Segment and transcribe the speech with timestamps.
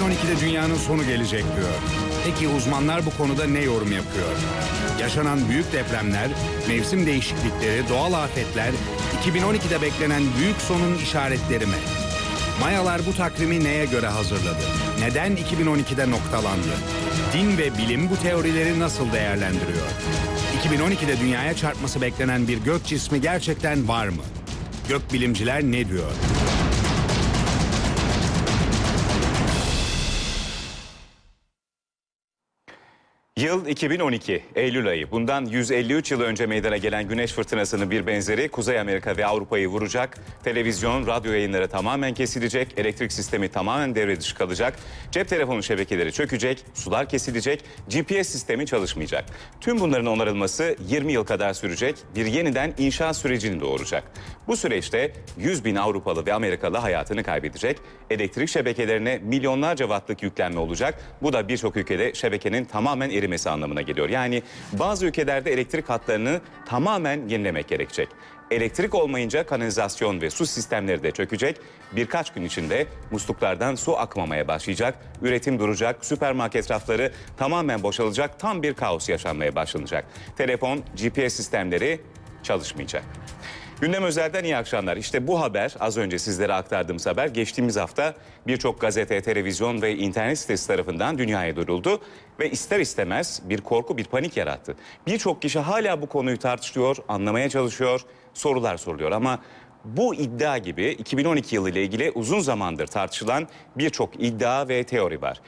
[0.00, 1.74] 2012'de dünyanın sonu gelecek diyor.
[2.24, 4.28] Peki uzmanlar bu konuda ne yorum yapıyor?
[5.00, 6.28] Yaşanan büyük depremler,
[6.68, 8.70] mevsim değişiklikleri, doğal afetler
[9.24, 11.74] 2012'de beklenen büyük sonun işaretleri mi?
[12.60, 14.62] Mayalar bu takvimi neye göre hazırladı?
[15.00, 16.74] Neden 2012'de noktalandı?
[17.32, 19.86] Din ve bilim bu teorileri nasıl değerlendiriyor?
[20.64, 24.22] 2012'de dünyaya çarpması beklenen bir gök cismi gerçekten var mı?
[24.88, 26.12] Gökbilimciler ne diyor?
[33.40, 35.10] Yıl 2012, Eylül ayı.
[35.10, 40.18] Bundan 153 yıl önce meydana gelen güneş fırtınasının bir benzeri Kuzey Amerika ve Avrupa'yı vuracak.
[40.44, 44.78] Televizyon, radyo yayınları tamamen kesilecek, elektrik sistemi tamamen devre dışı kalacak,
[45.10, 49.24] cep telefonu şebekeleri çökecek, sular kesilecek, GPS sistemi çalışmayacak.
[49.60, 54.04] Tüm bunların onarılması 20 yıl kadar sürecek, bir yeniden inşa sürecini doğuracak.
[54.46, 57.76] Bu süreçte 100 bin Avrupalı ve Amerikalı hayatını kaybedecek,
[58.10, 61.00] elektrik şebekelerine milyonlarca wattlık yüklenme olacak.
[61.22, 64.08] Bu da birçok ülkede şebekenin tamamen erimesi anlamına geliyor.
[64.08, 64.42] Yani
[64.72, 68.08] bazı ülkelerde elektrik hatlarını tamamen yenilemek gerekecek.
[68.50, 71.56] Elektrik olmayınca kanalizasyon ve su sistemleri de çökecek.
[71.92, 74.98] Birkaç gün içinde musluklardan su akmamaya başlayacak.
[75.22, 78.40] Üretim duracak, süpermarket rafları tamamen boşalacak.
[78.40, 80.04] Tam bir kaos yaşanmaya başlanacak.
[80.36, 82.00] Telefon, GPS sistemleri
[82.42, 83.04] çalışmayacak.
[83.80, 84.96] Gündem özelden iyi akşamlar.
[84.96, 88.14] İşte bu haber az önce sizlere aktardığımız haber geçtiğimiz hafta
[88.46, 92.00] birçok gazete, televizyon ve internet sitesi tarafından dünyaya duyuruldu
[92.40, 94.76] ve ister istemez bir korku, bir panik yarattı.
[95.06, 98.00] Birçok kişi hala bu konuyu tartışıyor, anlamaya çalışıyor,
[98.34, 99.38] sorular soruluyor ama
[99.84, 105.40] bu iddia gibi 2012 yılı ile ilgili uzun zamandır tartışılan birçok iddia ve teori var.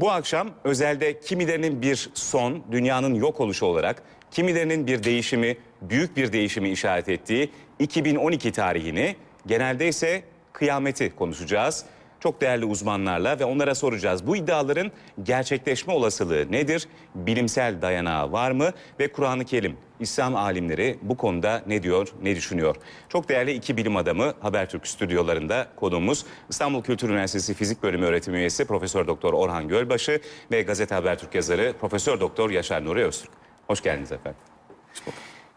[0.00, 6.32] Bu akşam özelde kimilerinin bir son, dünyanın yok oluşu olarak, kimilerinin bir değişimi, büyük bir
[6.32, 10.22] değişimi işaret ettiği 2012 tarihini, genelde ise
[10.52, 11.84] kıyameti konuşacağız.
[12.20, 14.26] Çok değerli uzmanlarla ve onlara soracağız.
[14.26, 16.88] Bu iddiaların gerçekleşme olasılığı nedir?
[17.14, 18.70] Bilimsel dayanağı var mı?
[19.00, 22.76] Ve Kur'an-ı Kerim, İslam alimleri bu konuda ne diyor, ne düşünüyor?
[23.08, 28.64] Çok değerli iki bilim adamı Habertürk stüdyolarında konuğumuz İstanbul Kültür Üniversitesi Fizik Bölümü öğretim üyesi
[28.64, 33.30] Profesör Doktor Orhan Gölbaşı ve Gazete Habertürk yazarı Profesör Doktor Yaşar Nuri Öztürk.
[33.66, 34.40] Hoş geldiniz efendim.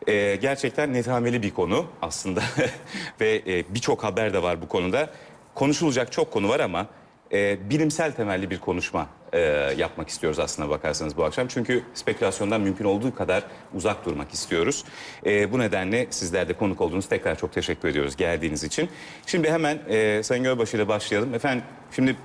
[0.08, 2.42] Ee, gerçekten nethameli bir konu aslında
[3.22, 5.10] ve e, birçok haber de var bu konuda.
[5.56, 6.88] Konuşulacak çok konu var ama
[7.32, 9.40] e, bilimsel temelli bir konuşma e,
[9.78, 11.48] yapmak istiyoruz aslında bakarsanız bu akşam.
[11.48, 14.86] Çünkü spekülasyondan mümkün olduğu kadar uzak durmak istiyoruz.
[15.26, 18.90] E, bu nedenle sizler de konuk olduğunuz tekrar çok teşekkür ediyoruz geldiğiniz için.
[19.26, 21.34] Şimdi hemen e, Sayın Gölbaşı ile başlayalım.
[21.34, 22.16] Efendim şimdi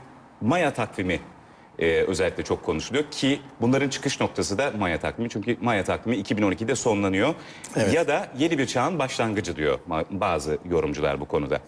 [0.40, 1.20] Maya takvimi
[1.78, 5.28] e, özellikle çok konuşuluyor ki bunların çıkış noktası da Maya takvimi.
[5.30, 7.34] Çünkü Maya takvimi 2012'de sonlanıyor
[7.92, 9.78] ya da yeni bir çağın başlangıcı diyor
[10.10, 11.60] bazı yorumcular bu konuda.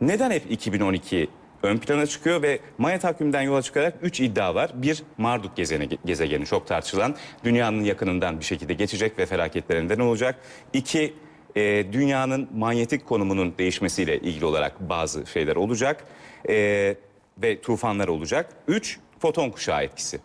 [0.00, 1.28] Neden hep 2012
[1.62, 4.70] ön plana çıkıyor ve Maya takviminden yola çıkarak 3 iddia var.
[4.74, 10.38] Bir Marduk gezeni, gezegeni çok tartışılan dünyanın yakınından bir şekilde geçecek ve felaketlerinden olacak.
[10.72, 11.14] İki
[11.56, 16.04] e, dünyanın manyetik konumunun değişmesiyle ilgili olarak bazı şeyler olacak
[16.48, 16.96] e,
[17.42, 18.48] ve tufanlar olacak.
[18.68, 20.20] Üç, foton kuşağı etkisi.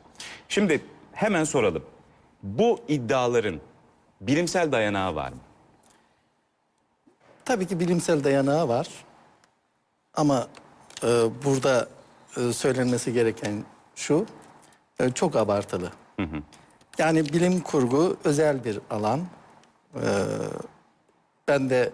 [0.49, 1.83] Şimdi hemen soralım.
[2.43, 3.59] Bu iddiaların
[4.21, 5.37] bilimsel dayanağı var mı?
[7.45, 8.87] Tabii ki bilimsel dayanağı var.
[10.13, 10.47] Ama
[11.03, 11.07] e,
[11.45, 11.87] burada
[12.37, 13.65] e, söylenmesi gereken
[13.95, 14.25] şu,
[14.99, 15.91] e, çok abartılı.
[16.97, 19.21] Yani bilim kurgu özel bir alan.
[19.95, 20.07] E,
[21.47, 21.91] ben de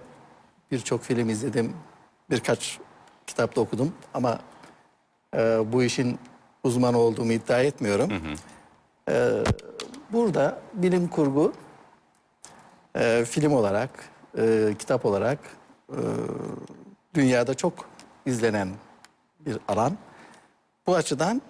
[0.72, 1.74] birçok film izledim,
[2.30, 2.80] birkaç
[3.28, 4.40] kitapta okudum ama
[5.36, 6.20] e, bu işin
[6.66, 8.12] uzmanı olduğumu iddia etmiyorum.
[9.10, 9.44] E,
[10.12, 11.54] burada bilim kurgu
[12.96, 13.90] e, film olarak,
[14.38, 15.40] e, kitap olarak
[15.90, 16.00] e,
[17.14, 17.74] dünyada çok
[18.26, 18.70] izlenen
[19.40, 19.98] bir alan.
[20.88, 21.42] Bu açıdan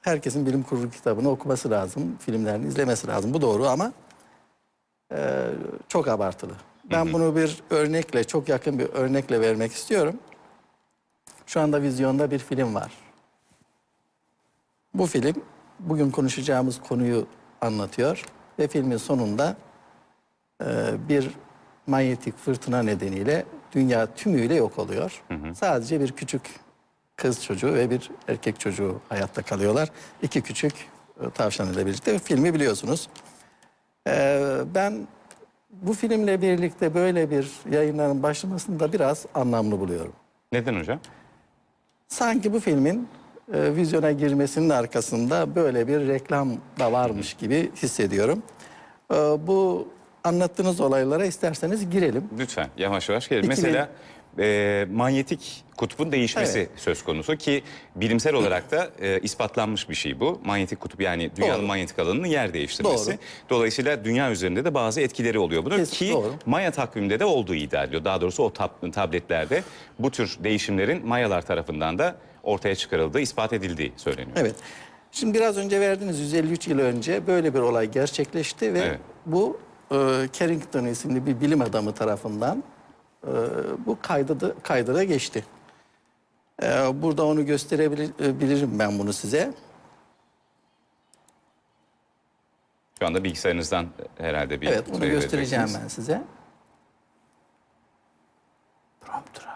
[0.00, 3.34] herkesin bilim kurgu kitabını okuması lazım, filmlerini izlemesi lazım.
[3.34, 3.92] Bu doğru ama
[5.12, 5.46] e,
[5.88, 6.52] çok abartılı.
[6.90, 10.14] Ben bunu bir örnekle, çok yakın bir örnekle vermek istiyorum.
[11.46, 12.92] Şu anda vizyonda bir film var.
[14.94, 15.34] Bu film
[15.80, 17.26] bugün konuşacağımız konuyu
[17.60, 18.24] anlatıyor
[18.58, 19.56] ve filmin sonunda
[20.62, 20.66] e,
[21.08, 21.30] bir
[21.86, 25.22] manyetik fırtına nedeniyle dünya tümüyle yok oluyor.
[25.54, 26.42] Sadece bir küçük
[27.16, 29.88] kız çocuğu ve bir erkek çocuğu hayatta kalıyorlar.
[30.22, 30.72] İki küçük
[31.20, 33.08] e, tavşan ile birlikte filmi biliyorsunuz.
[34.08, 34.40] E,
[34.74, 35.06] ben
[35.70, 40.12] bu filmle birlikte böyle bir yayınların başlamasını da biraz anlamlı buluyorum.
[40.52, 41.00] Neden hocam?
[42.08, 43.08] Sanki bu filmin
[43.54, 48.42] e, vizyona girmesinin arkasında böyle bir reklam da varmış gibi hissediyorum.
[49.12, 49.88] E, bu
[50.24, 52.24] anlattığınız olaylara isterseniz girelim.
[52.38, 53.26] Lütfen yavaş yavaş.
[53.26, 53.88] İki bin- Mesela
[54.38, 56.68] e, manyetik kutbun değişmesi Evet.
[56.76, 57.62] söz konusu ki
[57.96, 60.40] bilimsel olarak da e, ispatlanmış bir şey bu.
[60.44, 61.66] Manyetik kutup yani dünyanın Doğru.
[61.66, 63.10] manyetik alanının yer değiştirmesi.
[63.10, 63.16] Doğru.
[63.50, 66.32] Dolayısıyla dünya üzerinde de bazı etkileri oluyor bunun Kesin, ki doğru.
[66.46, 68.04] Maya takviminde de olduğu iddia ediliyor.
[68.04, 69.62] Daha doğrusu o tab- tabletlerde
[69.98, 74.36] bu tür değişimlerin Mayalar tarafından da ortaya çıkarıldığı, ispat edildiği söyleniyor.
[74.36, 74.54] Evet.
[75.12, 79.00] Şimdi biraz önce verdiğiniz 153 yıl önce böyle bir olay gerçekleşti ve Evet.
[79.26, 79.60] bu
[79.90, 79.96] e,
[80.32, 82.64] Carrington isimli bir bilim adamı tarafından
[83.26, 83.30] e,
[83.86, 85.44] bu kaydı kaydıra geçti.
[86.62, 86.66] E,
[87.02, 89.52] burada onu gösterebilirim ben bunu size.
[93.00, 93.86] Şu anda bilgisayarınızdan
[94.18, 96.22] herhalde bir Evet, onu şey göstereceğim ben size.
[99.00, 99.49] Prompter.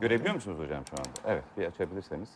[0.00, 1.32] Görebiliyor musunuz hocam şu anda?
[1.32, 2.28] Evet, bir açabilirseniz.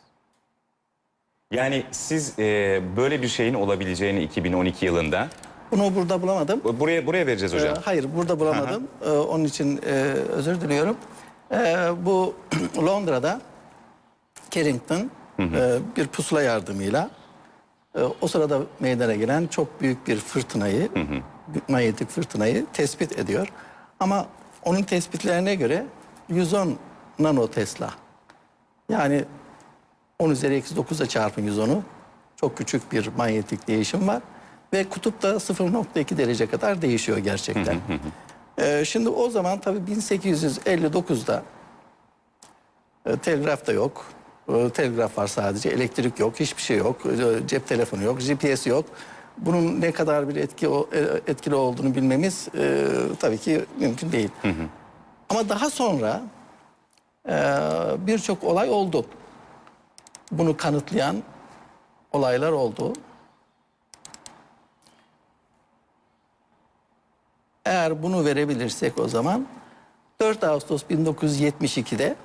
[1.50, 5.29] Yani siz e, böyle bir şeyin olabileceğini 2012 yılında
[5.70, 6.61] Bunu burada bulamadım.
[6.64, 7.75] buraya buraya vereceğiz hocam.
[7.76, 8.88] Ee, hayır, burada bulamadım.
[9.05, 10.97] Ee, onun için e, özür diliyorum.
[11.53, 12.35] Ee, bu
[12.87, 13.41] Londra'da
[14.50, 15.11] Carrington
[15.41, 17.11] e, bir pusula yardımıyla
[17.94, 20.88] e, o sırada meydana gelen çok büyük bir fırtınayı,
[21.49, 23.49] bir manyetik fırtınayı tespit ediyor.
[24.00, 24.26] Ama
[24.64, 25.87] onun tespitlerine göre
[26.29, 26.76] 110
[27.19, 27.91] nano Tesla.
[28.88, 29.25] Yani
[30.19, 31.82] 10 üzeri eksi 9'a çarpın 110'u.
[32.37, 34.23] Çok küçük bir manyetik değişim var.
[34.73, 37.76] Ve kutup da 0.2 derece kadar değişiyor gerçekten.
[38.59, 41.43] Ee, şimdi o zaman tabii 1859'da
[43.06, 44.05] e, telgraf da yok.
[44.49, 46.97] E, telgraf var sadece, elektrik yok, hiçbir şey yok.
[47.06, 48.85] E, cep telefonu yok, GPS yok.
[49.38, 50.70] Bunun ne kadar bir etki e,
[51.26, 52.88] etkili olduğunu bilmemiz e,
[53.20, 54.31] tabii ki mümkün değil.
[55.29, 56.23] Ama daha sonra
[58.07, 59.07] birçok olay oldu.
[60.33, 61.23] Bunu kanıtlayan
[62.13, 62.93] olaylar oldu.
[67.65, 69.47] Eğer bunu verebilirsek o zaman
[70.21, 72.17] 4 Ağustos 1972'de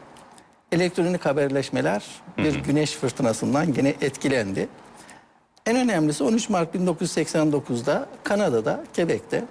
[0.71, 2.05] elektronik haberleşmeler
[2.37, 4.69] bir güneş fırtınasından gene etkilendi.
[5.65, 9.45] En önemlisi 13 Mart 1989'da Kanada'da, Quebec'te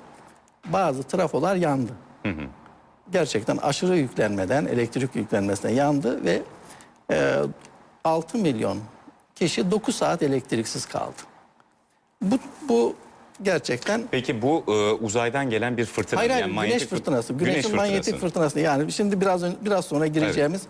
[0.67, 1.93] bazı trafolar yandı.
[3.13, 6.43] Gerçekten aşırı yüklenmeden, elektrik yüklenmesinden yandı ve
[7.11, 7.35] e,
[8.05, 8.79] 6 milyon
[9.35, 11.17] kişi 9 saat elektriksiz kaldı.
[12.23, 12.39] Bu,
[12.69, 12.95] bu
[13.43, 14.73] gerçekten Peki bu e,
[15.05, 17.33] uzaydan gelen bir fırtına Hayır hayır yani güneş manyetik fırtınası.
[17.33, 18.27] Güneş Güneşin manyetik fırtınası.
[18.27, 18.61] fırtınası.
[18.61, 20.63] Yani şimdi biraz biraz sonra gireceğimiz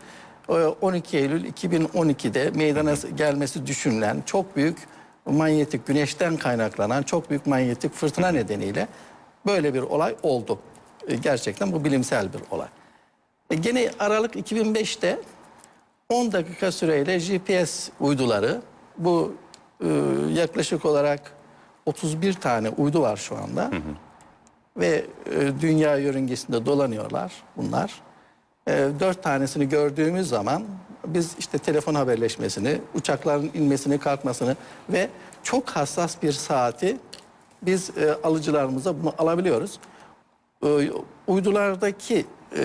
[0.48, 4.78] e, 12 Eylül 2012'de meydana gelmesi düşünülen çok büyük
[5.26, 8.88] manyetik güneşten kaynaklanan çok büyük manyetik fırtına nedeniyle
[9.46, 10.58] böyle bir olay oldu.
[11.08, 12.68] E, Gerçekten bu bilimsel bir olay.
[13.50, 15.18] E, Gene Aralık 2005'te
[16.08, 18.60] 10 dakika süreyle GPS uyduları
[18.98, 19.34] bu
[19.84, 19.88] e,
[20.34, 21.32] yaklaşık olarak
[21.86, 23.70] 31 tane uydu var şu anda.
[24.76, 28.02] Ve e, dünya yörüngesinde dolanıyorlar bunlar.
[28.68, 30.64] E, dört tanesini gördüğümüz zaman
[31.06, 34.56] biz işte telefon haberleşmesini, uçakların inmesini, kalkmasını
[34.88, 35.08] ve
[35.42, 36.96] çok hassas bir saati
[37.62, 39.78] biz e, alıcılarımıza bunu alabiliyoruz.
[40.64, 40.90] E,
[41.26, 42.26] uydulardaki
[42.58, 42.64] e,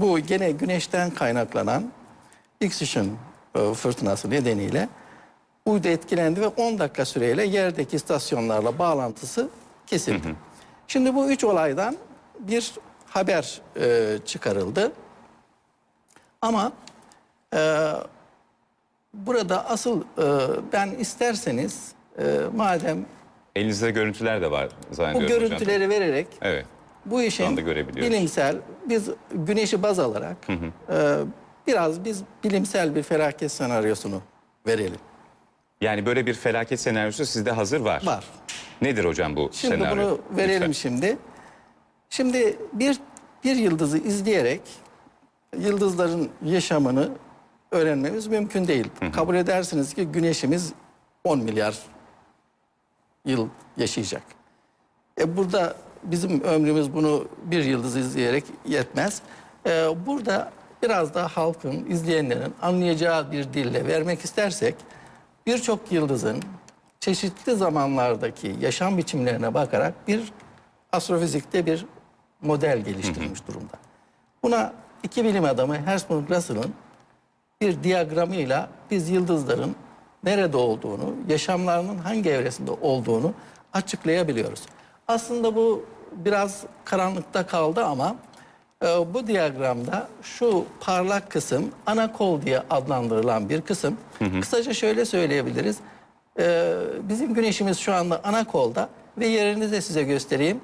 [0.00, 1.92] bu gene güneşten kaynaklanan
[2.60, 3.16] X-ışın
[3.54, 4.88] e, fırtınası nedeniyle
[5.66, 9.48] uydu etkilendi ve 10 dakika süreyle yerdeki istasyonlarla bağlantısı
[9.86, 10.34] kesildi.
[10.88, 11.96] Şimdi bu üç olaydan
[12.38, 12.72] bir
[13.06, 14.92] haber e, çıkarıldı.
[16.42, 16.72] Ama
[17.54, 17.90] e,
[19.14, 20.26] burada asıl e,
[20.72, 22.22] ben isterseniz e,
[22.56, 23.06] madem
[23.56, 25.48] Elinizde görüntüler de var bu zannediyorum hocam.
[25.48, 26.66] görüntüleri vererek Evet.
[27.06, 27.56] Bu işin
[27.96, 28.56] bilimsel
[28.88, 31.18] biz güneşi baz alarak e,
[31.66, 34.20] biraz biz bilimsel bir felaket senaryosunu
[34.66, 34.98] verelim.
[35.80, 38.02] Yani böyle bir felaket senaryosu sizde hazır var.
[38.06, 38.24] Var.
[38.82, 39.96] Nedir hocam bu Şimdi senaryo?
[39.96, 40.72] bunu verelim Lütfen.
[40.72, 41.18] şimdi.
[42.10, 42.98] Şimdi bir
[43.44, 44.60] bir yıldızı izleyerek
[45.58, 47.08] yıldızların yaşamını
[47.70, 48.88] öğrenmemiz mümkün değil.
[49.12, 50.72] Kabul edersiniz ki güneşimiz
[51.24, 51.78] 10 milyar
[53.24, 54.22] yıl yaşayacak.
[55.20, 59.22] E burada bizim ömrümüz bunu bir yıldız izleyerek yetmez.
[59.66, 64.74] E, burada biraz da halkın, izleyenlerin anlayacağı bir dille vermek istersek
[65.46, 66.42] birçok yıldızın
[67.00, 70.32] çeşitli zamanlardaki yaşam biçimlerine bakarak bir
[70.92, 71.86] astrofizikte bir
[72.42, 73.74] model geliştirilmiş durumda.
[74.42, 76.74] Buna iki bilim adamı Hertzsprung Russell'ın
[77.60, 79.76] bir diyagramıyla biz yıldızların
[80.24, 83.34] nerede olduğunu, yaşamlarının hangi evresinde olduğunu
[83.72, 84.62] açıklayabiliyoruz.
[85.08, 85.84] Aslında bu
[86.16, 88.16] biraz karanlıkta kaldı ama
[88.84, 93.96] e, bu diyagramda şu parlak kısım ana kol diye adlandırılan bir kısım.
[94.40, 95.78] Kısaca şöyle söyleyebiliriz.
[96.38, 98.88] Ee, bizim güneşimiz şu anda ana kolda
[99.18, 100.60] ve yerini de size göstereyim.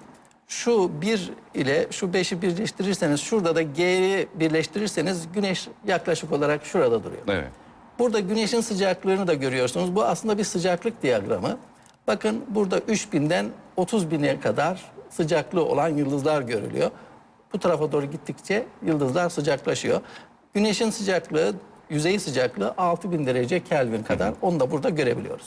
[0.49, 7.23] Şu 1 ile şu 5'i birleştirirseniz şurada da G'yi birleştirirseniz güneş yaklaşık olarak şurada duruyor.
[7.28, 7.49] Evet.
[7.99, 9.95] Burada güneşin sıcaklığını da görüyorsunuz.
[9.95, 11.59] Bu aslında bir sıcaklık diyagramı.
[12.07, 16.90] Bakın burada 3000'den 30 bine kadar sıcaklığı olan yıldızlar görülüyor.
[17.52, 20.00] Bu tarafa doğru gittikçe yıldızlar sıcaklaşıyor.
[20.54, 21.54] Güneşin sıcaklığı,
[21.90, 24.34] yüzey sıcaklığı 6000 derece Kelvin kadar.
[24.42, 25.46] Onu da burada görebiliyoruz.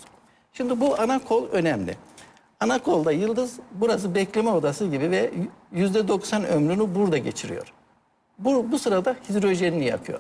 [0.53, 1.97] Şimdi bu ana kol önemli.
[2.59, 5.31] Ana kolda yıldız burası bekleme odası gibi ve
[5.73, 7.73] %90 ömrünü burada geçiriyor.
[8.39, 10.19] Bu, bu sırada hidrojenini yakıyor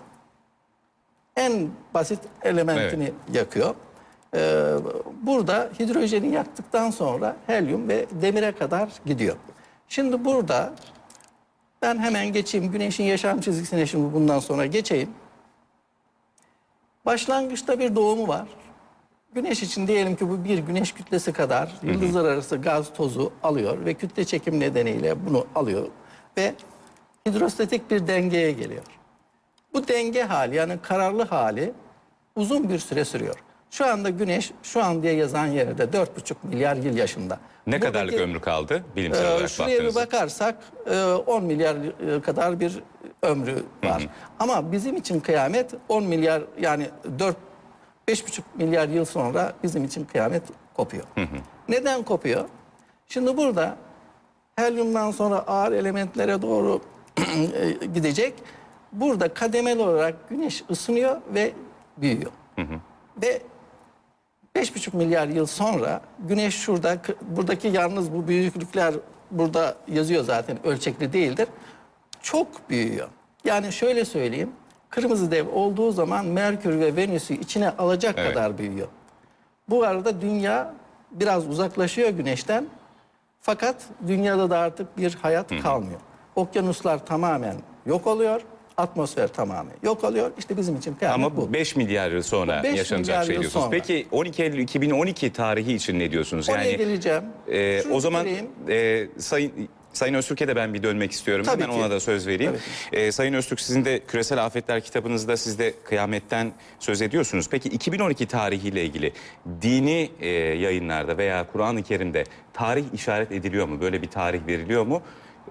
[1.35, 3.75] en basit elementini yakıyor.
[4.35, 4.73] Ee,
[5.21, 9.35] burada hidrojeni yaktıktan sonra helyum ve demire kadar gidiyor.
[9.87, 10.73] Şimdi burada
[11.81, 12.71] ben hemen geçeyim.
[12.71, 15.09] Güneşin yaşam çizgisine şimdi bundan sonra geçeyim.
[17.05, 18.47] Başlangıçta bir doğumu var.
[19.33, 23.93] Güneş için diyelim ki bu bir güneş kütlesi kadar yıldızlar arası gaz tozu alıyor ve
[23.93, 25.87] kütle çekim nedeniyle bunu alıyor
[26.37, 26.55] ve
[27.27, 28.83] hidrostatik bir dengeye geliyor.
[29.73, 31.73] Bu denge hali yani kararlı hali
[32.35, 33.35] uzun bir süre sürüyor.
[33.71, 36.07] Şu anda güneş şu an diye yazan yerde 4,5
[36.43, 37.39] milyar yıl yaşında.
[37.67, 40.01] Ne Buradaki, kadarlık ömrü kaldı bilimsel e, olarak Şuraya bir baktığınızda?
[40.01, 41.77] bakarsak e, 10 milyar
[42.21, 42.79] kadar bir
[43.21, 44.07] ömrü var.
[44.39, 47.35] Ama bizim için kıyamet 10 milyar yani 4
[48.07, 51.03] 5,5 milyar yıl sonra bizim için kıyamet kopuyor.
[51.69, 52.45] Neden kopuyor?
[53.07, 53.77] Şimdi burada
[54.55, 56.81] helyumdan sonra ağır elementlere doğru
[57.17, 58.33] e, gidecek.
[58.91, 61.51] Burada kademeli olarak güneş ısınıyor ve
[61.97, 62.31] büyüyor.
[63.21, 63.41] Ve
[64.55, 68.93] 5,5 milyar yıl sonra güneş şurada, buradaki yalnız bu büyüklükler
[69.31, 71.47] burada yazıyor zaten ölçekli değildir.
[72.21, 73.07] Çok büyüyor.
[73.45, 74.51] Yani şöyle söyleyeyim.
[74.89, 78.33] Kırmızı dev olduğu zaman Merkür ve Venüs'ü içine alacak Evet.
[78.33, 78.87] kadar büyüyor.
[79.69, 80.73] Bu arada dünya
[81.11, 82.65] biraz uzaklaşıyor güneşten.
[83.41, 83.75] Fakat
[84.07, 85.99] dünyada da artık bir hayat kalmıyor.
[86.35, 87.55] Okyanuslar tamamen
[87.85, 88.41] yok oluyor.
[88.81, 90.31] Atmosfer tamamen yok oluyor.
[90.37, 91.53] İşte bizim için kıyamet Ama bu.
[91.53, 93.63] 5 milyar yıl sonra 5 yaşanacak milyar şey yıl diyorsunuz.
[93.65, 93.77] sonra.
[93.77, 96.49] Peki 12 Eylül 2012 tarihi için ne diyorsunuz?
[96.49, 97.23] Oraya geleceğim.
[97.47, 98.47] e, Şunu o zaman bitireyim.
[98.69, 99.51] e, Sayın
[99.93, 101.45] Sayın Öztürk'e de ben bir dönmek istiyorum.
[101.45, 101.81] Tabii Hemen ki.
[101.81, 102.53] ona da söz vereyim.
[102.93, 107.47] E, Sayın Öztürk sizin de Küresel Afetler kitabınızda siz de kıyametten söz ediyorsunuz.
[107.51, 109.13] Peki 2012 tarihiyle ilgili
[109.61, 112.23] dini e, yayınlarda veya Kur'an-ı Kerim'de
[112.53, 113.81] tarih işaret ediliyor mu?
[113.81, 115.01] Böyle bir tarih veriliyor mu?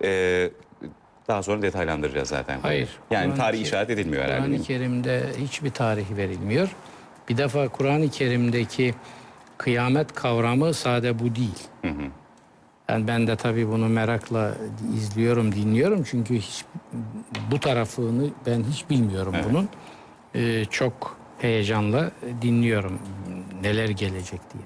[0.04, 0.50] E,
[1.30, 2.58] daha sonra detaylandıracağız zaten.
[2.60, 2.88] Hayır.
[3.10, 4.46] Yani tarih işaret edilmiyor herhalde.
[4.46, 4.62] Kur'an-ı?
[4.62, 6.68] Kerim'de hiçbir tarih verilmiyor.
[7.28, 8.94] Bir defa Kur'an-ı Kerim'deki
[9.58, 11.68] kıyamet kavramı sade bu değil.
[12.88, 14.54] Yani ben de tabii bunu merakla
[14.96, 16.04] izliyorum, dinliyorum.
[16.10, 16.64] Çünkü hiç
[17.50, 19.68] bu tarafını ben hiç bilmiyorum bunun.
[20.34, 22.10] Ee, çok heyecanla
[22.42, 22.98] dinliyorum
[23.62, 24.64] neler gelecek diye.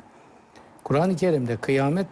[0.85, 2.07] Kur'an-ı Kerim'de kıyamet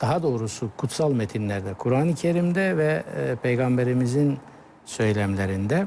[0.00, 4.38] daha doğrusu kutsal metinlerde, Kur'an-ı Kerim'de ve e, Peygamberimizin
[4.84, 5.86] söylemlerinde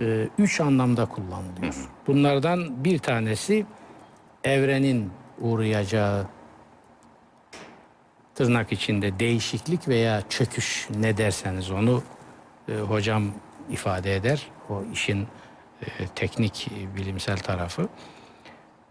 [0.00, 1.74] e, üç anlamda kullanılıyor.
[2.06, 3.66] Bunlardan bir tanesi
[4.44, 6.26] evrenin uğrayacağı
[8.34, 12.02] tırnak içinde değişiklik veya çöküş ne derseniz onu
[12.68, 13.24] e, hocam
[13.70, 14.46] ifade eder.
[14.70, 15.26] O işin
[15.82, 17.88] e, teknik e, bilimsel tarafı.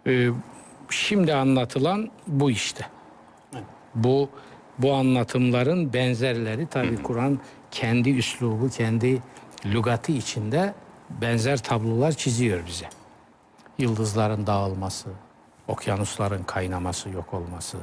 [0.08, 0.30] E,
[0.90, 2.86] şimdi anlatılan bu işte.
[3.96, 4.30] Bu
[4.78, 7.40] bu anlatımların benzerleri tabii Kur'an
[7.72, 9.22] kendi üslubu, kendi
[9.66, 10.74] lügatı içinde
[11.22, 12.86] benzer tablolar çiziyor bize.
[13.78, 15.10] Yıldızların dağılması,
[15.68, 17.78] okyanusların kaynaması, yok olması,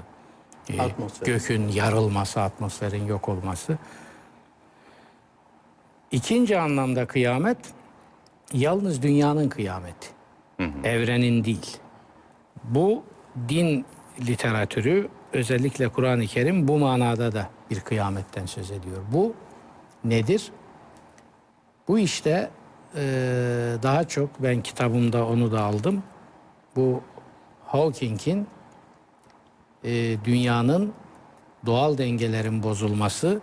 [0.70, 1.26] e, Atmosfer.
[1.26, 3.78] gökün yarılması, atmosferin yok olması.
[6.10, 7.58] İkinci anlamda kıyamet
[8.52, 10.08] yalnız dünyanın kıyameti.
[10.84, 11.76] Evrenin değil.
[12.64, 13.02] Bu
[13.48, 13.84] din
[14.20, 19.02] literatürü özellikle Kur'an-ı Kerim bu manada da bir kıyametten söz ediyor.
[19.12, 19.34] Bu
[20.04, 20.52] nedir?
[21.88, 22.50] Bu işte
[22.96, 23.02] eee,
[23.82, 26.02] daha çok ben kitabımda onu da aldım.
[26.76, 27.00] Bu
[27.66, 28.46] Hawking'in
[29.84, 30.92] eee, dünyanın
[31.66, 33.40] doğal dengelerin bozulması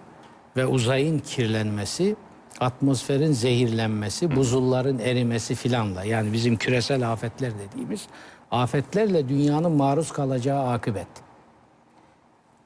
[0.58, 2.16] ve uzayın kirlenmesi,
[2.60, 8.08] atmosferin zehirlenmesi, buzulların erimesi filanla yani bizim küresel afetler dediğimiz
[8.52, 11.08] afetlerle dünyanın maruz kalacağı akıbet.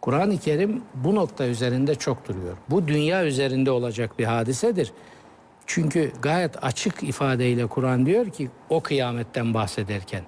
[0.02, 2.58] Kur'an-ı Kerim bu nokta üzerinde çok duruyor.
[2.70, 4.92] Bu dünya üzerinde olacak bir hadisedir.
[5.66, 10.24] Çünkü gayet açık ifadeyle Kur'an diyor ki o kıyametten bahsederken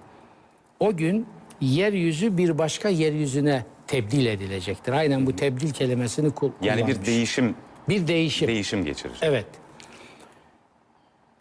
[0.80, 1.26] o gün
[1.62, 4.94] yeryüzü bir başka yeryüzüne tebdil edilecektir.
[4.94, 7.08] Aynen bu tebdil kelimesini kul- Yani bir kullanmış.
[7.08, 7.56] değişim
[7.90, 8.48] bir değişim.
[8.48, 9.18] değişim geçirir.
[9.22, 9.46] Evet.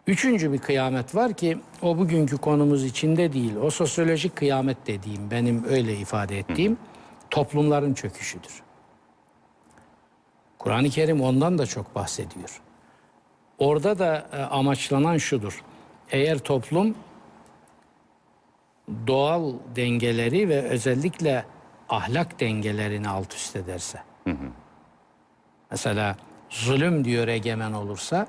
[0.07, 3.55] Üçüncü bir kıyamet var ki o bugünkü konumuz içinde değil.
[3.55, 6.77] O sosyolojik kıyamet dediğim, benim öyle ifade ettiğim
[7.31, 8.61] toplumların çöküşüdür.
[10.59, 12.61] Kur'an-ı Kerim ondan da çok bahsediyor.
[13.57, 15.63] Orada da e, amaçlanan şudur.
[16.11, 16.95] Eğer toplum
[19.07, 21.45] doğal dengeleri ve özellikle
[21.89, 24.03] ahlak dengelerini alt üst ederse.
[25.71, 26.17] Mesela
[26.49, 28.27] zulüm diyor egemen olursa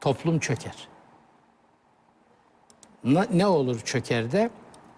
[0.00, 0.88] toplum çöker.
[3.04, 4.50] Ne, ne olur çöker de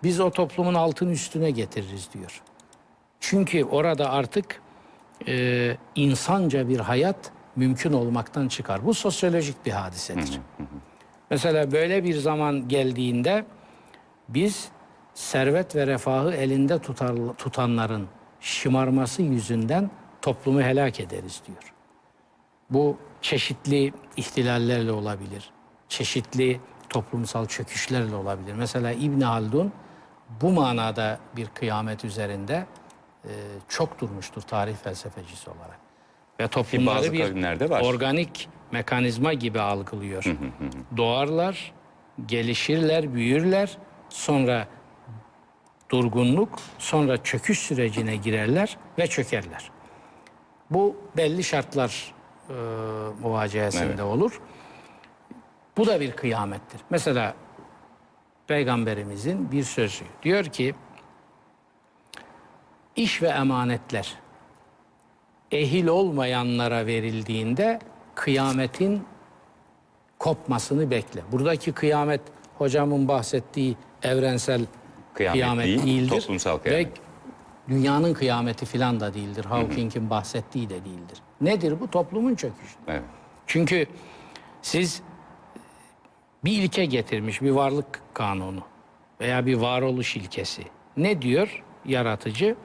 [0.02, 2.42] biz o toplumun altını üstüne getiririz diyor.
[3.22, 4.62] Çünkü orada artık
[5.28, 8.86] e, insanca bir hayat mümkün olmaktan çıkar.
[8.86, 10.40] Bu sosyolojik bir hadisedir.
[11.30, 13.44] Mesela böyle bir zaman geldiğinde
[14.28, 14.68] biz
[15.14, 18.08] servet ve refahı elinde tutar, tutanların
[18.40, 19.90] şımarması yüzünden
[20.22, 21.74] toplumu helak ederiz diyor.
[22.70, 25.50] Bu çeşitli ihtilallerle olabilir.
[25.88, 28.54] Çeşitli toplumsal çöküşlerle olabilir.
[28.54, 29.72] Mesela İbn Haldun
[30.40, 32.66] bu manada bir kıyamet üzerinde
[33.24, 33.30] e,
[33.68, 35.78] çok durmuştur tarih felsefecisi olarak.
[36.40, 37.80] Ve toplumları bazı bir var.
[37.82, 40.24] organik mekanizma gibi algılıyor.
[40.96, 41.72] Doğarlar,
[42.26, 44.68] gelişirler, büyürler, sonra
[45.90, 49.70] durgunluk, sonra çöküş sürecine girerler ve çökerler.
[50.70, 52.14] Bu belli şartlar
[52.48, 52.52] e,
[53.22, 54.00] muvaciyesinde Evet.
[54.00, 54.40] olur.
[55.76, 56.80] Bu da bir kıyamettir.
[56.90, 57.34] Mesela
[58.46, 60.74] Peygamberimizin bir sözü diyor ki
[62.96, 64.14] iş ve emanetler
[65.50, 67.78] ehil olmayanlara verildiğinde
[68.14, 69.02] kıyametin
[70.18, 71.20] kopmasını bekle.
[71.32, 72.20] Buradaki kıyamet
[72.58, 74.60] hocamın bahsettiği evrensel
[75.14, 76.20] Kıyamet kıyamet, değil, değildir.
[76.20, 76.86] toplumsal kıyamet.
[76.86, 76.92] Ve
[77.68, 79.44] dünyanın kıyameti filan da değildir.
[79.44, 81.18] Hawking'in bahsettiği de değildir.
[81.40, 81.90] Nedir bu?
[81.90, 82.76] Toplumun çöküşü.
[82.88, 83.02] Evet.
[83.46, 83.86] Çünkü
[84.62, 85.02] siz
[86.44, 88.60] bir ilke getirmiş, bir varlık kanunu
[89.20, 90.62] veya bir varoluş ilkesi.
[90.96, 92.56] Ne diyor yaratıcı?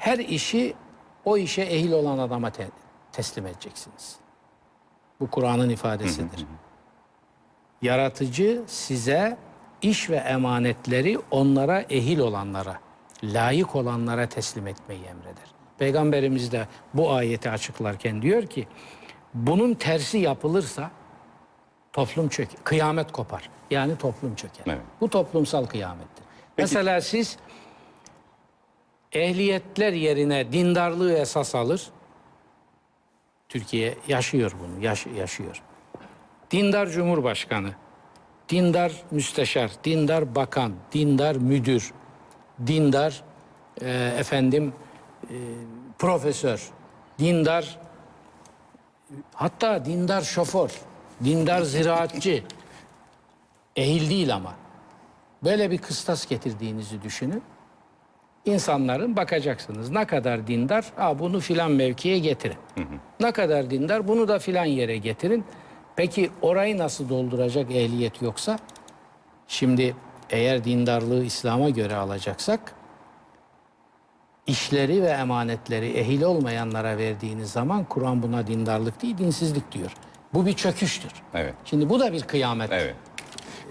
[0.00, 0.74] Her işi
[1.24, 2.70] o işe ehil olan adama te-
[3.12, 4.16] teslim edeceksiniz.
[5.20, 6.46] Bu Kur'an'ın ifadesidir.
[7.82, 9.36] Yaratıcı size
[9.82, 12.80] iş ve emanetleri onlara ehil olanlara,
[13.24, 15.54] layık olanlara teslim etmeyi emreder.
[15.78, 18.68] Peygamberimiz de bu ayeti açıklarken diyor ki,
[19.34, 20.90] bunun tersi yapılırsa
[21.92, 23.50] toplum çöker, kıyamet kopar.
[23.70, 24.64] Yani toplum çöker.
[24.66, 24.80] Evet.
[25.00, 26.24] Bu toplumsal kıyamettir.
[26.58, 27.38] Mesela siz
[29.12, 31.86] ehliyetler yerine dindarlığı esas alır.
[33.48, 35.62] Türkiye yaşıyor bunu, yaş- yaşıyor.
[36.50, 37.70] Dindar Cumhurbaşkanı,
[38.48, 41.92] dindar müsteşar, dindar bakan, dindar müdür,
[42.66, 43.22] dindar
[43.80, 44.72] e, efendim
[45.30, 45.34] e,
[45.98, 46.70] profesör,
[47.18, 47.78] dindar
[49.34, 50.70] hatta dindar şoför,
[51.24, 52.44] dindar ziraatçı
[53.76, 54.54] ehil değil ama
[55.44, 57.42] böyle bir kıstas getirdiğinizi düşünün.
[58.44, 62.56] İnsanların bakacaksınız ne kadar dindar, Aa, bunu filan mevkiye getirin.
[63.20, 65.44] Ne kadar dindar, bunu da filan yere getirin.
[65.96, 68.58] Peki orayı nasıl dolduracak ehliyet yoksa?
[69.48, 69.96] Şimdi
[70.30, 72.72] eğer dindarlığı İslam'a göre alacaksak,
[74.46, 79.92] işleri ve emanetleri ehil olmayanlara verdiğiniz zaman Kur'an buna dindarlık değil, dinsizlik diyor.
[80.34, 81.12] Bu bir çöküştür.
[81.34, 81.54] Evet.
[81.64, 82.72] Şimdi bu da bir kıyamet.
[82.72, 82.94] Evet.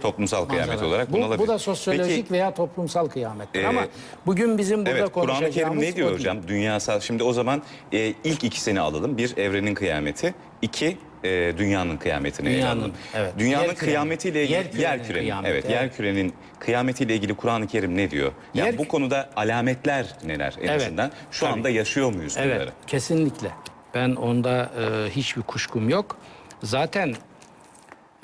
[0.02, 0.88] Toplumsal kıyamet manzara.
[0.90, 1.40] olarak bu, bunu alabilir.
[1.48, 3.64] bu da sosyolojik Peki, veya toplumsal kıyamettir.
[3.64, 3.82] Ee, Ama
[4.26, 6.38] bugün bizim burada Evet, Kur'an-ı konuşacağımız Kerim ne diyor hocam?
[6.48, 7.00] Dünyasal.
[7.00, 7.62] Şimdi o zaman
[7.94, 9.18] e, ilk ikisini alalım.
[9.18, 10.34] Bir, evrenin kıyameti.
[10.62, 12.94] iki e, dünyanın kıyametini Dünyanın, alalım.
[13.16, 13.34] evet.
[13.40, 15.76] Dünyanın Yer kıyametiyle ilgili, Yer yer kürenin kıyameti, evet, evet.
[15.76, 18.32] yer kürenin kıyametiyle ilgili Kur'an-ı Kerim ne diyor?
[18.54, 21.12] Yani Yer bu konuda alametler neler en Evet, azından?
[21.32, 21.54] Şu tabii.
[21.54, 22.50] anda yaşıyor muyuz bunları?
[22.54, 23.50] Evet, kesinlikle.
[23.94, 26.18] Ben onda e, hiçbir kuşkum yok.
[26.64, 27.16] Zaten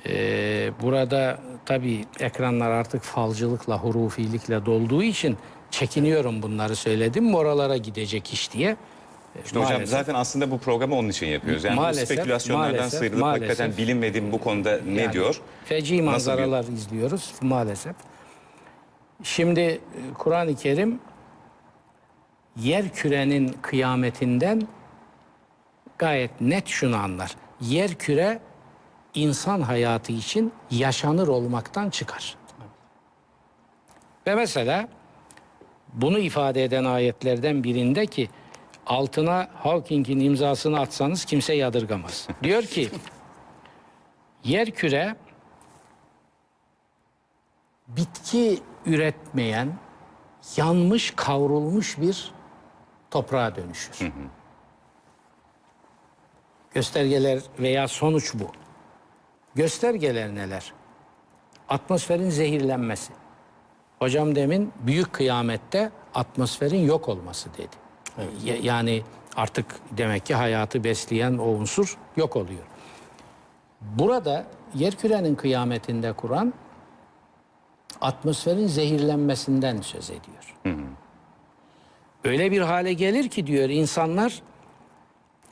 [0.06, 0.12] e,
[0.82, 5.38] burada tabii ekranlar artık falcılıkla, hurufilikle dolduğu için
[5.72, 7.26] çekiniyorum bunları söyledim.
[7.26, 8.76] mi Oralara gidecek iş diye.
[9.46, 11.64] İşte hocam zaten aslında bu programı onun için yapıyoruz.
[11.64, 13.50] Yani Maalesef, bu spekülasyonlardan maalesef, sıyrılıp maalesef.
[13.50, 15.42] hakikaten bilinmediğim bu konuda ne Yani diyor?
[15.66, 17.96] Feci Nasıl bir- manzaralar izliyoruz maalesef.
[19.24, 19.80] Şimdi e,
[20.18, 21.00] Kur'an-ı Kerim
[22.58, 24.68] yer kürenin kıyametinden
[25.98, 27.36] gayet net şunu anlar.
[27.62, 28.40] Yer küre
[29.16, 32.36] insan hayatı için yaşanır olmaktan çıkar.
[34.28, 34.88] Ve mesela
[35.94, 38.30] bunu ifade eden ayetlerden birinde ki
[38.86, 42.28] altına Hawking'in imzasını atsanız kimse yadırgamaz.
[42.44, 42.90] Diyor ki
[44.44, 45.16] yer küre
[47.88, 49.74] bitki üretmeyen
[50.58, 52.32] yanmış kavrulmuş bir
[53.12, 54.12] toprağa dönüşür.
[56.74, 58.65] Göstergeler veya sonuç bu.
[59.56, 60.74] Göstergeler neler?
[61.70, 63.14] Atmosferin zehirlenmesi.
[64.00, 67.76] Hocam demin büyük kıyamette atmosferin yok olması dedi.
[68.44, 69.04] Ya- Yani
[69.36, 72.64] artık demek ki hayatı besleyen o unsur yok oluyor.
[73.82, 76.54] Burada yerkürenin kıyametinde Kur'an
[78.02, 80.56] atmosferin zehirlenmesinden söz ediyor.
[82.24, 84.42] Öyle bir hale gelir ki diyor insanlar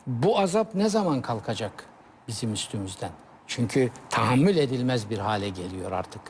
[0.07, 1.85] bu azap ne zaman kalkacak
[2.27, 3.11] bizim üstümüzden?
[3.47, 6.21] Çünkü tahammül edilmez bir hale geliyor artık.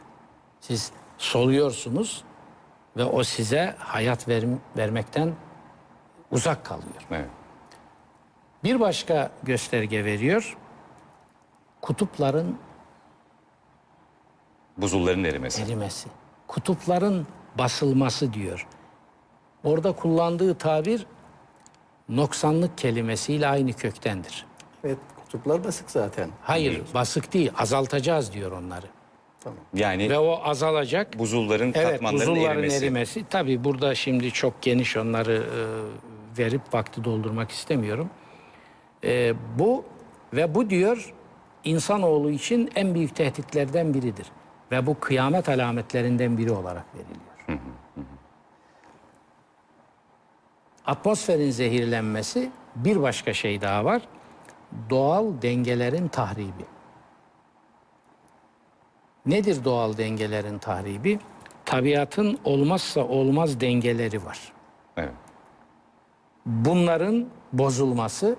[0.62, 2.24] Siz soluyorsunuz
[2.98, 5.34] ve o size hayat verim- vermekten
[6.32, 7.08] uzak kalıyor.
[7.12, 7.30] Evet.
[8.64, 10.58] Bir başka gösterge veriyor.
[11.82, 12.58] Kutupların
[14.78, 15.62] Buzulların erimesi.
[15.64, 16.10] erimesi.
[16.48, 18.68] Kutupların basılması diyor.
[19.64, 21.06] Orada kullandığı tabir
[22.10, 24.46] noksanlık kelimesiyle aynı köktendir.
[24.84, 24.98] Evet
[25.34, 26.30] kutuplar basık zaten.
[26.42, 28.86] Hayır, basık değil, azaltacağız diyor onları.
[29.44, 29.60] Tamam.
[29.74, 31.20] Yani Ve o azalacak.
[31.20, 32.86] buzulların Evet, katmanların buzulların erimesi.
[32.86, 33.26] erimesi.
[33.30, 35.62] Tabii burada şimdi çok geniş onları e,
[36.42, 38.10] verip vakti doldurmak istemiyorum.
[39.04, 39.86] E, bu
[40.34, 41.14] ve bu diyor
[41.64, 44.28] insanoğlu için en büyük tehditlerden biridir.
[44.72, 47.60] Ve bu kıyamet alametlerinden biri olarak veriliyor.
[50.86, 54.02] Atmosferin zehirlenmesi bir başka şey daha var.
[54.90, 56.66] Doğal dengelerin tahribi.
[59.26, 61.20] Nedir doğal dengelerin tahribi?
[61.66, 64.54] Tabiatın olmazsa olmaz dengeleri var.
[64.98, 65.14] Evet.
[66.46, 68.36] Bunların bozulması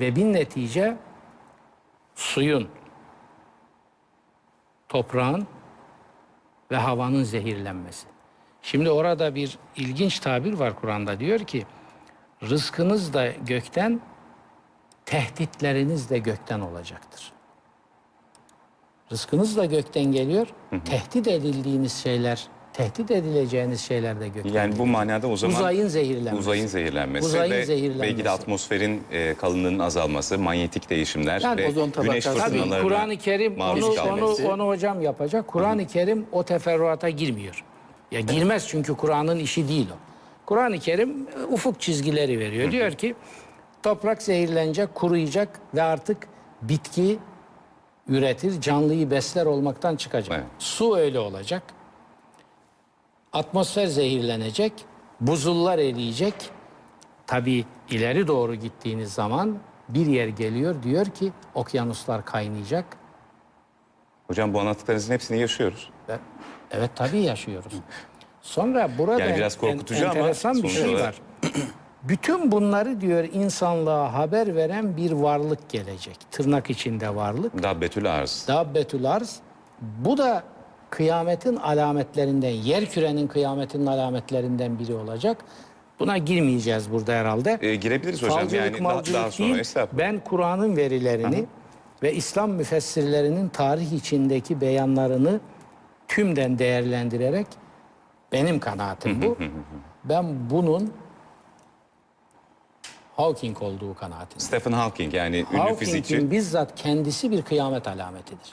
[0.00, 0.96] ve bir netice
[2.14, 2.68] suyun,
[4.88, 5.46] toprağın
[6.70, 8.06] ve havanın zehirlenmesi.
[8.62, 11.66] Şimdi orada bir ilginç tabir var Kur'an'da diyor ki
[12.42, 14.00] rızkınız da gökten,
[15.12, 17.32] tehditleriniz de gökten olacaktır.
[19.12, 20.46] Rızkınız da gökten geliyor.
[20.84, 24.86] Tehdit edildiğiniz şeyler, tehdit edileceğiniz şeyler de gökten Yani bu geliyor.
[24.88, 26.36] manada o zaman Uzayın zehirlenmesi.
[26.36, 28.02] uzayın zehirlenmesi Uzayın ve zehirlenmesi.
[28.02, 33.16] belki de atmosferin e, kalınlığının azalması, manyetik değişimler Yani ve ozon güneş Tabii fırtınalarına Kur'an-ı
[33.16, 34.48] Kerim maruz onu, onu, kalması.
[34.48, 35.48] onu hocam yapacak.
[35.48, 37.64] Kur'an-ı Kerim o teferruata girmiyor.
[38.12, 39.96] Ya girmez çünkü Kur'an'ın işi değil o.
[40.46, 42.70] Kur'an-ı Kerim e, ufuk çizgileri veriyor.
[42.72, 43.14] Diyor ki
[43.82, 46.28] toprak zehirlenecek, kuruyacak ve artık
[46.62, 47.18] bitki
[48.08, 50.38] üretir, canlıyı besler olmaktan çıkacak.
[50.38, 50.46] Evet.
[50.58, 51.62] Su öyle olacak.
[53.32, 54.72] Atmosfer zehirlenecek,
[55.20, 56.34] buzullar eriyecek.
[57.26, 62.84] Tabii ileri doğru gittiğiniz zaman bir yer geliyor diyor ki okyanuslar kaynayacak.
[64.26, 65.90] Hocam bu anlattıklarınızın hepsini yaşıyoruz.
[66.08, 66.18] Ve-
[66.70, 67.72] Evet tabii yaşıyoruz.
[68.42, 71.20] Sonra burada Yani biraz en- korkutucu ama enteresan bir sonuç şey olarak- var.
[72.08, 76.16] Bütün bunları diyor insanlığa haber veren bir varlık gelecek.
[76.30, 77.62] Tırnak içinde varlık.
[77.62, 78.44] Dabbetül arz.
[78.48, 79.40] Dabbetül arz.
[79.80, 80.42] Bu da
[80.90, 85.44] kıyametin alametlerinden, yer kürenin kıyametinin alametlerinden biri olacak.
[86.00, 87.58] Buna girmeyeceğiz burada herhalde.
[87.60, 89.98] E, girebiliriz hocam Falcılık, yani daha, daha sonra estağfurullah.
[89.98, 91.44] Ben Kur'an'ın verilerini
[92.02, 95.40] ve İslam müfessirlerinin tarih içindeki beyanlarını
[96.08, 97.46] tümden değerlendirerek
[98.32, 99.36] benim kanaatim bu.
[100.04, 100.92] ben bunun
[103.22, 104.40] Hawking olduğu kanaatindeyim.
[104.40, 106.30] Stephen Hawking yani ünlü fizikçi.
[106.30, 108.52] Bizzat kendisi bir kıyamet alametidir.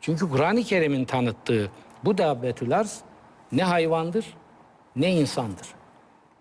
[0.00, 1.70] Çünkü Kur'an-ı Kerim'in tanıttığı
[2.04, 3.00] bu dabbetül arz
[3.52, 4.26] ne hayvandır
[4.96, 5.66] ne insandır.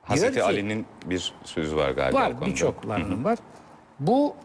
[0.04, 2.18] Hazreti ki- Ali'nin bir sözü var galiba.
[2.20, 3.38] Var birçoklarının var.
[4.00, 4.36] Bu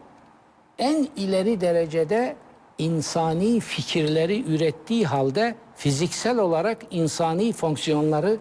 [0.77, 2.35] en ileri derecede
[2.77, 8.37] insani fikirleri ürettiği halde fiziksel olarak insani fonksiyonları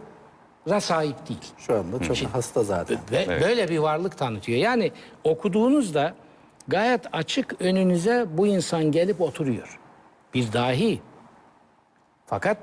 [0.81, 1.45] sahip değil.
[1.59, 2.99] Şu anda çok hasta zaten.
[3.11, 4.59] Ve böyle bir varlık tanıtıyor.
[4.59, 4.93] Yani
[5.25, 6.15] okuduğunuzda
[6.69, 9.79] gayet açık önünüze bu insan gelip oturuyor.
[10.35, 11.01] Bir dahi.
[12.27, 12.59] Fakat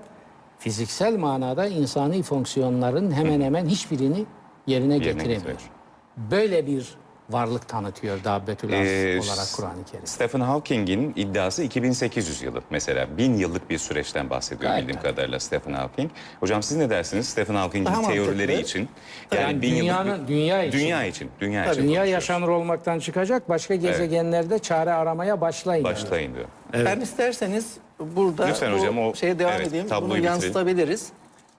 [0.60, 4.26] fiziksel manada insani fonksiyonların hemen hemen hiçbirini
[4.68, 5.72] yerine getiremiyor.
[6.18, 6.96] Böyle bir
[7.30, 10.08] varlık tanıtıyor Dabbetül Ee, olarak Kur'an-ı Kerim.
[10.08, 13.18] Stephen Hawking'in iddiası 2800 yılı mesela.
[13.18, 15.12] Bin yıllık bir süreçten bahsediyor Gayet bildiğim tabii.
[15.12, 16.12] kadarıyla Stephen Hawking.
[16.40, 18.62] Hocam siz ne dersiniz Stephen Hawking'in Daha teorileri mantıklı.
[18.62, 18.90] için?
[19.36, 20.80] Yani dünyanın- dünya için.
[20.80, 21.30] Dünya için.
[21.42, 21.84] Dünya için.
[21.84, 25.84] Dünya yaşanır olmaktan çıkacak, başka gezegenlerde çare aramaya başlayın.
[25.84, 26.46] Başlayın diyor.
[26.86, 29.88] Ben isterseniz burada Lütfen bu hocam, o- şeye devam evet, edeyim.
[29.88, 30.32] tabloyu Bunu bitirelim.
[30.42, 31.08] yansıtabiliriz.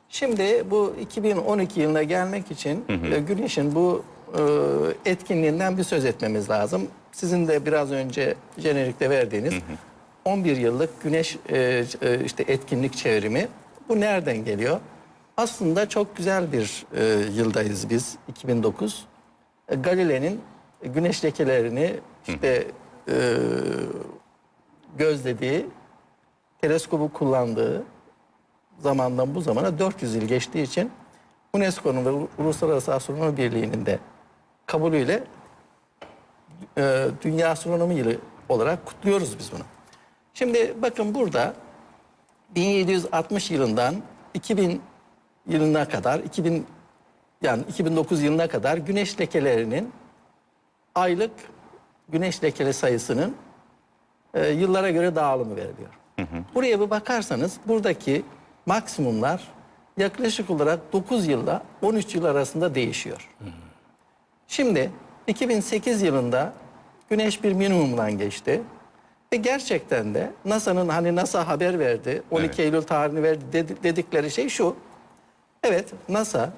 [0.08, 4.02] Şimdi bu 2012 yılına gelmek için e, Güneş'in bu
[4.34, 6.88] e, etkinliğinden bir söz etmemiz lazım.
[7.12, 9.54] Sizin de biraz önce jenerikte verdiğiniz
[10.24, 13.48] 11 yıllık Güneş e, e, işte etkinlik çevrimi.
[13.88, 14.80] Bu nereden geliyor?
[15.36, 19.06] Aslında çok güzel bir e, yıldayız biz 2009.
[19.68, 20.40] E, Galile'nin
[20.82, 21.94] güneş lekelerini
[22.28, 22.66] işte
[23.08, 23.36] e,
[24.98, 25.66] gözlediği
[26.60, 27.82] teleskobu kullandığı
[28.78, 30.90] zamandan bu zamana 400 yıl geçtiği için
[31.52, 33.98] UNESCO'nun ve Uluslararası Astronomi Birliği'nin de
[34.66, 35.24] kabulüyle
[36.78, 38.16] e, Dünya Astronomi Yılı
[38.48, 39.62] olarak kutluyoruz biz bunu.
[40.34, 41.54] Şimdi bakın burada
[42.54, 43.94] 1760 yılından
[44.34, 44.82] 2000
[45.46, 46.66] yılına kadar 2000
[47.42, 49.92] yani 2009 yılına kadar güneş lekelerinin
[50.94, 51.30] aylık
[52.08, 53.36] güneş lekeli sayısının
[54.34, 55.90] e, yıllara göre dağılımı veriliyor.
[56.54, 58.22] Buraya bir bakarsanız buradaki
[58.66, 59.48] maksimumlar
[59.96, 63.30] yaklaşık olarak 9 yılla 13 yıl arasında değişiyor.
[64.48, 64.90] Şimdi
[65.26, 66.52] 2008 yılında
[67.10, 68.62] Güneş bir minimumdan geçti.
[69.32, 72.58] Ve gerçekten de NASA'nın hani NASA haber verdi, 12 Evet.
[72.60, 74.76] Eylül tarihini verdi dedi- dedikleri şey şu.
[75.62, 76.52] Evet NASA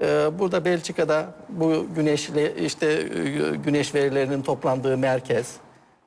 [0.00, 5.56] e, burada Belçika'da bu güneşle işte e, güneş verilerinin toplandığı merkez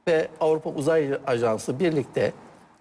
[0.07, 2.31] ve Avrupa Uzay Ajansı birlikte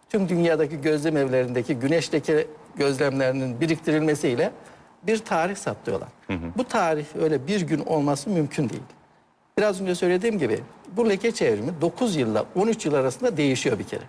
[0.09, 4.53] tüm dünyadaki gözlem evlerindeki güneşteki gözlemlerinin biriktirilmesiyle
[5.03, 6.09] bir tarih saptıyorlar.
[6.57, 8.83] Bu tarih öyle bir gün olması mümkün değil.
[9.59, 10.61] Biraz önce söylediğim gibi
[10.97, 14.03] bu leke çevrimi 9 yılla 13 yıl arasında değişiyor bir kere.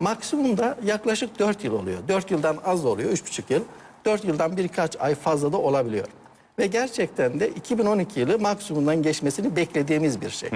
[0.00, 1.98] Maksimumda yaklaşık 4 yıl oluyor.
[2.08, 3.62] 4 yıldan az da oluyor, 3,5 yıl.
[4.04, 6.06] 4 yıldan birkaç ay fazla da olabiliyor.
[6.58, 10.50] Ve gerçekten de 2012 yılı maksimumdan geçmesini beklediğimiz bir şey.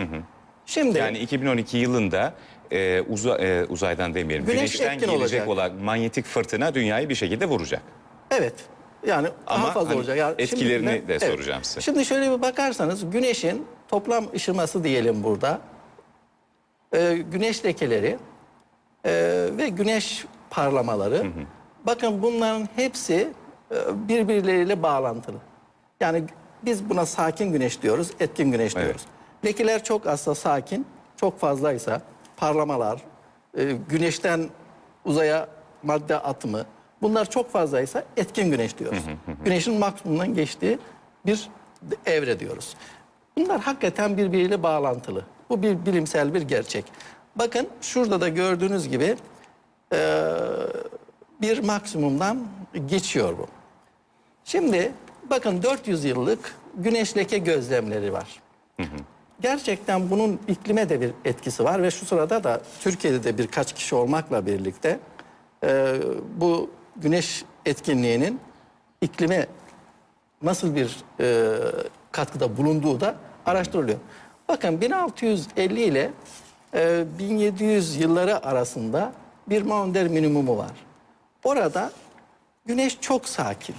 [0.66, 2.34] Şimdi Yani 2012 yılında
[2.70, 5.48] e, uza- e, uzaydan demeyelim, Güneş güneşten gelecek olacak.
[5.48, 7.82] olan manyetik fırtına dünyayı bir şekilde vuracak.
[8.30, 8.54] Evet.
[9.06, 10.16] Yani Ama daha fazla hani olacak.
[10.16, 11.80] Yani etkilerini şimdikinden- de soracağım size.
[11.80, 15.61] Şimdi şöyle bir bakarsanız güneşin toplam ışıması diyelim burada.
[16.94, 18.18] Ee, güneş lekeleri
[19.04, 19.11] e,
[19.58, 21.26] ve güneş parlamaları.
[21.87, 23.28] Bakın bunların hepsi
[23.70, 25.37] e, birbirleriyle bağlantılı.
[26.00, 26.24] Yani
[26.62, 28.84] biz buna sakin güneş diyoruz, etkin güneş Evet.
[28.84, 29.02] diyoruz.
[29.44, 32.00] Lekeler çok azsa sakin, çok fazlaysa
[32.37, 33.00] parlamalar,
[33.58, 34.48] e, güneşten
[35.04, 35.48] uzaya
[35.82, 36.64] madde atımı
[37.02, 39.02] bunlar çok fazlaysa etkin güneş diyoruz.
[39.44, 40.78] Güneşin maksimumdan geçtiği
[41.26, 41.48] bir
[42.06, 42.74] evre diyoruz.
[43.37, 45.24] Bunlar hakikaten birbiriyle bağlantılı.
[45.50, 46.84] Bu bir bilimsel bir gerçek.
[47.37, 49.16] Bakın şurada da gördüğünüz gibi
[49.92, 50.28] e,
[51.40, 52.46] bir maksimumdan
[52.87, 53.46] geçiyor bu.
[54.44, 54.92] Şimdi
[55.30, 58.40] bakın 400 yıllık güneş leke gözlemleri var.
[59.40, 63.94] Gerçekten bunun iklime de bir etkisi var ve şu sırada da Türkiye'de de birkaç kişi
[63.94, 65.00] olmakla birlikte
[65.64, 65.94] e,
[66.37, 68.40] bu güneş etkinliğinin
[69.00, 69.46] iklime
[70.42, 71.56] nasıl bir e,
[72.12, 73.14] katkıda bulunduğu da
[73.46, 73.98] araştırılıyor.
[74.48, 76.11] Bakın 1650 ile
[76.74, 79.12] e, 1700 yılları arasında
[79.48, 80.72] bir Maunder minimumu var.
[81.44, 81.92] Orada
[82.66, 83.76] güneş çok sakin.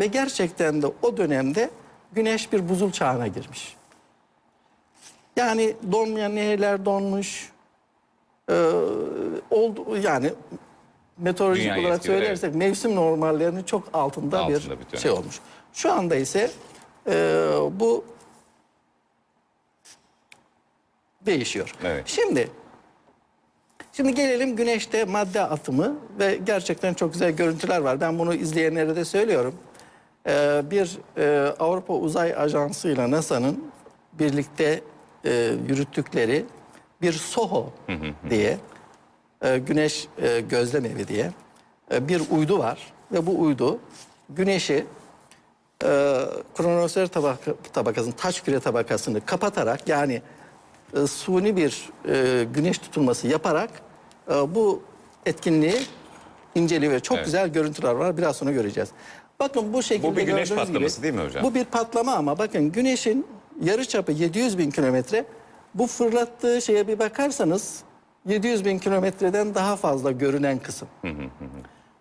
[0.00, 1.70] Ve gerçekten de o dönemde
[2.12, 3.76] güneş bir buzul çağına girmiş.
[5.36, 7.52] Yani donmayan nehirler donmuş.
[8.50, 8.54] Ee,
[9.50, 10.32] oldu yani
[11.18, 15.00] meteorolojik Dünyayı olarak etkiledi, söylersek mevsim normallerinin çok altında, Altında bir, bir dönem.
[15.02, 15.40] şey olmuş.
[15.72, 16.50] Şu anda ise
[17.06, 17.12] e,
[17.72, 18.04] bu
[21.26, 21.74] değişiyor.
[21.84, 22.02] Evet.
[22.06, 22.50] Şimdi
[23.92, 28.00] Şimdi gelelim güneşte madde atımı ve gerçekten çok güzel görüntüler var.
[28.00, 29.54] Ben bunu izleyenlere de söylüyorum.
[30.28, 33.64] Ee, bir e, Avrupa Uzay Ajansı ile NASA'nın
[34.12, 34.80] birlikte
[35.24, 36.44] e, yürüttükleri
[37.02, 37.72] bir SOHO
[38.30, 38.58] diye
[39.42, 41.30] e, güneş e, gözlem evi diye
[41.92, 43.78] e, bir uydu var ve bu uydu
[44.30, 44.86] güneşi
[45.84, 46.20] e,
[46.56, 50.22] kronosfer tabaka, tabakasının taş küre tabakasını kapatarak yani
[50.96, 53.70] e, suni bir e, güneş tutulması yaparak
[54.30, 54.82] e, bu
[55.26, 55.76] etkinliği
[56.54, 57.24] inceliyor ve çok Evet.
[57.26, 58.16] güzel görüntüler var.
[58.16, 58.88] Biraz sonra göreceğiz.
[59.40, 61.44] Bakın bu şekilde Bu bir güneş patlaması gibi, değil mi hocam?
[61.44, 63.26] Bu bir patlama ama bakın güneşin
[63.62, 65.24] yarıçapı 700 bin kilometre.
[65.74, 67.80] Bu fırlattığı şeye bir bakarsanız
[68.26, 70.88] 700 bin kilometreden daha fazla görünen kısım.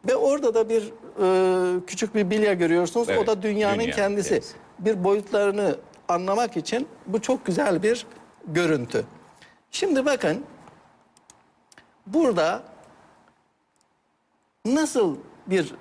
[0.07, 3.09] Ve orada da bir e, küçük bir bilya görüyorsunuz.
[3.09, 4.29] Evet, o da dünyanın dünya kendisi.
[4.29, 4.55] kendisi.
[4.79, 5.75] Bir boyutlarını
[6.07, 8.05] anlamak için bu çok güzel bir
[8.47, 9.05] görüntü.
[9.71, 10.45] Şimdi bakın
[12.07, 12.63] burada
[14.65, 15.73] nasıl bir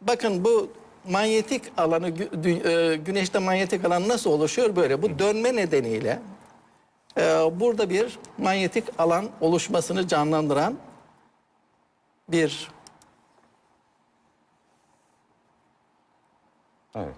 [0.00, 0.68] bakın bu
[1.10, 6.18] manyetik alanı e, güneşte manyetik alan nasıl oluşuyor böyle bu dönme nedeniyle
[7.18, 7.22] e,
[7.60, 10.76] burada bir manyetik alan oluşmasını canlandıran
[12.28, 12.70] bir
[16.94, 17.14] Evet.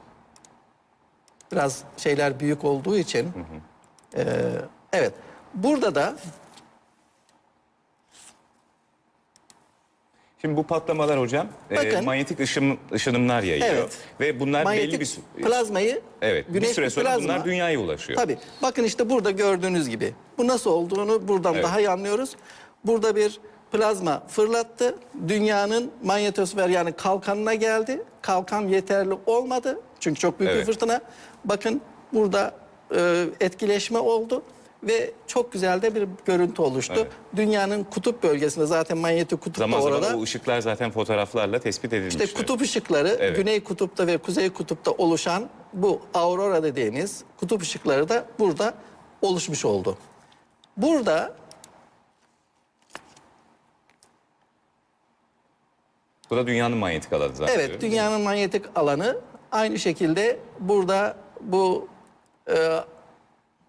[1.52, 3.32] biraz şeyler büyük olduğu için
[4.16, 4.24] e,
[4.92, 5.12] evet
[5.54, 6.14] burada da
[10.40, 12.04] Şimdi bu patlamalar hocam e, Bakın.
[12.04, 13.68] manyetik ışın, ışınımlar yayıyor.
[13.68, 13.96] Evet.
[14.20, 17.80] Ve bunlar manyetik belli bir sü- plazmayı Evet, bir güneş süre sonra plazma- bunlar dünyaya
[17.80, 18.18] ulaşıyor.
[18.18, 18.38] Tabii.
[18.62, 20.14] Bakın işte burada gördüğünüz gibi.
[20.38, 21.64] Bu nasıl olduğunu buradan Evet.
[21.64, 22.36] daha iyi anlıyoruz.
[22.84, 23.40] Burada bir
[23.72, 24.94] plazma fırlattı.
[25.28, 28.02] Dünyanın manyetosfer yani kalkanına geldi.
[28.22, 29.80] Kalkan yeterli olmadı.
[30.00, 30.66] Çünkü çok büyük Evet.
[30.66, 31.00] bir fırtına.
[31.44, 31.80] Bakın
[32.12, 32.54] burada
[32.96, 34.42] e, etkileşme oldu
[34.82, 36.94] ve çok güzel de bir görüntü oluştu.
[36.96, 37.12] Evet.
[37.36, 40.16] Dünyanın kutup bölgesinde zaten manyetik kutup Zaman da zaman orada.
[40.16, 42.24] o ışıklar zaten fotoğraflarla tespit edilmişti.
[42.24, 43.36] İşte kutup ışıkları Evet.
[43.36, 48.74] Güney Kutup'ta ve Kuzey Kutup'ta oluşan bu aurora dediğimiz kutup ışıkları da burada
[49.22, 49.98] oluşmuş oldu.
[50.76, 51.34] Burada
[56.30, 57.54] Bu da dünyanın manyetik alanı zaten.
[57.54, 59.16] evet dünyanın manyetik alanı
[59.52, 61.88] aynı şekilde burada bu
[62.50, 62.54] e,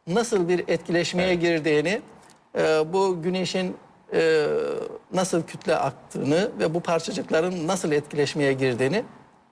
[0.09, 2.01] nasıl bir etkileşmeye girdiğini,
[2.57, 2.61] e,
[2.93, 3.75] bu güneşin
[4.13, 4.45] e,
[5.13, 9.03] nasıl kütle aktığını ve bu parçacıkların nasıl etkileşmeye girdiğini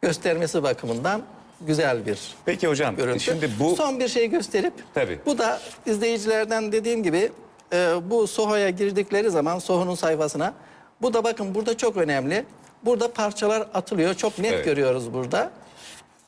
[0.01, 1.21] göstermesi bakımından
[1.61, 3.19] güzel bir Peki hocam görüntü.
[3.19, 5.19] şimdi bu Son bir şey gösterip Tabii.
[5.25, 7.31] bu da izleyicilerden dediğim gibi
[7.73, 10.53] e, bu Soho'ya girdikleri zaman Soho'nun sayfasına
[11.01, 12.45] bu da bakın burada çok önemli.
[12.85, 14.13] Burada parçalar atılıyor.
[14.13, 14.65] Çok net Evet.
[14.65, 15.51] görüyoruz burada.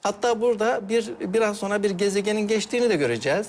[0.04, 3.48] Hatta burada bir biraz sonra bir gezegenin geçtiğini de göreceğiz.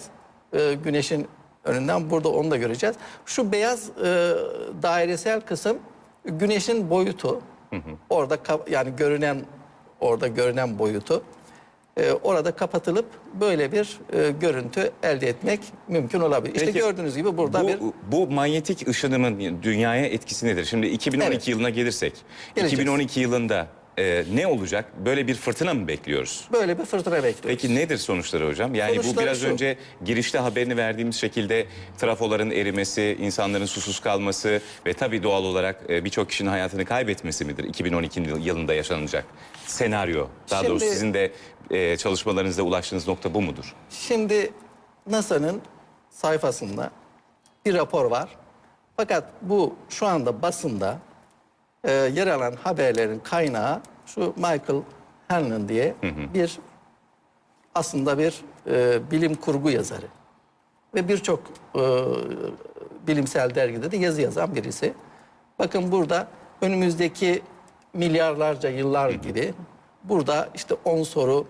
[0.53, 1.27] E, güneşin
[1.65, 2.97] önünden burada onu da göreceğiz.
[3.27, 4.33] Şu beyaz e,
[4.83, 5.79] dairesel kısım
[6.25, 7.41] güneşin boyutu.
[8.11, 9.39] Orada ka- yani görünen
[10.01, 11.23] orada görünen boyutu.
[11.97, 13.07] E, orada kapatılıp
[13.41, 16.55] böyle bir e, görüntü elde etmek mümkün olabilir.
[16.55, 17.79] işte Peki, gördüğünüz gibi burada bu, bir
[18.13, 20.65] bu manyetik ışınımın dünyaya etkisi nedir?
[20.65, 21.49] Şimdi 2012 Evet.
[21.49, 22.13] yılına gelirsek,
[22.55, 22.73] Geleceğiz.
[22.81, 23.67] 2012 yılında
[24.01, 24.85] e, ne olacak?
[25.05, 26.49] Böyle bir fırtına mı bekliyoruz?
[26.53, 27.43] böyle bir fırtına bekliyoruz.
[27.63, 28.75] Peki nedir sonuçları hocam?
[28.75, 29.47] Yani bu Sonuçları biraz şu.
[29.49, 31.67] önce girişte haberini verdiğimiz şekilde
[31.99, 37.65] trafoların erimesi, insanların susuz kalması ve tabii doğal olarak e, birçok kişinin hayatını kaybetmesi midir
[37.65, 39.25] 2012 yıl- yılında yaşanacak
[39.67, 40.27] senaryo?
[40.51, 41.33] Daha Şimdi- doğrusu sizin de
[41.71, 43.75] e, çalışmalarınızda ulaştığınız nokta bu mudur?
[43.91, 44.53] Şimdi
[45.07, 45.61] NASA'nın
[46.11, 46.91] sayfasında
[47.67, 48.29] bir rapor var.
[48.97, 50.99] Fakat bu şu anda basında
[51.85, 54.83] e, yer alan haberlerin kaynağı şu Michael
[55.29, 55.95] Hanlon diye
[56.35, 56.59] bir
[57.75, 60.07] aslında bir e, bilim kurgu yazarı.
[60.95, 61.41] Ve birçok
[61.75, 61.83] e,
[63.07, 64.95] bilimsel dergide de yazı yazan birisi.
[65.59, 66.29] Bakın burada
[66.61, 67.43] önümüzdeki
[67.95, 69.55] milyarlarca yıllar gibi
[70.05, 71.47] burada işte 10 soru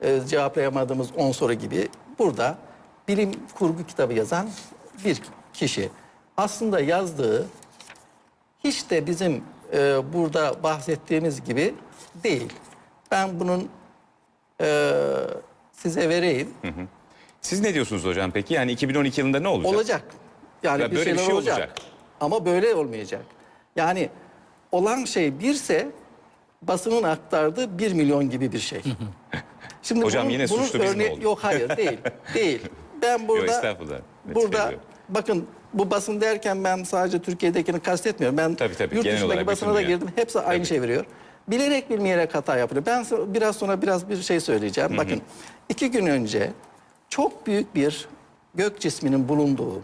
[0.00, 1.88] e, cevaplayamadığımız 10 soru gibi
[2.18, 2.58] burada
[3.08, 4.48] bilim kurgu kitabı yazan
[5.04, 5.90] bir kişi.
[6.36, 7.46] Aslında yazdığı
[8.64, 11.74] hiç de bizim e, burada bahsettiğimiz gibi
[12.24, 12.52] değil.
[13.10, 13.68] Ben bunun
[14.60, 14.92] e,
[15.72, 16.48] size vereyim.
[17.40, 18.54] Siz ne diyorsunuz hocam peki?
[18.54, 19.74] Yani 2012 yılında ne olacak?
[19.74, 20.02] Olacak.
[20.62, 21.58] Yani Ya bir böyle bir şey olacak.
[21.58, 21.72] olacak.
[22.20, 23.22] Ama böyle olmayacak.
[23.76, 24.08] Yani
[24.72, 25.88] olan şey birse
[26.62, 28.82] basının aktardığı bir milyon gibi bir şey.
[29.82, 31.22] Şimdi Hocam yine suçlu biz mi olduk?
[31.22, 31.98] Yok hayır değil.
[32.34, 32.60] değil.
[33.02, 33.62] Ben burada.
[33.62, 34.72] Net burada
[35.08, 38.38] bakın bu basın derken ben sadece Türkiye'dekini kastetmiyorum.
[38.38, 38.94] Ben Tabii, tabii.
[38.94, 40.08] yurt Genel dışındaki basına da girdim.
[40.16, 40.68] Hepsi aynı Tabii.
[40.68, 41.04] şey veriyor.
[41.48, 42.86] Bilerek bilmeyerek hata yapılıyor.
[42.86, 43.04] Ben
[43.34, 44.96] biraz sonra biraz bir şey söyleyeceğim.
[44.96, 45.22] Bakın
[45.68, 46.52] iki gün önce
[47.08, 48.08] çok büyük bir
[48.54, 49.82] gök cisminin bulunduğu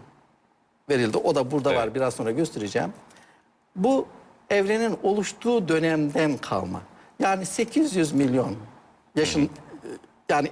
[0.89, 1.17] verildi.
[1.17, 1.81] O da burada Evet.
[1.81, 1.95] var.
[1.95, 2.93] Biraz sonra göstereceğim.
[3.75, 4.07] Bu
[4.49, 6.81] evrenin oluştuğu dönemden kalma.
[7.19, 8.55] Yani 800 milyon
[9.15, 9.49] yaşın
[10.29, 10.51] yani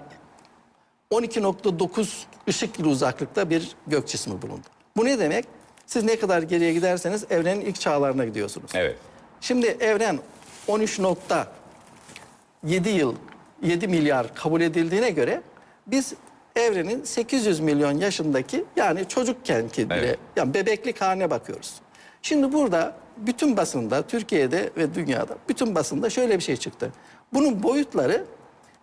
[1.11, 4.67] 12.9 ışık yılı uzaklıkta bir gök cismi bulundu.
[4.97, 5.45] Bu ne demek?
[5.85, 8.71] Siz ne kadar geriye giderseniz evrenin ilk çağlarına gidiyorsunuz.
[8.75, 8.95] Evet.
[9.41, 10.19] Şimdi evren
[10.67, 13.15] 13.7 yıl
[13.61, 15.41] 7 milyar kabul edildiğine göre
[15.87, 16.13] biz
[16.55, 20.19] evrenin 800 milyon yaşındaki yani çocukkenki bile Evet.
[20.35, 21.75] yani bebeklik haline bakıyoruz.
[22.21, 26.91] Şimdi burada bütün basında Türkiye'de ve dünyada bütün basında şöyle bir şey çıktı.
[27.33, 28.25] Bunun boyutları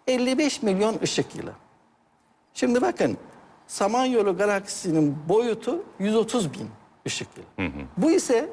[0.06, 1.52] 55 milyon ışık yılı.
[2.54, 3.18] Şimdi bakın
[3.72, 6.70] Samanyolu galaksisinin boyutu 130 bin
[7.06, 7.46] ışık yılı.
[7.96, 8.48] Bu ise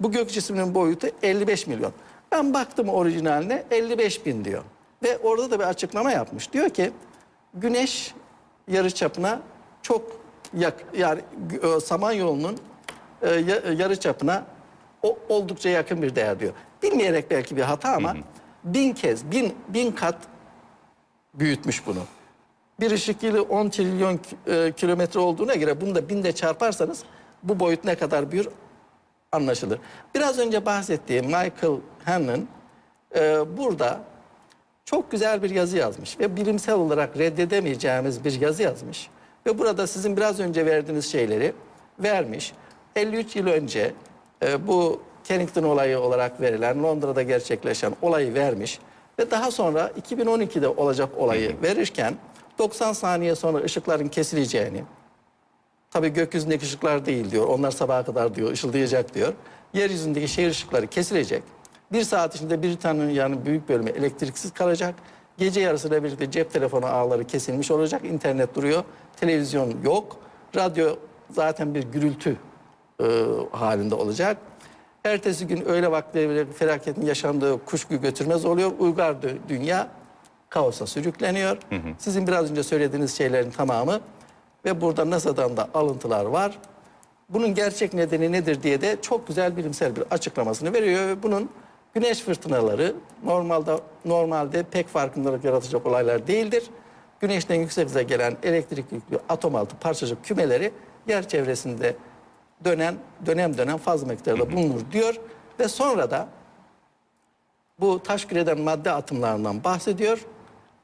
[0.00, 1.92] bu gök cisminin boyutu 55 milyon.
[2.32, 4.62] Ben baktım orijinaline 55 bin diyor.
[5.02, 6.52] Ve orada da bir açıklama yapmış.
[6.52, 6.90] Diyor ki
[7.54, 8.14] güneş
[8.68, 9.40] yarıçapına
[9.82, 10.02] çok
[10.56, 11.20] yak yani
[11.62, 12.58] e, Samanyolu'nun
[13.22, 14.44] e, ya- yarıçapına
[15.02, 16.52] o, oldukça yakın bir değer diyor.
[16.82, 18.14] Bilmeyerek belki bir hata ama
[18.64, 20.18] bin kez, bin, bin kat
[21.34, 22.00] büyütmüş bunu.
[22.80, 27.02] Bir ışık yılı 10 trilyon e, kilometre olduğuna göre bunu da binde çarparsanız
[27.42, 28.48] bu boyut ne kadar büyür
[29.32, 29.78] anlaşılır.
[30.14, 32.48] Biraz önce bahsettiğim Michael Hanlon
[33.16, 34.00] e, burada
[34.84, 39.08] çok güzel bir yazı yazmış ve bilimsel olarak reddedemeyeceğimiz bir yazı yazmış.
[39.46, 41.52] Ve burada sizin biraz önce verdiğiniz şeyleri
[41.98, 42.52] vermiş.
[42.96, 43.92] 53 yıl önce
[44.42, 48.78] e, bu Kennington olayı olarak verilen Londra'da gerçekleşen olayı vermiş.
[49.18, 52.14] Ve daha sonra 2012'de olacak olayı verirken
[52.58, 54.84] 90 saniye sonra ışıkların kesileceğini,
[55.94, 57.48] Tabii gökyüzündeki ışıklar değil diyor.
[57.48, 59.32] Onlar sabaha kadar diyor ışıldayacak diyor.
[59.74, 61.42] Yeryüzündeki şehir ışıkları kesilecek.
[61.92, 64.94] Bir saat içinde Britanya'nın büyük bölümü elektriksiz kalacak.
[65.38, 68.04] Gece yarısıyla birlikte cep telefonu ağları kesilmiş olacak.
[68.04, 68.84] İnternet duruyor.
[69.16, 70.16] Televizyon yok.
[70.56, 70.96] Radyo
[71.30, 72.36] zaten bir gürültü
[73.00, 73.04] e,
[73.52, 74.36] halinde olacak.
[75.04, 78.72] Ertesi gün öğle vakti felaketin yaşandığı kuşku götürmez oluyor.
[78.78, 79.88] Uygar dü- dünya
[80.54, 81.56] kaosa sürükleniyor.
[81.98, 84.00] Sizin biraz önce söylediğiniz şeylerin tamamı
[84.64, 86.58] ve burada NASA'dan da alıntılar var.
[87.28, 91.50] Bunun gerçek nedeni nedir diye de çok güzel bilimsel bir açıklamasını veriyor ve bunun
[91.94, 92.94] güneş fırtınaları
[93.24, 96.64] normalde normalde pek farkındalık yaratacak olaylar değildir.
[97.20, 100.72] Güneşten yüksek hıza gelen elektrik yüklü atom altı parçacık kümeleri
[101.08, 101.96] yer çevresinde
[102.64, 102.94] dönen
[103.26, 105.14] dönem dönem fazla miktarda bulunur diyor
[105.60, 106.28] ve sonra da
[107.80, 110.26] bu taş küreden madde atımlarından bahsediyor.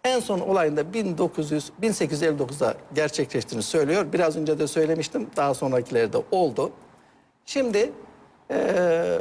[0.04, 4.06] En son olayında 1900 1859'da gerçekleştiğini söylüyor.
[4.12, 5.26] Biraz önce de söylemiştim.
[5.36, 6.70] Daha sonrakileri de oldu.
[7.46, 7.92] Şimdi
[8.50, 9.18] eee,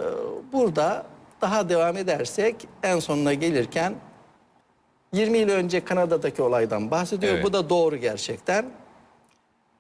[0.53, 1.05] burada
[1.41, 3.95] daha devam edersek en sonuna gelirken
[5.13, 7.33] 20 yıl önce Kanada'daki olaydan bahsediyor.
[7.33, 7.43] Evet.
[7.43, 8.65] Bu da doğru gerçekten.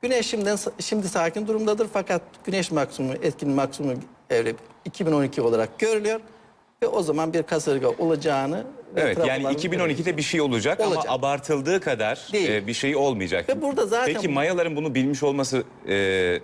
[0.01, 6.19] Güneş şimdi, şimdi sakin durumdadır fakat güneş maksimumu, etkin maksimumu evre 2012 olarak görülüyor.
[6.83, 8.63] Ve o zaman bir kasırga olacağını
[8.95, 11.03] ve Evet yani trafoların- 2012'de bir şey olacak, Olacak.
[11.07, 12.49] ama abartıldığı kadar Değil.
[12.49, 13.49] e, bir şey olmayacak.
[13.49, 16.39] Ve burada zaten- Peki Mayaların bunu bilmiş olması e,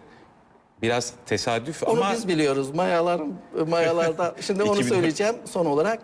[0.82, 2.72] biraz tesadüf Onu ama biz biliyoruz.
[2.76, 3.34] Mayaların
[3.68, 6.00] mayalarda şimdi onu 2000 söyleyeceğim son olarak.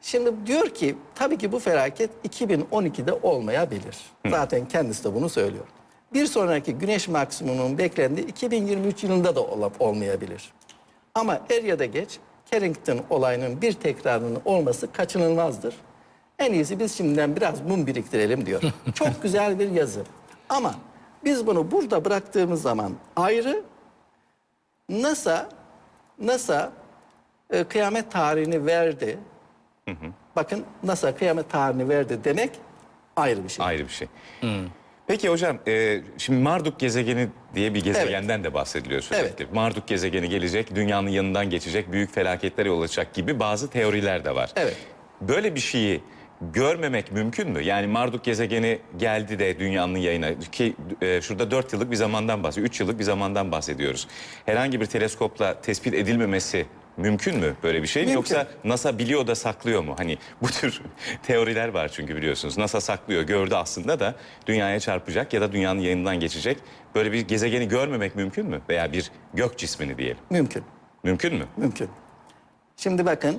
[0.00, 3.96] Şimdi diyor ki tabii ki bu felaket 2012'de olmayabilir.
[4.30, 5.64] Zaten kendisi de bunu söylüyor.
[6.12, 10.52] Bir sonraki güneş maksimumunun beklendiği 2023 yılında da ola- olmayabilir.
[11.14, 12.18] Ama er ya da geç
[12.52, 15.74] Carrington olayının bir tekrarının olması kaçınılmazdır.
[16.38, 18.62] En iyisi biz şimdiden biraz mum biriktirelim diyor.
[18.94, 20.02] Çok güzel bir yazı.
[20.48, 20.74] Ama
[21.24, 23.62] biz bunu burada bıraktığımız zaman ayrı
[24.88, 25.48] NASA
[26.18, 26.72] NASA
[27.50, 29.18] e, kıyamet tarihini verdi.
[30.36, 32.50] Bakın NASA kıyamet tarihini verdi demek
[33.16, 33.66] ayrı bir şey.
[33.66, 34.08] ayrı bir şey.
[35.06, 39.46] Peki hocam e, şimdi Marduk gezegeni diye bir gezegenden de bahsediliyor sürekli.
[39.52, 44.50] Marduk gezegeni gelecek, dünyanın yanından geçecek, büyük felaketlere yol açacak gibi bazı teoriler de var.
[44.56, 44.76] Evet.
[45.20, 46.00] Böyle bir şeyi
[46.40, 47.62] görmemek mümkün mü?
[47.62, 52.74] Yani Marduk gezegeni geldi de dünyanın yayına ki e, şurada 4 yıllık bir zamandan bahsediyoruz.
[52.74, 54.08] 3 yıllık bir zamandan bahsediyoruz.
[54.46, 56.66] Herhangi bir teleskopla tespit edilmemesi
[56.96, 58.06] mümkün mü böyle bir şey mi?
[58.06, 58.34] Mümkün.
[58.34, 59.94] Yoksa NASA biliyor da saklıyor mu?
[59.98, 60.82] Hani bu tür
[61.22, 62.58] teoriler var çünkü biliyorsunuz.
[62.58, 64.14] NASA saklıyor, gördü aslında da
[64.46, 66.58] dünyaya çarpacak ya da dünyanın yayından geçecek.
[66.94, 68.60] Böyle bir gezegeni görmemek mümkün mü?
[68.68, 70.18] Veya bir gök cismini diyelim.
[70.30, 70.64] Mümkün.
[71.02, 71.44] Mümkün mü?
[71.56, 71.88] Mümkün.
[72.76, 73.38] Şimdi bakın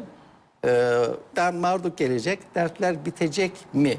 [0.65, 1.01] e,
[1.35, 3.97] ben Marduk gelecek dertler bitecek mi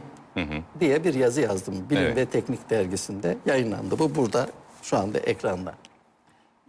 [0.81, 1.91] diye bir yazı yazdım.
[1.91, 2.17] Bilim Evet.
[2.17, 3.99] ve Teknik dergisinde yayınlandı.
[3.99, 4.49] Bu burada
[4.83, 5.75] şu anda ekranda.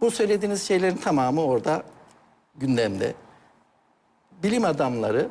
[0.00, 1.82] Bu söylediğiniz şeylerin tamamı orada
[2.60, 3.14] gündemde.
[4.42, 5.28] Bilim adamları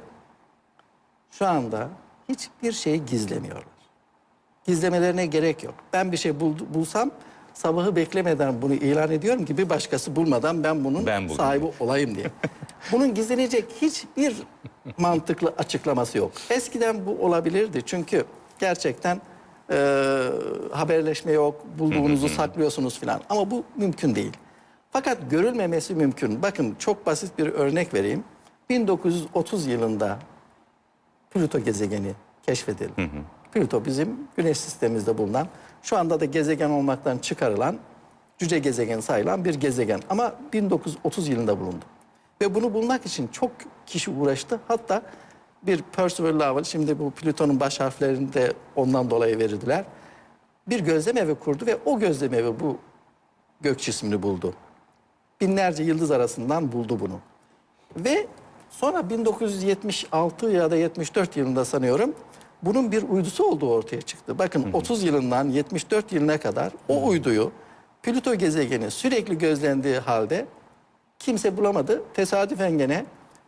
[1.31, 1.89] şu anda
[2.29, 3.63] hiçbir şeyi gizlemiyorlar.
[4.65, 5.73] Gizlemelerine gerek yok.
[5.93, 7.11] Ben bir şey bul- bulsam
[7.53, 12.15] sabahı beklemeden bunu ilan ediyorum ki bir başkası bulmadan ben bunun Ben buldum sahibi olayım
[12.15, 12.25] diye.
[12.91, 14.35] Bunun gizlenecek hiçbir
[14.97, 16.31] mantıklı açıklaması yok.
[16.49, 18.25] Eskiden bu olabilirdi çünkü
[18.59, 19.21] gerçekten
[19.71, 19.75] e,
[20.71, 23.21] haberleşme yok, bulduğunuzu saklıyorsunuz filan.
[23.29, 24.33] Ama bu mümkün değil.
[24.91, 26.41] Fakat görülmemesi mümkün.
[26.41, 28.23] Bakın çok basit bir örnek vereyim.
[28.69, 30.19] 1930 yılında
[31.31, 32.13] Plüto gezegeni
[32.43, 33.09] keşfedildi.
[33.51, 35.47] Plüto bizim güneş sistemimizde bulunan,
[35.81, 37.77] şu anda da gezegen olmaktan çıkarılan,
[38.37, 39.99] cüce gezegen sayılan bir gezegen.
[40.09, 41.85] Ama 1930 yılında bulundu.
[42.41, 43.51] Ve bunu bulmak için çok
[43.85, 44.59] kişi uğraştı.
[44.67, 45.01] Hatta
[45.63, 49.85] bir Percival Lowell, şimdi bu Plüton'un baş harflerini de ondan dolayı verildiler.
[50.67, 52.77] Bir gözlem evi kurdu ve o gözlem evi bu
[53.61, 54.53] gök cismini buldu.
[55.41, 57.19] Binlerce yıldız arasından buldu bunu.
[57.95, 58.27] Ve
[58.69, 62.15] sonra 1976 ya da 74 yılında sanıyorum
[62.63, 64.39] bunun bir uydusu olduğu ortaya çıktı.
[64.39, 67.51] Bakın 30 yılından 74 yılına kadar o uyduyu
[68.03, 70.45] Plüto gezegeni sürekli gözlendiği halde
[71.19, 72.01] kimse bulamadı.
[72.13, 73.05] Tesadüfen gene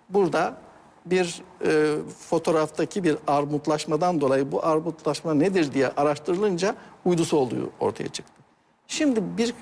[0.09, 0.57] burada
[1.05, 6.75] bir e, fotoğraftaki bir armutlaşmadan dolayı bu armutlaşma nedir diye araştırılınca
[7.05, 8.33] uydusu olduğu ortaya çıktı.
[8.87, 9.53] Şimdi bir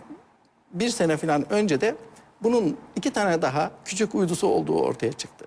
[0.74, 1.96] bir sene falan önce de
[2.44, 5.46] bunun iki tane daha küçük uydusu olduğu ortaya çıktı.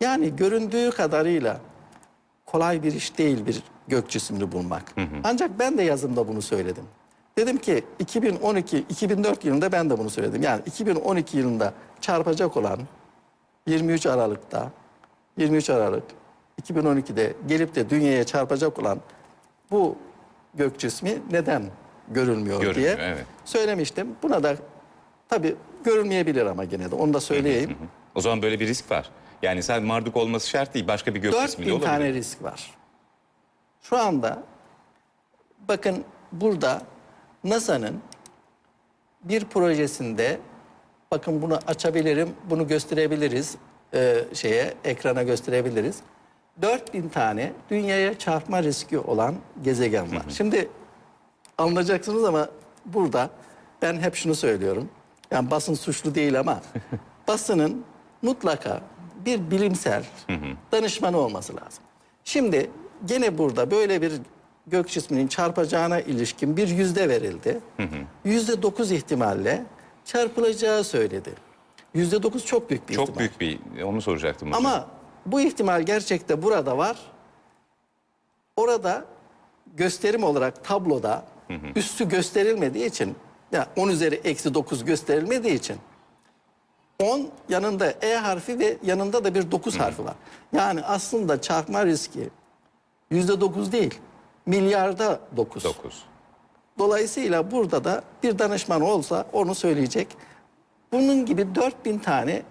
[0.00, 1.60] Yani göründüğü kadarıyla
[2.46, 4.94] kolay bir iş değil bir gök cismini bulmak.
[5.24, 6.84] Ancak ben de yazımda bunu söyledim.
[7.38, 10.42] Dedim ki 2012, 2004 yılında ben de bunu söyledim.
[10.42, 12.78] Yani 2012 yılında çarpacak olan
[13.66, 14.70] 23 Aralık'ta
[15.36, 16.02] 23 Aralık
[16.62, 18.98] 2012'de gelip de dünyaya çarpacak olan
[19.70, 19.96] bu
[20.54, 21.62] gök cismi neden
[22.08, 23.26] görülmüyor, Görülmüyor, diye evet.
[23.44, 24.08] söylemiştim.
[24.22, 24.56] Buna da
[25.28, 27.76] tabii görülmeyebilir ama gene de onu da söyleyeyim.
[28.14, 29.10] O zaman böyle bir risk var.
[29.42, 30.88] Yani sen Marduk olması şart değil.
[30.88, 31.86] Başka bir gök cismi de 4000 olabilir.
[31.86, 32.74] tane risk var.
[33.82, 34.42] Şu anda
[35.68, 36.82] bakın burada
[37.44, 38.00] NASA'nın
[39.24, 40.38] bir projesinde
[41.10, 43.56] bakın bunu açabilirim, bunu gösterebiliriz
[43.94, 46.00] e, şeye ekrana gösterebiliriz.
[46.62, 50.22] 4000 tane dünyaya çarpma riski olan gezegen var.
[50.28, 50.68] Şimdi
[51.58, 52.48] anlayacaksınız ama
[52.86, 53.30] burada
[53.82, 54.88] ben hep şunu söylüyorum.
[55.30, 56.60] Yani basın suçlu değil ama
[57.28, 57.84] basının
[58.22, 58.80] mutlaka
[59.24, 60.04] bir bilimsel
[60.72, 61.84] danışmanı olması lazım.
[62.24, 62.70] Şimdi
[63.06, 64.12] gene burada böyle bir
[64.66, 67.60] gök cisminin çarpacağına ilişkin bir yüzde verildi.
[68.24, 69.64] Yüzde dokuz ihtimalle
[70.04, 71.30] çarpılacağı söyledi.
[71.94, 73.18] Yüzde dokuz çok büyük bir Çok ihtimal.
[73.18, 74.48] büyük bir, onu soracaktım.
[74.48, 74.66] hocam.
[74.66, 74.86] Ama
[75.26, 76.96] bu ihtimal gerçekte burada var.
[78.56, 79.04] Orada
[79.76, 81.24] gösterim olarak tabloda
[81.76, 83.14] üstü gösterilmediği için
[83.52, 85.76] ya 10 üzeri eksi 9 gösterilmediği için
[87.02, 90.14] 10 yanında E harfi ve yanında da bir 9 harfi var.
[90.52, 92.30] Yani aslında çarpma riski
[93.10, 94.00] yüzde 9 değil
[94.46, 95.64] milyarda 9.
[95.64, 96.04] 9.
[96.78, 100.08] Dolayısıyla burada da bir danışman olsa onu söyleyecek.
[100.92, 102.42] Bunun gibi 4000 tane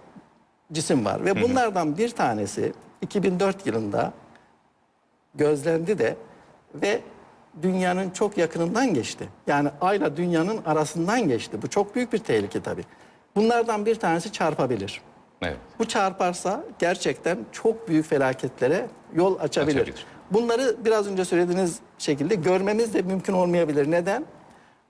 [0.72, 4.14] cisim var ve bunlardan bir tanesi 2004 yılında
[5.36, 6.18] gözlendi de
[6.76, 7.02] ve
[7.62, 9.30] dünyanın çok yakınından geçti.
[9.48, 11.62] Yani ayla dünyanın arasından geçti.
[11.62, 12.84] Bu çok büyük bir tehlike tabii.
[13.36, 15.02] Bunlardan bir tanesi çarpabilir.
[15.42, 15.58] Evet.
[15.80, 19.76] Bu çarparsa gerçekten çok büyük felaketlere yol açabilir.
[19.82, 20.06] Açabilir.
[20.32, 23.92] Bunları biraz önce söylediğiniz şekilde görmemiz de mümkün olmayabilir.
[23.92, 24.26] Neden?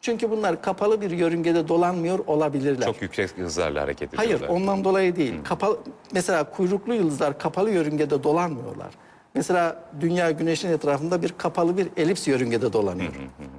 [0.02, 2.86] Çünkü bunlar kapalı bir yörüngede dolanmıyor olabilirler.
[2.86, 4.56] Çok yüksek hızlarla hareket Hayır, ediyorlar.
[4.56, 5.34] ondan dolayı değil.
[5.44, 5.80] Kapalı
[6.12, 8.94] mesela kuyruklu yıldızlar kapalı yörüngede dolanmıyorlar.
[9.38, 13.14] Mesela dünya güneşin etrafında bir kapalı bir elips yörüngede dolanıyor.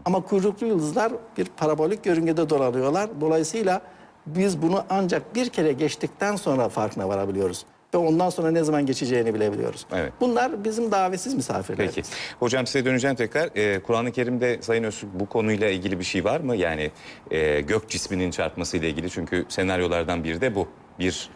[0.04, 3.10] Ama kuyruklu yıldızlar bir parabolik yörüngede dolanıyorlar.
[3.20, 3.80] Dolayısıyla
[4.26, 7.64] biz bunu ancak bir kere geçtikten sonra farkına varabiliyoruz.
[7.94, 9.86] Ve ondan sonra ne zaman geçeceğini bilebiliyoruz.
[9.92, 10.12] Evet.
[10.20, 11.86] Bunlar bizim davetsiz misafirler.
[11.86, 12.02] Peki.
[12.38, 13.50] Hocam size döneceğim tekrar.
[13.56, 16.56] Ee, Kur'an-ı Kerim'de Sayın Öztürk bu konuyla ilgili bir şey var mı?
[16.56, 16.90] Yani
[17.30, 19.10] e, gök cisminin çarpmasıyla ilgili.
[19.10, 20.68] Çünkü senaryolardan biri de bu.
[20.98, 21.30] Bir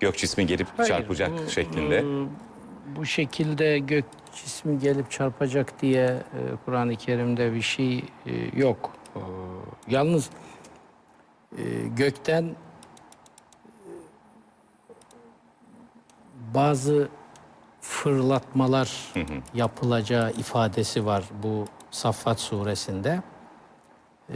[0.00, 1.96] gök cismi gelip Hayır, çarpacak bu, şeklinde.
[1.98, 2.02] e,
[2.96, 4.04] bu şekilde gök
[4.34, 6.22] cismi gelip çarpacak diye e,
[6.64, 8.90] Kur'an-ı Kerim'de bir şey e, yok.
[9.16, 9.20] E,
[9.88, 10.30] yalnız
[11.58, 11.62] e,
[11.96, 12.54] gökten e,
[16.54, 17.08] bazı
[17.80, 19.12] fırlatmalar
[19.54, 23.22] yapılacağı ifadesi var bu Saffat suresinde.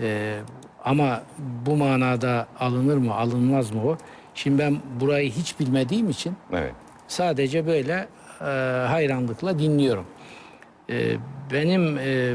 [0.00, 0.40] E,
[0.84, 1.22] ama
[1.66, 3.96] bu manada alınır mı alınmaz mı o?
[4.34, 6.74] Şimdi ben burayı hiç bilmediğim için Evet.
[7.08, 8.08] Sadece böyle
[8.40, 8.44] e,
[8.88, 10.06] hayranlıkla dinliyorum.
[10.90, 11.16] E,
[11.52, 12.34] benim e,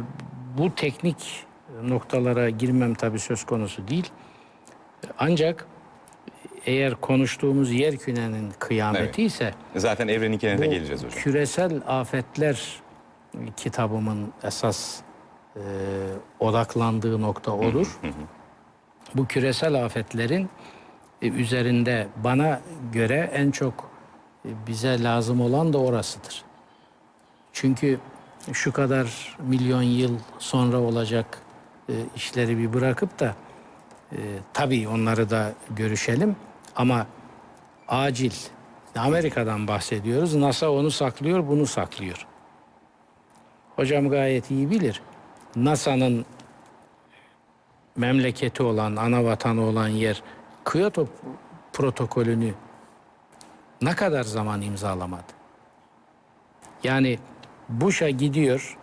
[0.58, 1.46] bu teknik
[1.84, 4.10] noktalara girmem tabii söz konusu değil.
[5.20, 5.66] Ancak
[6.66, 9.20] eğer konuştuğumuz yer kürenin kıyameti Evet.
[9.20, 11.20] ise Zaten evreninkine de bu geleceğiz hocam.
[11.22, 12.82] küresel afetler
[13.58, 15.00] kitabımın esas
[15.56, 15.60] e,
[16.40, 18.00] odaklandığı nokta odur.
[19.16, 20.50] Bu küresel afetlerin
[21.22, 22.62] e, üzerinde bana
[22.94, 23.90] göre en çok
[24.46, 26.44] bize lazım olan da orasıdır.
[27.54, 28.00] Çünkü
[28.54, 31.42] şu kadar milyon yıl sonra olacak
[31.90, 33.36] e, işleri bir bırakıp da
[34.12, 34.18] e,
[34.54, 36.36] tabii onları da görüşelim
[36.76, 37.08] ama
[37.88, 38.34] acil
[38.96, 40.36] Amerika'dan bahsediyoruz.
[40.36, 42.28] NASA onu saklıyor, bunu saklıyor.
[43.76, 45.02] Hocam gayet iyi bilir.
[45.56, 46.26] NASA'nın
[47.96, 50.24] memleketi olan, ana vatanı olan yer
[50.72, 51.08] Kyoto
[51.74, 52.54] protokolünü
[53.86, 55.34] ne kadar zaman imzalamadı?
[56.84, 57.20] Yani
[57.70, 58.78] Bush'a gidiyor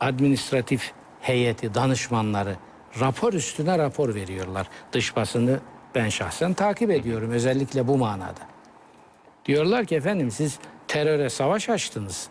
[0.00, 2.56] administratif heyeti, danışmanları
[3.00, 4.68] rapor üstüne rapor veriyorlar.
[4.92, 5.60] Dış basını
[5.94, 8.40] ben şahsen takip ediyorum özellikle bu manada.
[9.44, 10.58] Diyorlar ki efendim siz
[10.88, 12.28] teröre savaş açtınız.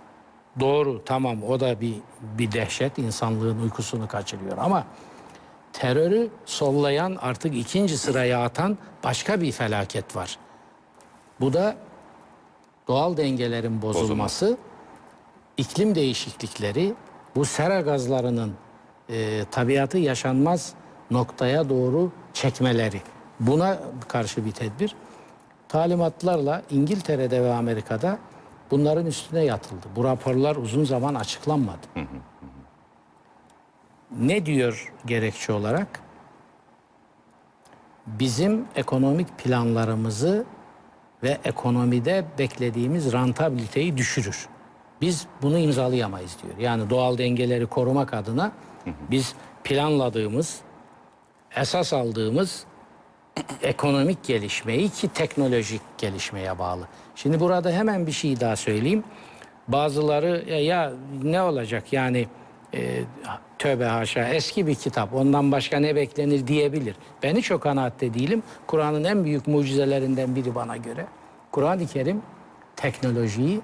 [0.59, 4.85] Doğru tamam o da bir bir dehşet insanlığın uykusunu kaçırıyor ama
[5.73, 10.37] terörü sollayan artık ikinci sıraya atan başka bir felaket var.
[11.39, 11.75] Bu da
[12.87, 14.57] doğal dengelerin bozulması,
[15.57, 16.93] iklim değişiklikleri,
[17.35, 18.53] bu sera gazlarının
[19.09, 20.73] e, tabiatı yaşanmaz
[21.11, 23.01] noktaya doğru çekmeleri.
[23.39, 24.95] Buna karşı bir tedbir.
[25.67, 28.19] Talimatlarla İngiltere'de ve Amerika'da
[28.71, 29.87] bunların üstüne yatıldı.
[29.95, 31.87] Bu raporlar uzun zaman açıklanmadı.
[34.19, 35.99] Ne diyor gerekçe olarak?
[38.07, 40.45] Bizim ekonomik planlarımızı
[41.25, 44.47] ve ekonomide beklediğimiz rentabiliteyi düşürür.
[45.01, 46.57] Biz bunu imzalayamayız diyor.
[46.57, 48.51] Yani doğal dengeleri korumak adına
[49.11, 50.59] biz planladığımız
[51.55, 52.65] esas aldığımız
[53.61, 56.87] ekonomik gelişmeyi ki teknolojik gelişmeye bağlı.
[57.15, 59.03] Şimdi burada hemen bir şey daha söyleyeyim.
[59.67, 62.27] Bazıları ya, ya ne olacak yani
[62.75, 63.03] e,
[63.59, 66.95] tövbe haşa eski bir kitap ondan başka ne beklenir diyebilir.
[67.23, 68.43] Ben hiç o kanaatte değilim.
[68.67, 71.05] Kur'an'ın en büyük mucizelerinden biri bana göre.
[71.51, 72.21] Kur'an-ı Kerim
[72.75, 73.61] teknolojiyi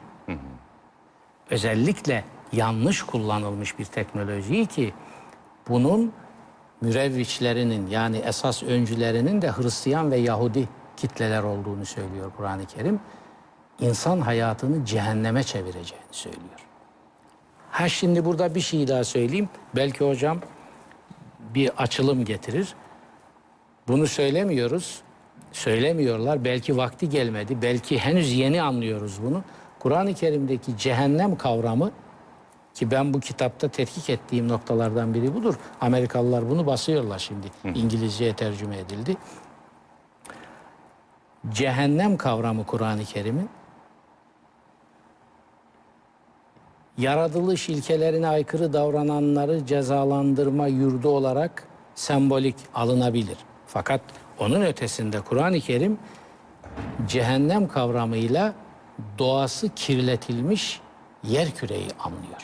[1.50, 4.94] özellikle yanlış kullanılmış bir teknolojiyi ki
[5.68, 6.14] bunun
[6.82, 13.00] mürevviçlerinin yani esas öncülerinin de Hristiyan ve Yahudi kitleler olduğunu söylüyor Kur'an-ı Kerim.
[13.80, 16.71] İnsan hayatını cehenneme çevireceğini söylüyor.
[17.72, 19.50] Ha şimdi burada bir şey daha söyleyeyim.
[19.76, 20.40] Belki hocam
[21.56, 22.76] bir açılım getirir.
[23.88, 25.02] Bunu söylemiyoruz.
[25.52, 26.46] Söylemiyorlar.
[26.46, 27.62] Belki vakti gelmedi.
[27.62, 29.44] Belki henüz yeni anlıyoruz bunu.
[29.80, 31.92] Kur'an-ı Kerim'deki cehennem kavramı
[32.74, 35.56] ki ben bu kitapta tetkik ettiğim noktalardan biri budur.
[35.82, 37.48] Amerikalılar bunu basıyorlar şimdi.
[37.76, 39.18] İngilizceye tercüme edildi.
[41.50, 43.50] Cehennem kavramı Kur'an-ı Kerim'in
[47.02, 53.38] yaratılış ilkelerine aykırı davrananları cezalandırma yurdu olarak sembolik alınabilir.
[53.68, 54.02] Fakat
[54.40, 55.98] onun ötesinde Kur'an-ı Kerim
[57.08, 58.54] cehennem kavramıyla
[59.20, 60.80] doğası kirletilmiş
[61.24, 62.42] yer küreyi anlıyor.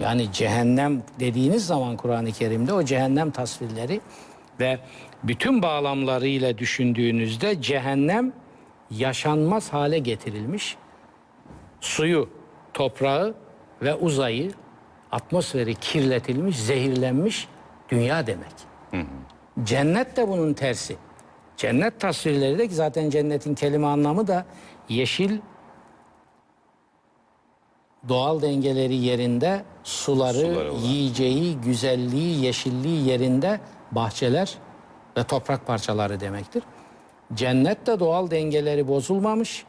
[0.00, 4.00] Yani cehennem dediğiniz zaman Kur'an-ı Kerim'de o cehennem tasvirleri
[4.60, 4.78] ve
[5.22, 8.32] bütün bağlamlarıyla düşündüğünüzde cehennem
[8.90, 10.76] yaşanmaz hale getirilmiş
[11.80, 12.28] suyu,
[12.74, 13.34] toprağı
[13.82, 14.52] ve uzayı,
[15.12, 17.48] atmosferi kirletilmiş, zehirlenmiş
[17.88, 18.52] dünya demek.
[19.64, 20.96] Cennet de bunun tersi.
[21.56, 24.46] Cennet tasvirleri de ki zaten cennetin kelime anlamı da
[24.88, 25.38] yeşil
[28.08, 33.60] doğal dengeleri yerinde, suları, Suları yiyeceği, güzelliği, yeşilliği yerinde
[33.92, 34.54] bahçeler
[35.16, 36.62] ve toprak parçaları demektir.
[37.34, 39.64] Cennette doğal dengeleri bozulmamış,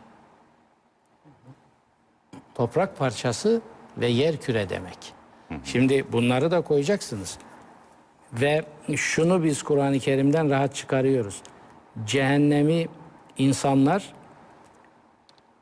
[2.55, 3.61] toprak parçası
[3.97, 5.13] ve yer küre demek.
[5.63, 7.37] Şimdi bunları da koyacaksınız.
[8.33, 11.41] Ve şunu biz Kur'an-ı Kerim'den rahat çıkarıyoruz.
[12.05, 12.87] Cehennemi
[13.37, 14.13] insanlar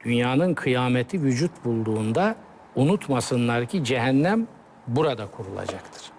[0.03, 2.35] dünyanın kıyameti vücut bulduğunda
[2.75, 4.47] unutmasınlar ki cehennem
[4.87, 6.11] burada kurulacaktır.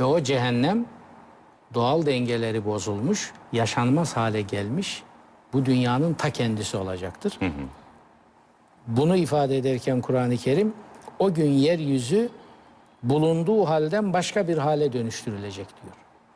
[0.00, 0.86] Ve o cehennem
[1.74, 5.02] doğal dengeleri bozulmuş, yaşanmaz hale gelmiş
[5.52, 7.38] bu dünyanın ta kendisi olacaktır.
[8.86, 10.72] Bunu ifade ederken Kur'an-ı Kerim
[11.18, 12.28] o gün yeryüzü
[13.02, 15.94] bulunduğu halden başka bir hale dönüştürülecek diyor.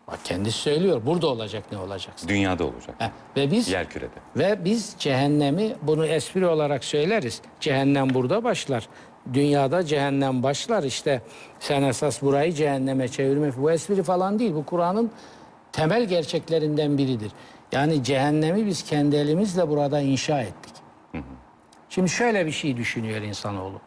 [0.09, 1.01] Bak kendisi söylüyor.
[1.07, 2.29] Burada olacak ne olacaksa.
[2.29, 2.95] Dünyada olacak.
[2.99, 4.11] Heh, Ve biz Yer kürede.
[4.37, 7.41] ve biz cehennemi bunu espri olarak söyleriz.
[7.61, 8.89] Cehennem burada başlar.
[9.35, 10.83] Dünyada cehennem başlar.
[10.83, 11.23] İşte
[11.61, 13.53] sen esas burayı cehenneme çevirme.
[13.59, 14.55] Bu espri falan değil.
[14.55, 15.11] Bu Kur'an'ın
[15.73, 17.33] temel gerçeklerinden biridir.
[17.73, 20.75] Yani cehennemi biz kendi elimizle burada inşa ettik.
[21.99, 23.81] Şimdi şöyle bir şey düşünüyor insanoğlu.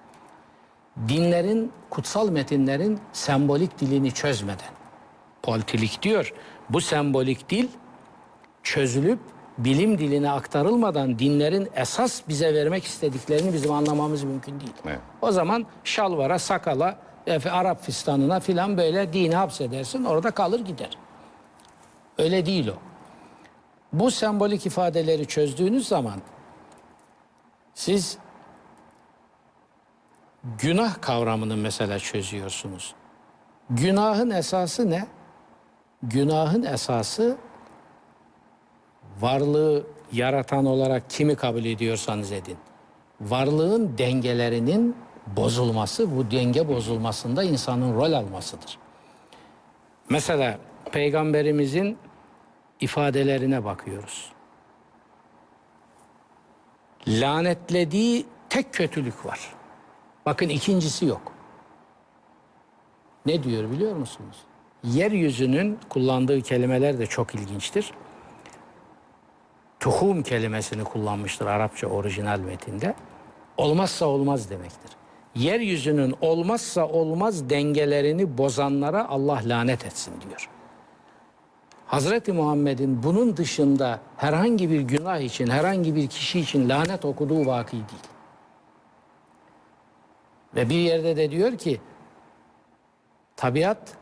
[1.08, 4.70] Dinlerin, kutsal metinlerin sembolik dilini çözmeden.
[5.44, 6.34] Poltilik diyor.
[6.70, 7.68] Bu sembolik dil
[8.64, 9.20] çözülüp
[9.58, 14.74] bilim diline aktarılmadan dinlerin esas bize vermek istediklerini bizim anlamamız mümkün değil.
[14.86, 15.00] Evet.
[15.22, 16.98] O zaman şalvara, sakala,
[17.52, 20.98] Arap fistanına filan böyle dini hapsedersin orada kalır gider.
[22.18, 22.76] Öyle değil o.
[23.94, 26.22] Bu sembolik ifadeleri çözdüğünüz zaman
[27.74, 28.18] siz
[30.58, 32.96] günah kavramını mesela çözüyorsunuz.
[33.70, 35.08] Günahın esası ne?
[36.04, 37.38] Günahın esası
[39.20, 42.58] varlığı yaratan olarak kimi kabul ediyorsanız edin.
[43.22, 44.96] Varlığın dengelerinin
[45.28, 48.78] bozulması, bu denge bozulmasında insanın rol almasıdır.
[50.10, 50.60] Mesela
[50.92, 51.98] peygamberimizin
[52.80, 54.32] ifadelerine bakıyoruz.
[57.08, 59.40] Lanetlediği tek kötülük var.
[60.26, 61.34] Bakın ikincisi yok.
[63.26, 64.38] Ne diyor biliyor musunuz?
[64.84, 67.92] Yeryüzünün kullandığı kelimeler de çok ilginçtir.
[69.80, 72.94] Tuhum kelimesini kullanmıştır Arapça orijinal metinde.
[73.58, 74.92] Olmazsa olmaz demektir.
[75.36, 80.50] Yeryüzünün olmazsa olmaz dengelerini bozanlara Allah lanet etsin diyor.
[81.92, 87.72] Hazreti Muhammed'in bunun dışında herhangi bir günah için, herhangi bir kişi için lanet okuduğu vaki
[87.72, 88.08] değil.
[90.56, 91.82] Ve bir yerde de diyor ki
[93.36, 93.94] tabiat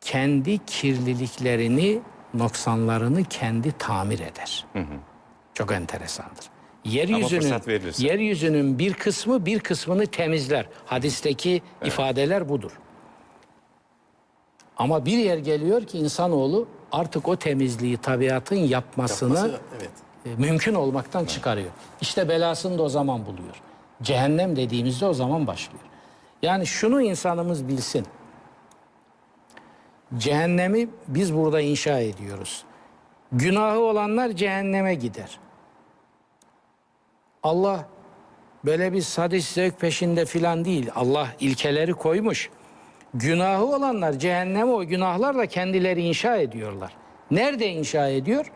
[0.00, 2.00] kendi kirliliklerini,
[2.34, 4.66] noksanlarını kendi tamir eder.
[5.54, 6.44] Çok enteresandır.
[6.84, 7.40] Yeryüzünün,
[7.98, 10.68] yeryüzünün bir kısmı bir kısmını temizler.
[10.86, 12.72] Hadisteki ifadeler budur.
[14.80, 19.90] Ama bir yer geliyor ki insanoğlu artık o temizliği tabiatın yapmasını Yapması, evet.
[20.26, 21.70] e, mümkün olmaktan çıkarıyor.
[22.00, 23.62] İşte belasını da o zaman buluyor.
[24.02, 25.84] Cehennem dediğimizde o zaman başlıyor.
[26.42, 28.06] Yani şunu insanımız bilsin.
[30.18, 32.64] Cehennemi biz burada inşa ediyoruz.
[33.32, 35.38] Günahı olanlar cehenneme gider.
[37.42, 37.88] Allah
[38.64, 40.90] böyle bir sadist zevk peşinde filan değil.
[40.94, 42.50] Allah ilkeleri koymuş.
[43.14, 46.96] Günahı olanlar cehenneme o günahlarla kendileri inşa ediyorlar.
[47.30, 48.52] Nerede inşa ediyor?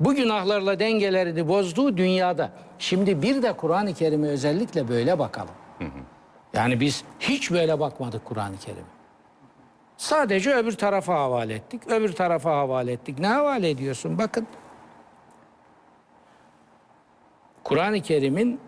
[0.00, 2.50] Bu günahlarla dengelerini bozduğu dünyada.
[2.78, 5.54] Şimdi bir de Kur'an-ı Kerim'e özellikle böyle bakalım.
[6.54, 8.94] Yani biz hiç böyle bakmadık Kur'an-ı Kerim'e.
[9.96, 11.82] Sadece öbür tarafa havale ettik.
[11.86, 13.18] Öbür tarafa havale ettik.
[13.18, 14.18] Ne havale ediyorsun?
[14.18, 14.46] Bakın.
[17.64, 18.60] Kur'an-ı Kerim'in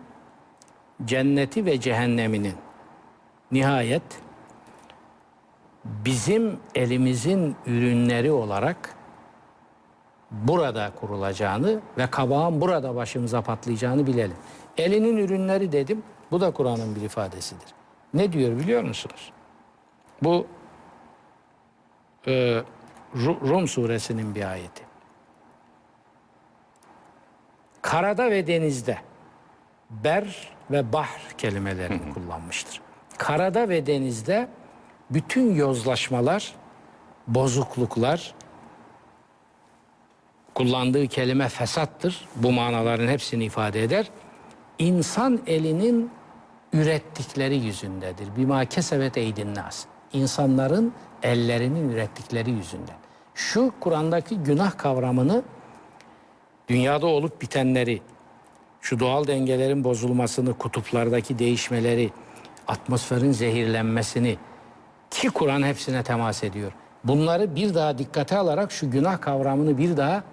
[1.05, 2.55] cenneti ve cehenneminin
[3.51, 4.03] nihayet
[6.05, 8.95] bizim elimizin ürünleri olarak
[10.31, 14.37] burada kurulacağını ve kabağın burada başımıza patlayacağını bilelim.
[14.77, 16.03] Elinin ürünleri dedim.
[16.31, 17.67] Bu da Kur'an'ın bir ifadesidir.
[18.13, 19.31] Ne diyor biliyor musunuz?
[20.23, 20.47] Bu
[22.27, 22.61] e,
[23.15, 24.83] Ru- Rum suresinin bir ayeti.
[27.81, 28.97] Karada ve denizde
[29.89, 32.81] ber ve bahr kelimelerini kullanmıştır.
[33.17, 34.47] Karada ve denizde
[35.09, 36.55] bütün yozlaşmalar,
[37.27, 38.33] bozukluklar,
[40.55, 42.27] kullandığı kelime fesattır.
[42.35, 44.09] Bu manaların hepsini ifade eder.
[44.79, 46.11] İnsan elinin
[46.73, 48.35] ürettikleri yüzündedir.
[48.37, 49.85] Bima kesevet eydin nas.
[50.13, 50.93] İnsanların
[51.23, 52.95] ellerinin ürettikleri yüzünden.
[53.35, 55.43] Şu Kur'an'daki günah kavramını
[56.67, 58.01] dünyada olup bitenleri,
[58.81, 62.11] şu doğal dengelerin bozulmasını, kutuplardaki değişmeleri,
[62.67, 64.37] atmosferin zehirlenmesini
[65.11, 66.71] ki Kur'an hepsine temas ediyor.
[67.03, 70.23] Bunları bir daha dikkate alarak şu günah kavramını bir daha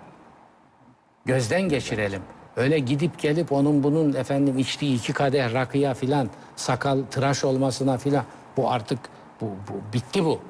[1.25, 2.23] gözden geçirelim.
[2.57, 8.25] Öyle gidip gelip onun bunun efendim içtiği iki kadeh rakıya filan sakal tıraş olmasına filan
[8.57, 8.99] bu artık
[9.41, 10.41] bu, bu bitti bu.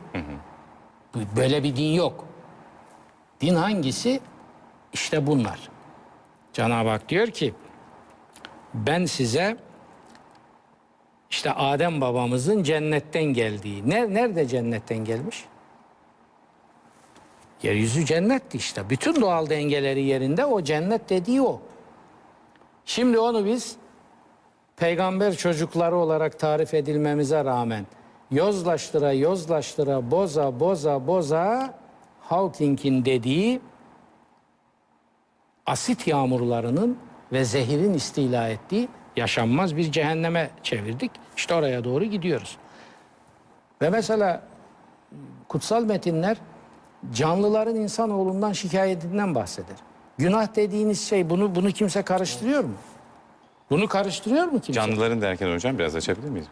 [1.14, 2.24] Bu- Böyle bir din yok.
[3.40, 4.20] Din hangisi?
[4.92, 5.68] İşte bunlar.
[6.52, 7.54] Cenab-ı Hak diyor ki
[8.74, 9.56] ben size
[11.34, 13.90] işte Adem babamızın cennetten geldiği.
[13.90, 15.44] Ne, nerede cennetten gelmiş?
[17.62, 18.90] Yeryüzü cennetti işte.
[18.90, 21.60] Bütün doğal dengeleri yerinde o cennet dediği o.
[22.84, 23.76] Şimdi onu biz
[24.76, 27.86] peygamber çocukları olarak tarif edilmemize rağmen
[28.30, 31.74] yozlaştıra yozlaştıra boza boza boza
[32.20, 33.60] Hawking'in dediği
[35.66, 36.98] asit yağmurlarının
[37.32, 41.10] ve zehirin istila ettiği yaşanmaz bir cehenneme çevirdik.
[41.36, 42.56] İşte oraya doğru gidiyoruz.
[43.82, 44.42] Ve mesela
[45.48, 46.36] kutsal metinler
[47.12, 49.76] canlıların insanoğlundan şikayetinden bahseder.
[50.18, 52.74] Günah dediğiniz şey bunu bunu kimse karıştırıyor mu?
[53.70, 54.72] Bunu karıştırıyor mu kimse?
[54.72, 56.46] Canlıların derken hocam biraz açabilir miyiz?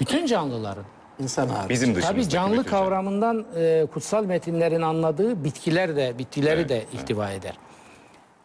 [0.00, 0.84] Bütün canlıların.
[1.18, 1.70] İnsan hariç.
[1.70, 6.84] Bizim dışımızdaki Tabii canlı bütün kavramından e, kutsal metinlerin anladığı bitkiler de bitkileri Evet, de
[6.92, 7.54] ihtiva eder.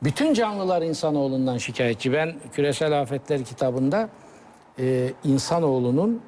[0.04, 2.14] Bütün canlılar insanoğlundan şikayetçi.
[2.14, 4.10] Ben Küresel Afetler kitabında
[4.80, 6.22] e, insanoğlunun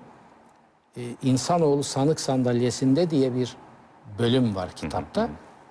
[0.98, 3.56] e, insanoğlu sanık sandalyesinde diye bir
[4.20, 5.30] bölüm var kitapta.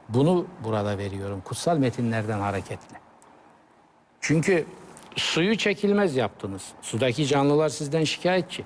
[0.09, 2.97] Bunu burada veriyorum kutsal metinlerden hareketle.
[4.21, 4.67] Çünkü
[5.17, 6.73] suyu çekilmez yaptınız.
[6.83, 8.65] Sudaki canlılar sizden şikayetçi.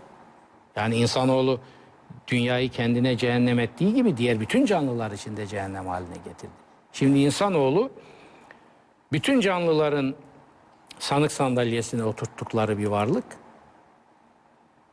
[0.76, 1.60] Yani insanoğlu
[2.28, 6.52] dünyayı kendine cehennem ettiği gibi diğer bütün canlılar için de cehennem haline getirdi.
[6.92, 7.90] Şimdi insanoğlu
[9.12, 10.14] bütün canlıların
[10.98, 13.24] sanık sandalyesine oturttukları bir varlık.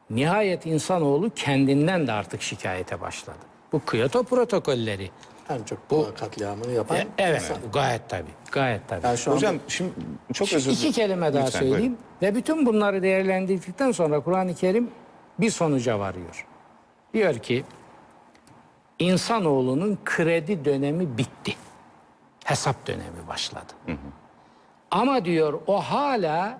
[0.10, 3.38] Nihayet insanoğlu kendinden de artık şikayete başladı.
[3.72, 5.10] Bu Kyoto protokolleri.
[5.50, 7.58] En çok bu katliamını yapan E, evet, insan.
[7.74, 8.30] gayet tabii.
[8.52, 9.06] Gayet tabii.
[9.06, 9.92] Yani şu anda Hocam şimdi
[10.34, 11.80] çok özür İki kelime daha Lütfen, söyleyeyim.
[11.82, 11.98] buyurun.
[12.22, 14.90] Ve bütün bunları değerlendirdikten sonra Kur'an-ı Kerim
[15.40, 16.46] bir sonuca varıyor.
[17.14, 17.64] Diyor ki
[19.00, 21.56] insanoğlunun kredi dönemi bitti.
[22.46, 23.74] Hesap dönemi başladı.
[24.92, 26.58] Ama diyor o hala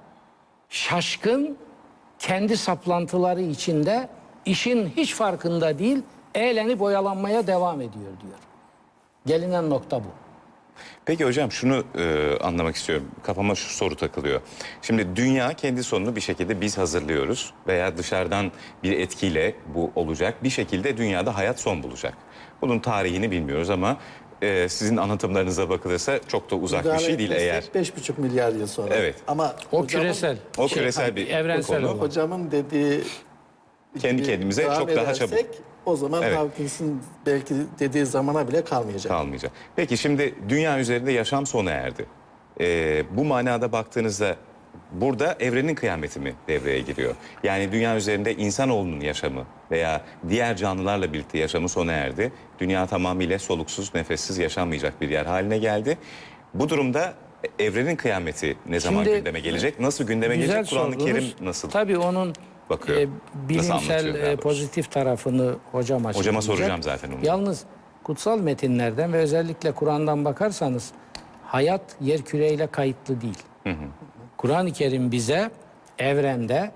[0.70, 1.58] şaşkın
[2.20, 4.10] kendi saplantıları içinde
[4.46, 6.04] işin hiç farkında değil
[6.36, 8.38] eğlenip oyalanmaya devam ediyor diyor.
[9.26, 10.08] Gelinen nokta bu.
[11.06, 13.08] Peki hocam şunu e, anlamak istiyorum.
[13.24, 14.42] Kafama şu soru takılıyor.
[14.82, 18.52] Şimdi dünya kendi sonunu bir şekilde biz hazırlıyoruz veya dışarıdan
[18.84, 20.44] bir etkiyle bu olacak.
[20.44, 22.14] Bir şekilde dünyada hayat son bulacak.
[22.62, 23.98] Bunun tarihini bilmiyoruz ama
[24.42, 27.64] e, sizin anlatımlarınıza bakılırsa çok da uzak bir şey değil eğer.
[27.76, 28.96] 5,5 milyar yıl sonra.
[28.96, 29.16] Evet.
[29.28, 30.38] Ama O hocamın- küresel.
[30.58, 31.92] O şey, küresel bir evrensel konu.
[31.92, 32.00] olan.
[32.02, 33.02] Hocamın dediği
[34.00, 35.34] Kendi gibi kendimize devam çok daha çabuk.
[35.34, 35.50] edersek
[35.86, 36.38] o zaman Evet.
[36.38, 39.12] Hawkins'in belki dediği zamana bile kalmayacak.
[39.12, 39.52] kalmayacak.
[39.76, 42.06] Peki şimdi dünya üzerinde yaşam sona erdi.
[42.62, 44.36] Ee, bu manada baktığınızda
[44.92, 47.16] burada evrenin kıyameti mi devreye giriyor?
[47.44, 52.32] Yani dünya üzerinde insanoğlunun yaşamı veya diğer canlılarla birlikte yaşamı sona erdi.
[52.60, 55.98] Dünya tamamıyla soluksuz, nefessiz yaşanmayacak bir yer haline geldi.
[56.54, 57.14] Bu durumda
[57.60, 59.80] evrenin kıyameti ne zaman Şimdi, gündeme gelecek?
[59.80, 60.70] Nasıl gündeme gelecek?
[60.70, 60.98] Kur'an-ı.
[60.98, 61.70] Kerim nasıl?
[61.70, 62.34] Tabii onun
[62.70, 63.00] bakıyor?
[63.02, 63.08] e,
[63.50, 66.44] bilimsel e, pozitif tarafını hocam açıklayacak.
[66.44, 67.18] soracağım zaten onu.
[67.24, 67.64] Yalnız
[68.04, 70.92] kutsal metinlerden ve özellikle Kur'an'dan bakarsanız
[71.44, 73.40] hayat yer küreyle kayıtlı değil.
[74.46, 75.52] Kur'an-ı Kerim bize
[76.00, 76.72] evrende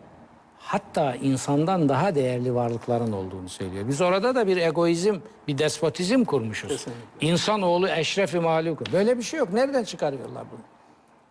[0.59, 3.87] hatta insandan daha değerli varlıkların olduğunu söylüyor.
[3.87, 6.85] Biz orada da bir egoizm, bir despotizm kurmuşuz.
[7.21, 8.93] İnsanoğlu eşrefi mahluk.
[8.93, 9.53] Böyle bir şey yok.
[9.53, 10.59] Nereden çıkarıyorlar bunu?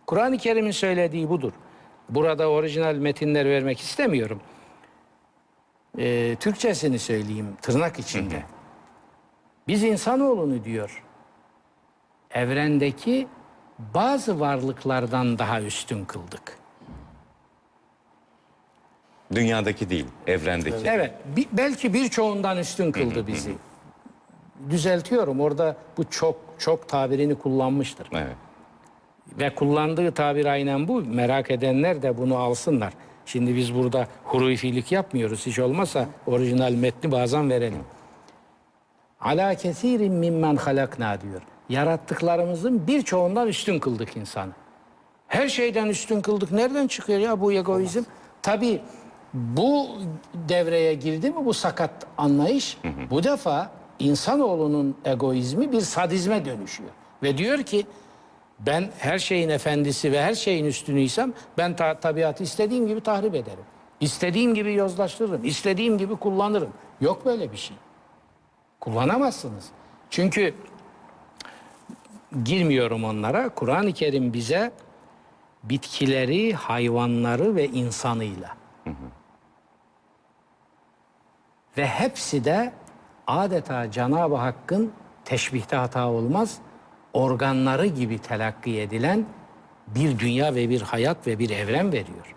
[0.07, 1.53] Kur'an-ı Kerim'in söylediği budur.
[2.09, 4.41] Burada orijinal metinler vermek istemiyorum.
[5.97, 8.43] Ee, Türkçesini söyleyeyim tırnak içinde.
[9.67, 11.03] Biz insanoğlunu diyor.
[12.31, 13.27] Evrendeki
[13.93, 16.57] bazı varlıklardan daha üstün kıldık.
[19.35, 20.87] Dünyadaki değil, evrendeki.
[20.87, 23.55] Evet, bi- belki birçoğundan üstün kıldı bizi.
[24.69, 25.39] Düzeltiyorum.
[25.41, 28.07] Orada bu çok çok tabirini kullanmıştır.
[28.13, 28.35] Evet.
[29.39, 31.01] Ve kullandığı tabir aynen bu.
[31.01, 32.93] Merak edenler de bunu alsınlar.
[33.25, 35.45] Şimdi biz burada hurufilik yapmıyoruz.
[35.45, 37.83] Hiç olmazsa orijinal metni bazen verelim.
[39.21, 41.41] Ala kesirin mimmen halakna diyor.
[41.69, 44.51] Yarattıklarımızın birçoğundan üstün kıldık insanı.
[45.27, 46.51] Her şeyden üstün kıldık.
[46.51, 48.03] Nereden çıkıyor ya bu egoizm?
[48.41, 48.81] Tabii
[49.33, 49.87] bu
[50.49, 52.77] devreye girdi mi bu sakat anlayış?
[53.09, 56.89] Bu defa insanoğlunun egoizmi bir sadizme dönüşüyor.
[57.23, 57.85] Ve diyor ki
[58.59, 63.63] ben her şeyin efendisi ve her şeyin üstünüysem ben ta- tabiatı istediğim gibi tahrip ederim.
[63.99, 65.45] İstediğim gibi yozlaştırırım.
[65.45, 66.69] istediğim gibi kullanırım.
[67.01, 67.77] Yok böyle bir şey.
[68.79, 69.65] Kullanamazsınız.
[70.09, 70.53] Çünkü
[72.43, 73.49] girmiyorum onlara.
[73.49, 74.71] Kur'an-ı Kerim bize
[75.63, 78.55] bitkileri, hayvanları ve insanıyla
[81.77, 82.73] ve hepsi de
[83.27, 84.91] adeta Cenab-ı Hakk'ın
[85.25, 86.57] teşbihte hata olmaz
[87.13, 89.25] organları gibi telakki edilen
[89.87, 92.35] bir dünya ve bir hayat ve bir evren veriyor.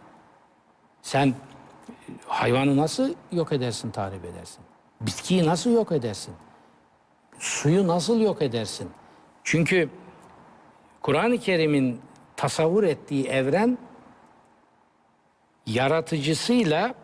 [1.02, 1.34] Sen
[2.26, 4.64] hayvanı nasıl yok edersin, tahrip edersin?
[5.00, 6.34] Bitkiyi nasıl yok edersin?
[7.38, 8.90] Suyu nasıl yok edersin?
[9.44, 9.88] Çünkü
[11.00, 12.00] Kur'an-ı Kerim'in
[12.36, 13.78] tasavvur ettiği evren
[15.66, 16.94] yaratıcısıyla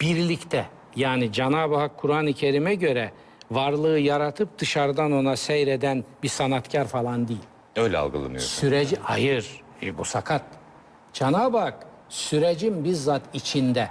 [0.00, 0.66] birlikte
[0.96, 3.12] yani Cenab-ı Hak Kur'an-ı Kerim'e göre
[3.50, 7.40] varlığı yaratıp dışarıdan ona seyreden bir sanatkar falan değil.
[7.76, 8.40] Öyle algılanıyor.
[8.40, 10.42] Süreci hayır e, bu sakat.
[11.12, 13.90] Cenab-ı Hak sürecin bizzat içinde.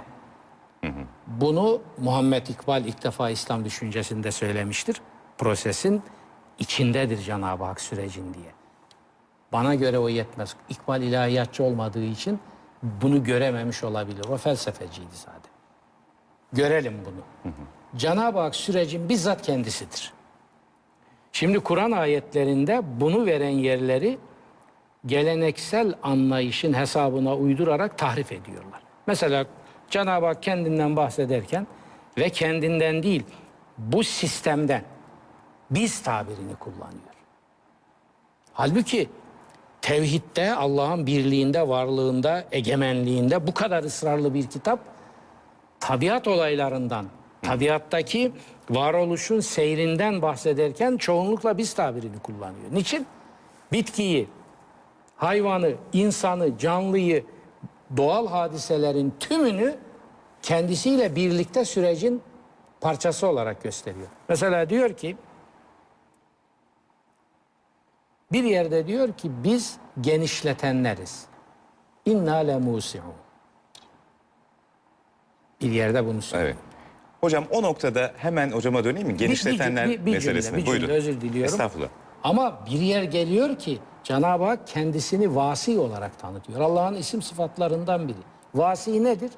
[1.26, 5.00] Bunu Muhammed İkbal ilk defa İslam düşüncesinde söylemiştir.
[5.38, 6.02] Prosesin
[6.60, 8.52] içindedir Cenab-ı Hak sürecin diye.
[9.52, 10.56] Bana göre o yetmez.
[10.68, 12.40] İkbal ilahiyatçı olmadığı için
[12.82, 14.24] bunu görememiş olabilir.
[14.24, 15.52] O felsefeciydi zaten.
[16.52, 17.52] Görelim bunu.
[17.96, 20.12] Cenab-ı Hak sürecin bizzat kendisidir.
[21.32, 24.18] Şimdi Kur'an ayetlerinde bunu veren yerleri
[25.06, 28.82] geleneksel anlayışın hesabına uydurarak tahrif ediyorlar.
[29.06, 29.46] Mesela
[29.90, 31.66] Cenab-ı Hak kendinden bahsederken
[32.18, 33.24] ve kendinden değil
[33.78, 34.82] bu sistemden
[35.70, 37.14] biz tabirini kullanıyor.
[38.52, 39.08] Halbuki
[39.82, 44.80] tevhidde, Allah'ın birliğinde, varlığında, egemenliğinde bu kadar ısrarlı bir kitap
[45.80, 47.06] tabiat olaylarından,
[47.42, 48.32] tabiattaki
[48.70, 52.72] varoluşun seyrinden bahsederken çoğunlukla biz tabirini kullanıyor.
[52.72, 53.06] Niçin?
[53.72, 54.28] Bitkiyi,
[55.16, 57.24] hayvanı, insanı, canlıyı,
[57.96, 59.76] doğal hadiselerin tümünü
[60.42, 62.22] kendisiyle birlikte sürecin
[62.80, 64.08] parçası olarak gösteriyor.
[64.28, 65.16] Mesela diyor ki
[68.32, 71.24] bir yerde diyor ki biz genişletenleriz.
[72.06, 73.02] İnna le musi'un.
[75.60, 76.50] Bir yerde bunu söylüyor.
[76.54, 76.64] Evet.
[77.20, 79.16] Hocam o noktada hemen hocama döneyim mi?
[79.16, 80.50] Genişletenler bir, bir, bir meselesine.
[80.50, 80.94] Cümle, bir cümle, Buyurun.
[80.94, 81.52] özür diliyorum.
[81.54, 81.88] Estağfurullah.
[82.24, 86.60] Ama bir yer geliyor ki Cenab-ı Hak kendisini vasi olarak tanıtıyor.
[86.60, 88.16] Allah'ın isim sıfatlarından biri.
[88.54, 89.30] Vasi nedir?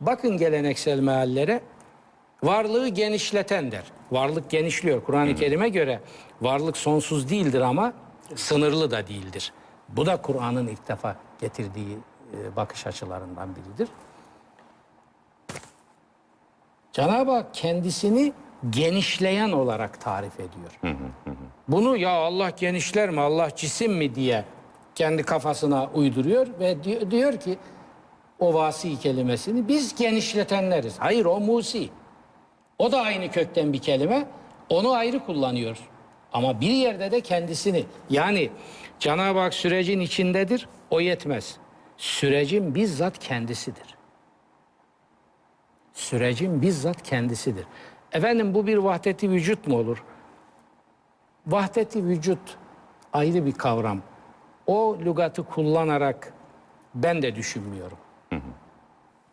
[0.00, 1.60] Bakın geleneksel meallere
[2.42, 3.84] varlığı genişleten der.
[4.12, 5.04] Varlık genişliyor.
[5.04, 6.00] Kur'an-ı Kerim'e göre
[6.40, 7.92] varlık sonsuz değildir ama
[8.34, 9.52] sınırlı da değildir.
[9.88, 11.98] Bu da Kur'an'ın ilk defa getirdiği
[12.32, 13.88] e, bakış açılarından biridir.
[16.92, 18.32] Cenab-ı Hak kendisini
[18.70, 20.96] genişleyen olarak tarif ediyor.
[21.68, 24.44] Bunu ya Allah genişler mi, Allah cisim mi diye
[24.94, 27.58] kendi kafasına uyduruyor ve diyor, diyor ki
[28.38, 30.98] o vasi kelimesini biz genişletenleriz.
[30.98, 31.90] Hayır o musi.
[32.78, 34.26] O da aynı kökten bir kelime.
[34.68, 35.78] Onu ayrı kullanıyor.
[36.34, 38.50] Ama bir yerde de kendisini yani
[38.98, 40.68] Cenab-ı Hak sürecin içindedir.
[40.90, 41.56] O yetmez.
[41.96, 43.94] Sürecin bizzat kendisidir.
[45.92, 47.66] Sürecin bizzat kendisidir.
[48.12, 50.04] Efendim bu bir vahdeti vücut mu olur?
[51.46, 52.56] Vahdeti vücut
[53.12, 54.00] ayrı bir kavram.
[54.66, 56.32] O lügatı kullanarak
[56.94, 57.98] ben de düşünmüyorum.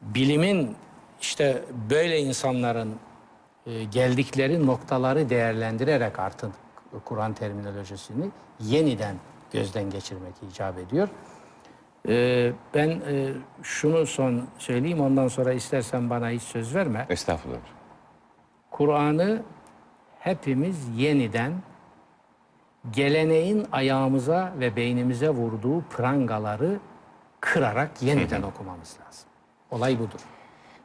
[0.01, 0.75] Bilimin
[1.21, 2.95] işte böyle insanların
[3.65, 6.51] e, geldikleri noktaları değerlendirerek artık
[7.05, 8.29] Kur'an terminolojisini
[8.59, 9.15] yeniden
[9.51, 11.09] gözden geçirmek icap ediyor.
[12.07, 13.33] E, ben e,
[13.63, 17.05] şunu son söyleyeyim ondan sonra istersen bana hiç söz verme.
[17.09, 17.57] Estağfurullah.
[18.71, 19.43] Kur'an'ı
[20.19, 21.53] hepimiz yeniden
[22.91, 26.79] geleneğin ayağımıza ve beynimize vurduğu prangaları
[27.39, 29.29] kırarak yeniden okumamız lazım.
[29.71, 30.19] Olay budur.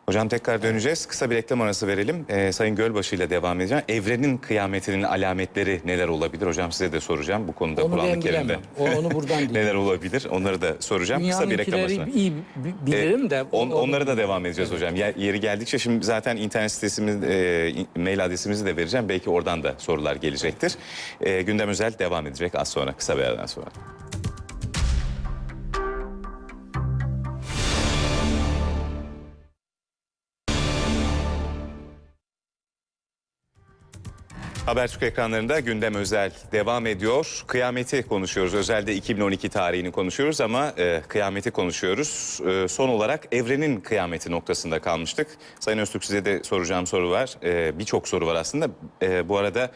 [0.07, 1.07] Hocam tekrar döneceğiz.
[1.07, 2.27] Kısa bir reklam arası verelim.
[2.29, 3.85] Ee, Sayın Gölbaşı ile devam edeceğim.
[3.89, 6.47] Evrenin kıyametinin alametleri neler olabilir?
[6.47, 7.49] Hocam size de soracağım.
[7.49, 8.57] Bu konuda Onu Kur'an-ı Kerim'de.
[8.79, 10.27] O- onu buradan neler olabilir?
[10.31, 11.29] Onları da soracağım.
[11.29, 11.95] Kısa bir reklam arası.
[12.15, 13.43] İyi bi- bilirim de.
[13.53, 14.97] On, o- onları da devam edeceğiz hocam.
[14.97, 19.09] Yer- Yeri geldikçe şimdi zaten internet sitesimiz, e, mail adresimizi de vereceğim.
[19.09, 20.75] Belki oradan da sorular gelecektir.
[21.21, 23.67] E, gündem özel devam edecek az sonra, kısa bir aradan sonra.
[34.67, 37.45] Habertürk ekranlarında gündem özel devam ediyor.
[37.47, 38.55] Kıyameti konuşuyoruz.
[38.55, 42.41] Özelde 2012 tarihini konuşuyoruz ama e, kıyameti konuşuyoruz.
[42.49, 45.29] E, son olarak evrenin kıyameti noktasında kalmıştık.
[45.61, 47.35] Sayın Öztürk size de soracağım soru var.
[47.45, 48.69] E, Birçok soru var aslında.
[49.03, 49.71] E, bu arada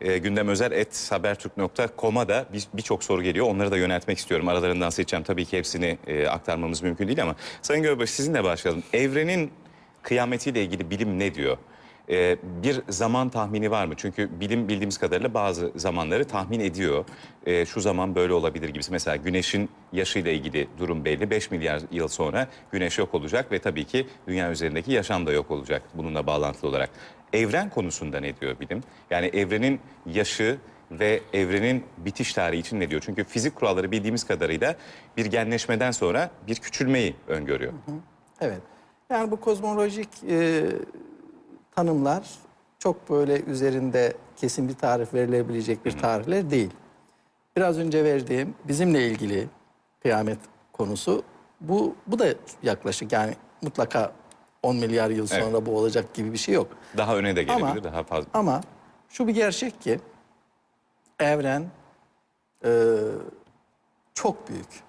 [0.00, 3.46] e, gündem özel et habertürk.com'a da bir- birçok soru geliyor.
[3.46, 4.48] Onları da yöneltmek istiyorum.
[4.48, 5.22] Aralarından seçeceğim.
[5.24, 8.82] Tabii ki hepsini e, aktarmamız mümkün değil ama Sayın Gölbaşı sizinle başlayalım.
[8.92, 9.50] Evrenin
[10.02, 11.56] kıyametiyle ilgili bilim ne diyor?
[12.10, 13.94] Ee, bir zaman tahmini var mı?
[13.96, 17.04] Çünkü bilim bildiğimiz kadarıyla bazı zamanları tahmin ediyor.
[17.46, 18.92] Ee, şu zaman böyle olabilir gibisi.
[18.92, 21.30] Mesela güneşin yaşıyla ilgili durum belli.
[21.30, 25.50] 5 milyar yıl sonra güneş yok olacak ve tabii ki dünya üzerindeki yaşam da yok
[25.50, 26.90] olacak bununla bağlantılı olarak.
[27.32, 28.82] Evren konusunda ne diyor bilim?
[29.10, 30.58] Yani evrenin yaşı
[30.90, 33.02] ve evrenin bitiş tarihi için ne diyor?
[33.04, 34.76] Çünkü fizik kuralları bildiğimiz kadarıyla
[35.16, 37.72] bir genleşmeden sonra bir küçülmeyi öngörüyor.
[38.40, 38.60] Evet.
[39.10, 40.64] Yani bu kozmolojik e,
[41.78, 42.28] tanımlar
[42.78, 46.70] çok böyle üzerinde kesin bir tarif verilebilecek bir tarihler değil.
[47.56, 49.48] Biraz önce verdiğim bizimle ilgili
[50.02, 50.38] kıyamet
[50.72, 51.22] konusu
[51.60, 52.26] bu bu da
[52.62, 54.12] yaklaşık yani mutlaka
[54.62, 55.44] 10 milyar yıl Evet.
[55.44, 56.66] sonra bu olacak gibi bir şey yok.
[56.96, 58.30] Daha öne de gelebilir, Ama- daha fazla.
[58.34, 58.60] Ama
[59.08, 60.00] şu bir gerçek ki
[61.20, 61.64] evren
[62.64, 62.70] e,
[64.14, 64.82] çok büyük.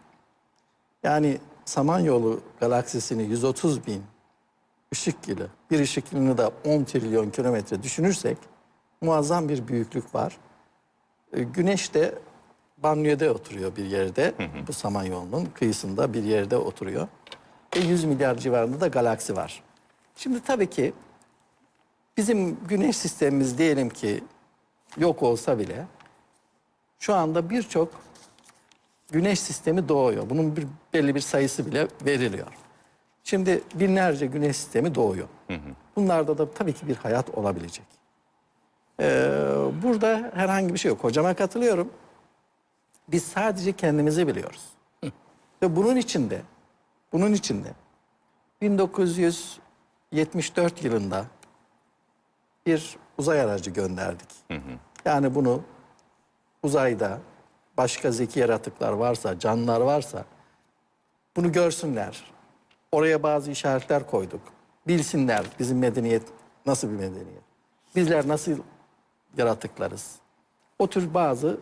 [1.04, 4.04] Yani Samanyolu galaksisini 130 bin
[4.94, 8.38] ışık yılı, bir ışık yılını da 10 trilyon kilometre düşünürsek
[9.02, 10.38] muazzam bir büyüklük var.
[11.34, 12.16] E, Güneş de
[12.78, 14.34] banliyöde oturuyor bir yerde.
[14.68, 17.08] Bu Samanyolu'nun kıyısında bir yerde oturuyor.
[17.76, 19.64] Ve 100 milyar civarında da galaksi var.
[20.16, 20.94] Şimdi tabii ki
[22.20, 24.24] Bizim güneş sistemimiz diyelim ki
[24.98, 25.86] yok olsa bile
[27.00, 27.92] şu anda birçok
[29.12, 30.30] güneş sistemi doğuyor.
[30.30, 32.48] Bunun bir, belli bir sayısı bile veriliyor.
[33.24, 35.28] Şimdi binlerce güneş sistemi doğuyor.
[35.96, 37.86] Bunlarda da tabii ki bir hayat olabilecek.
[39.00, 39.32] Ee,
[39.84, 41.04] burada herhangi bir şey yok.
[41.04, 41.90] Hocama katılıyorum.
[43.08, 44.66] Biz sadece kendimizi biliyoruz.
[45.62, 46.42] Ve bunun içinde,
[47.14, 47.68] bunun içinde
[48.62, 51.26] 1974 yılında
[52.66, 54.30] bir uzay aracı gönderdik.
[55.06, 55.62] Yani bunu
[56.64, 57.20] uzayda
[57.78, 60.26] başka zeki yaratıklar varsa, canlılar varsa
[61.36, 62.24] bunu görsünler.
[62.92, 64.42] Oraya bazı işaretler koyduk.
[64.88, 66.24] Bilsinler bizim medeniyet
[66.66, 67.44] nasıl bir medeniyet.
[67.96, 68.60] Bizler nasıl
[69.38, 70.16] yaratıklarız.
[70.80, 71.60] O tür bazı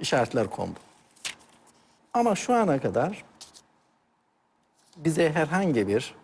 [0.00, 0.78] işaretler kondu.
[2.14, 3.24] Ama şu ana kadar
[4.96, 6.14] bize herhangi bir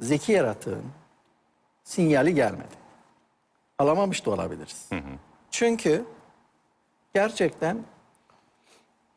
[0.00, 0.84] zeki yaratığın
[1.84, 2.74] sinyali gelmedi.
[3.78, 4.88] Alamamış da olabiliriz.
[5.50, 6.04] Çünkü
[7.14, 7.84] gerçekten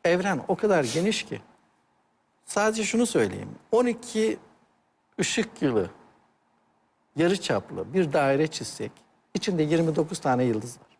[0.04, 1.40] evren o kadar geniş ki
[2.48, 3.48] sadece şunu söyleyeyim.
[3.72, 4.38] 12
[5.20, 5.90] ışık yılı
[7.16, 8.92] yarı çaplı bir daire çizsek
[9.34, 10.98] içinde 29 tane yıldız var.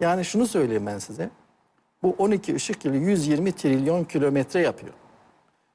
[0.00, 1.30] Yani şunu söyleyeyim ben size.
[2.02, 4.92] Bu 12 ışık yılı 120 trilyon kilometre yapıyor.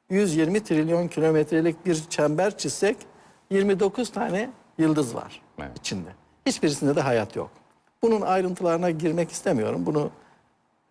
[0.10, 2.98] 120 trilyon kilometrelik bir çember çizsek
[3.50, 5.78] 29 tane yıldız var Evet.
[5.80, 6.10] içinde.
[6.46, 7.52] Hiçbirisinde de hayat yok.
[8.02, 9.86] Bunun ayrıntılarına girmek istemiyorum.
[9.86, 10.12] Bunu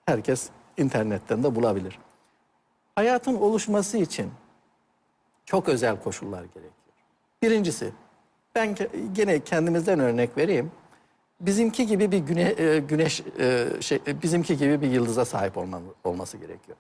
[0.06, 1.98] herkes internetten de bulabilir.
[2.98, 4.30] Hayatın oluşması için
[5.44, 6.72] çok özel koşullar gerekiyor.
[7.42, 7.92] Birincisi,
[8.54, 8.76] Ben
[9.12, 10.72] gene kendimizden örnek vereyim.
[11.40, 15.82] Bizimki gibi bir güne, e, güneş e, şey e, bizimki gibi bir yıldıza sahip olman,
[16.04, 16.78] olması gerekiyor.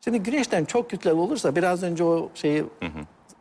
[0.00, 2.64] Şimdi güneşten çok kütleli olursa biraz önce o şeyi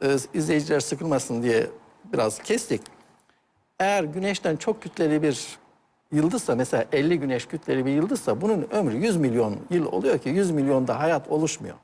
[0.01, 1.67] e, izleyiciler sıkılmasın diye
[2.13, 2.81] biraz kestik.
[3.79, 5.57] Eğer güneşten çok kütleli bir
[6.11, 10.51] yıldızsa mesela 50 güneş kütleli bir yıldızsa bunun ömrü 100 milyon yıl oluyor ki 100
[10.51, 11.75] milyonda hayat oluşmuyor.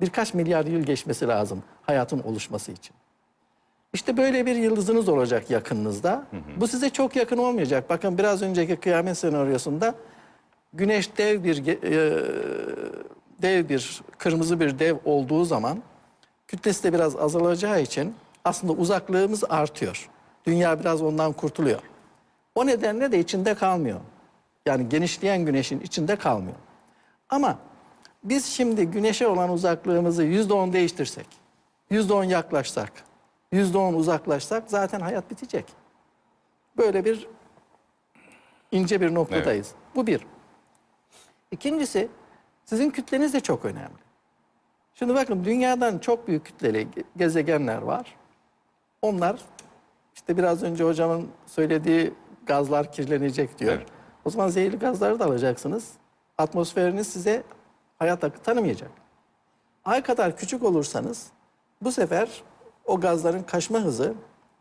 [0.00, 2.96] Birkaç milyar yıl geçmesi lazım hayatın oluşması için.
[3.92, 6.26] İşte böyle bir yıldızınız olacak yakınınızda.
[6.56, 7.90] Bu size çok yakın olmayacak.
[7.90, 9.94] Bakın biraz önceki kıyamet senaryosunda
[10.72, 12.24] güneş dev bir e,
[13.42, 15.82] dev bir kırmızı bir dev olduğu zaman
[16.48, 18.14] kütlesi de biraz azalacağı için
[18.44, 20.08] aslında uzaklığımız artıyor.
[20.46, 21.80] Dünya biraz ondan kurtuluyor.
[22.54, 24.00] O nedenle de içinde kalmıyor.
[24.66, 26.56] Yani genişleyen güneşin içinde kalmıyor.
[27.28, 27.58] Ama
[28.24, 31.26] biz şimdi güneşe olan uzaklığımızı yüzde on değiştirsek,
[31.90, 32.92] yüzde on yaklaşsak,
[33.52, 35.64] yüzde on uzaklaşsak zaten hayat bitecek.
[36.76, 37.28] Böyle bir
[38.72, 39.72] ince bir noktadayız.
[39.94, 40.26] Bu bir.
[41.50, 42.08] İkincisi
[42.64, 44.04] sizin kütleniz de çok önemli.
[44.94, 48.16] Şimdi bakın dünyadan çok büyük kütleli ge- gezegenler var.
[49.02, 49.40] Onlar
[50.14, 52.14] işte biraz önce hocamın söylediği
[52.46, 53.72] gazlar kirlenecek diyor.
[53.72, 53.86] Evet.
[54.24, 55.92] O zaman zehirli gazları da alacaksınız.
[56.38, 57.42] Atmosferiniz size
[58.04, 58.90] hayat hakkı tanımayacak.
[59.84, 61.26] Ay kadar küçük olursanız
[61.82, 62.42] bu sefer
[62.84, 64.14] o gazların kaçma hızı,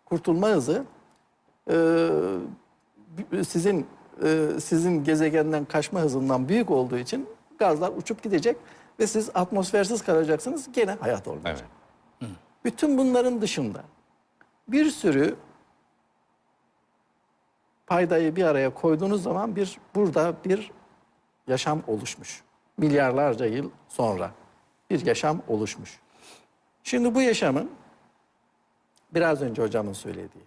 [0.05, 0.85] kurtulma hızı
[1.69, 2.09] e,
[3.47, 3.87] sizin
[4.23, 7.29] e, sizin gezegenden kaçma hızından büyük olduğu için
[7.59, 8.57] gazlar uçup gidecek
[8.99, 10.71] ve siz atmosfersiz kalacaksınız.
[10.71, 11.67] Gene hayat olmayacak.
[12.21, 12.31] Evet.
[12.65, 13.83] Bütün bunların dışında
[14.67, 15.35] bir sürü
[17.87, 20.71] paydayı bir araya koyduğunuz zaman bir burada bir
[21.47, 22.43] yaşam oluşmuş.
[22.77, 24.31] Milyarlarca yıl sonra
[24.89, 25.99] bir yaşam oluşmuş.
[26.83, 27.71] Şimdi bu yaşamın
[29.13, 30.43] biraz önce hocamın söylediği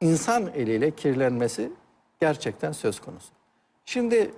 [0.00, 1.72] insan eliyle kirlenmesi
[2.20, 3.28] gerçekten söz konusu.
[3.84, 4.30] Şimdi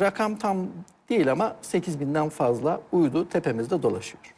[0.00, 0.68] rakam tam
[1.08, 4.34] değil ama 8 binden fazla uydu tepemizde dolaşıyor.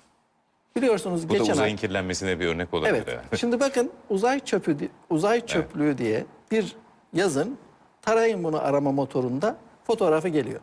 [0.76, 1.81] Biliyorsunuz Bu da geçen uzayın ay...
[1.81, 3.05] kirlenmesine bir örnek olabilir.
[3.07, 3.20] Evet.
[3.39, 4.76] Şimdi bakın uzay çöpü
[5.11, 6.76] uzay çöplüğü diye bir
[7.12, 7.59] yazın
[8.03, 10.61] tarayın bunu arama motorunda fotoğrafı geliyor.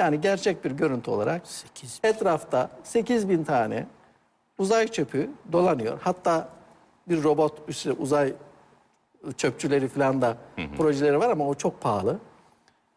[0.00, 1.42] Yani gerçek bir görüntü olarak
[2.04, 3.86] etrafta 8 bin tane
[4.58, 5.98] uzay çöpü dolanıyor.
[6.02, 6.48] Hatta
[7.08, 8.32] bir robot işte uzay
[9.36, 10.36] çöpçüleri falan da
[10.76, 12.18] projeleri var ama o çok pahalı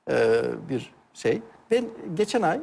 [0.09, 1.41] e, bir şey.
[1.71, 1.83] Ve
[2.13, 2.59] geçen ay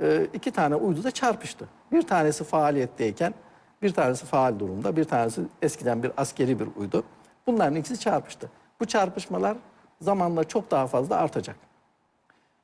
[0.00, 1.68] e, iki tane uydu da çarpıştı.
[1.92, 3.34] Bir tanesi faaliyetteyken
[3.82, 7.04] bir tanesi faal durumda, bir tanesi eskiden bir askeri bir uydu.
[7.46, 8.50] Bunların ikisi çarpıştı.
[8.80, 9.56] Bu çarpışmalar
[10.00, 11.56] zamanla çok daha fazla artacak.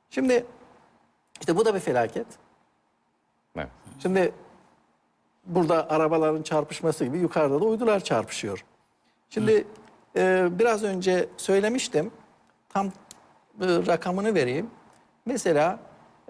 [0.09, 0.45] Şimdi
[1.39, 2.27] işte bu da bir felaket.
[3.55, 3.67] Evet.
[3.99, 4.31] Şimdi
[5.45, 8.65] burada arabaların çarpışması gibi yukarıda da uydular çarpışıyor.
[9.29, 9.67] Şimdi
[10.15, 12.11] e, biraz önce söylemiştim.
[12.69, 12.91] Tam e,
[13.61, 14.69] rakamını vereyim.
[15.25, 15.79] Mesela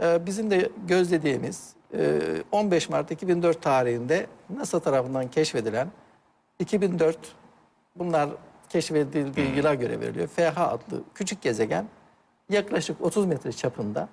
[0.02, 2.20] e, bizim de gözlediğimiz e,
[2.52, 5.88] 15 Mart 2004 tarihinde NASA tarafından keşfedilen
[6.60, 7.18] 2004
[7.96, 8.30] bunlar
[8.70, 10.28] keşfedildiği yıla göre veriliyor.
[10.28, 11.86] FH adlı küçük gezegen
[12.50, 14.10] yaklaşık 30 metre çapında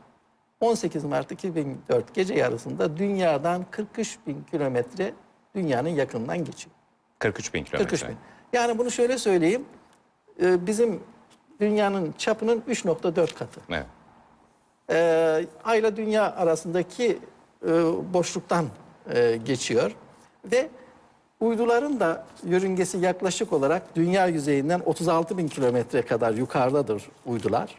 [0.61, 5.13] 18 Mart 2004 gece yarısında dünyadan 43 bin kilometre
[5.55, 6.75] dünyanın yakınından geçiyor.
[7.19, 7.89] 43 bin kilometre.
[7.91, 8.17] 43 bin.
[8.53, 9.65] Yani bunu şöyle söyleyeyim.
[10.43, 11.01] e, Bizim
[11.61, 13.61] dünyanın çapının 3.4 katı.
[13.71, 13.87] Evet.
[14.91, 17.19] Ee, Ayla dünya arasındaki
[17.67, 17.69] e,
[18.15, 18.67] boşluktan
[19.15, 19.93] e, geçiyor
[20.45, 20.69] ve
[21.41, 27.75] uyduların da yörüngesi yaklaşık olarak dünya yüzeyinden 36 bin kilometre kadar yukarıdadır uydular.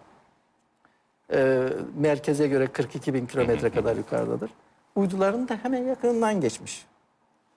[1.33, 4.51] Ee, merkeze göre 42 bin kilometre kadar yukarıdadır.
[4.95, 6.85] Uyduların da hemen yakınından geçmiş.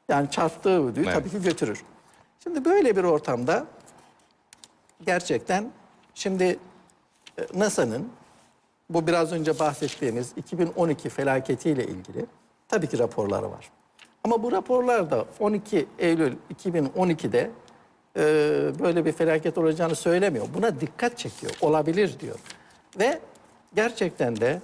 [0.09, 1.15] Yani çarptığı uyduyu Evet.
[1.15, 1.83] tabii ki götürür.
[2.43, 3.67] Şimdi böyle bir ortamda
[5.07, 5.71] gerçekten
[6.15, 6.59] şimdi
[7.39, 8.09] e, NASA'nın
[8.91, 12.27] bu biraz önce bahsettiğimiz 2012 felaketiyle ilgili
[12.69, 13.71] tabii ki raporları var.
[14.25, 17.51] Ama bu raporlarda 12 Eylül 2012'de
[18.17, 18.23] e,
[18.81, 20.47] böyle bir felaket olacağını söylemiyor.
[20.55, 21.53] Buna dikkat çekiyor.
[21.61, 22.39] Olabilir diyor.
[22.99, 23.21] Ve
[23.75, 24.61] gerçekten de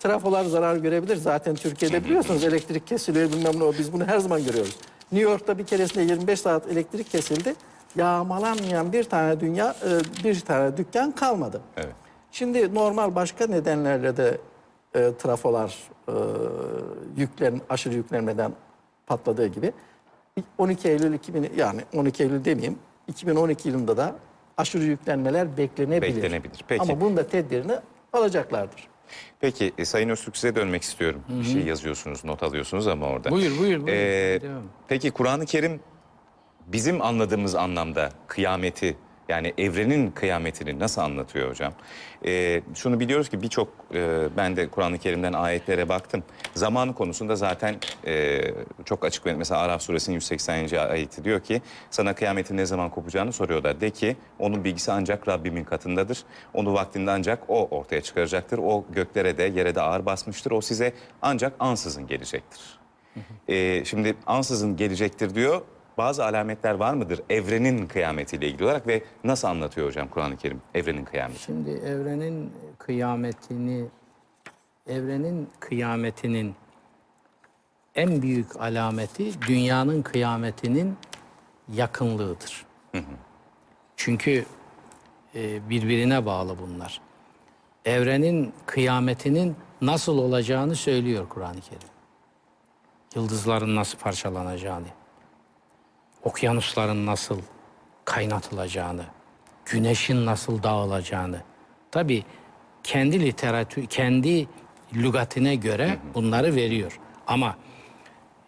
[0.00, 1.16] trafolar zarar görebilir.
[1.16, 3.72] Zaten Türkiye'de biliyorsunuz elektrik kesiliyor bilmem ne o.
[3.72, 4.76] Biz bunu her zaman görüyoruz.
[5.12, 7.54] New York'ta bir keresinde 25 saat elektrik kesildi.
[7.96, 11.60] Yağmalanmayan bir tane dünya, e, bir tane dükkan kalmadı.
[11.76, 11.94] Evet.
[12.32, 14.38] Şimdi normal başka nedenlerle de
[14.94, 15.78] e, trafolar
[16.08, 16.12] e,
[17.16, 18.52] yüklen aşırı yüklenmeden
[19.06, 19.72] patladığı gibi
[20.58, 22.78] 12 Eylül 2000 yani 12 Eylül demeyeyim
[23.08, 24.14] 2012 yılında da
[24.56, 26.16] aşırı yüklenmeler beklenebilir.
[26.16, 26.64] Beklenebilir.
[26.68, 26.82] Peki.
[26.82, 27.72] Ama bunun da tedbirini
[28.16, 28.88] alacaklardır.
[29.40, 31.22] Peki e, Sayın Öztürk size dönmek istiyorum.
[31.28, 33.30] Bir şey yazıyorsunuz, not alıyorsunuz ama orada.
[33.30, 33.88] Buyur, buyur, buyur.
[33.88, 34.62] Ee, Devam.
[34.88, 35.80] peki Kur'an-ı Kerim
[36.66, 38.96] bizim anladığımız anlamda kıyameti
[39.28, 41.72] yani evrenin kıyametini nasıl anlatıyor hocam?
[42.26, 46.22] Ee, şunu biliyoruz ki birçok e, ben de Kur'an-ı Kerim'den ayetlere baktım.
[46.54, 47.76] Zaman konusunda zaten
[48.06, 48.40] e,
[48.84, 49.26] çok açık.
[49.26, 50.76] Mesela Araf suresinin 180.
[50.76, 53.80] ayeti diyor ki sana kıyametin ne zaman kopacağını soruyorlar.
[53.80, 56.24] De ki onun bilgisi ancak Rabbimin katındadır.
[56.54, 58.58] Onu vaktinde ancak o ortaya çıkaracaktır.
[58.58, 60.50] O göklere de yere de ağır basmıştır.
[60.50, 60.92] O size
[61.22, 62.78] ancak ansızın gelecektir.
[63.48, 65.60] Ee, şimdi ansızın gelecektir diyor.
[65.96, 71.04] Bazı alametler var mıdır evrenin kıyametiyle ilgili olarak ve nasıl anlatıyor hocam Kur'an-ı Kerim evrenin
[71.04, 71.42] kıyameti?
[71.42, 73.86] Şimdi evrenin kıyametini,
[74.86, 76.54] evrenin kıyametinin
[77.94, 80.96] en büyük alameti dünyanın kıyametinin
[81.72, 82.66] yakınlığıdır.
[83.96, 84.44] Çünkü
[85.34, 87.00] e, birbirine bağlı bunlar.
[87.84, 91.88] Evrenin kıyametinin nasıl olacağını söylüyor Kur'an-ı Kerim.
[93.14, 94.86] Yıldızların nasıl parçalanacağını,
[96.26, 97.38] okyanusların nasıl
[98.04, 99.04] kaynatılacağını,
[99.66, 101.42] güneşin nasıl dağılacağını.
[101.90, 102.24] Tabii
[102.82, 104.48] kendi literatür, kendi
[104.94, 107.00] lügatine göre bunları veriyor.
[107.26, 107.56] Ama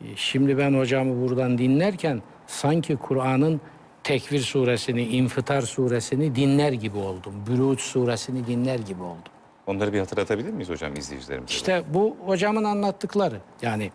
[0.01, 3.61] e, şimdi ben hocamı buradan dinlerken sanki Kur'an'ın
[4.05, 7.35] Tekvir suresini, İnfitar suresini dinler gibi oldum.
[7.49, 9.33] Bürûç suresini dinler gibi oldum.
[9.67, 11.55] Onları bir hatırlatabilir miyiz hocam izleyicilerimize?
[11.55, 13.41] İşte bu hocamın anlattıkları.
[13.63, 13.91] Yani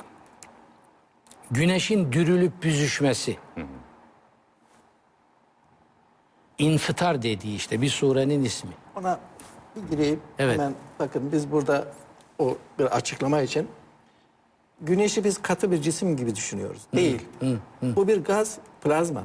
[1.52, 3.38] güneşin dürülüp büzüşmesi.
[6.58, 8.72] İnfitar dediği işte bir surenin ismi.
[8.96, 9.20] Ona
[9.76, 10.20] bir gireyim.
[10.40, 10.54] Evet.
[10.54, 11.88] Hemen bakın biz burada
[12.40, 13.68] o bir açıklama için
[14.82, 16.82] güneşi biz katı bir cisim gibi düşünüyoruz.
[16.96, 17.22] Değil.
[17.82, 19.24] Bu bir gaz, plazma.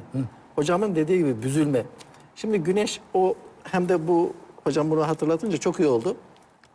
[0.55, 1.83] Hocamın dediği gibi büzülme.
[2.35, 4.33] Şimdi güneş o hem de bu
[4.63, 6.17] hocam bunu hatırlatınca çok iyi oldu.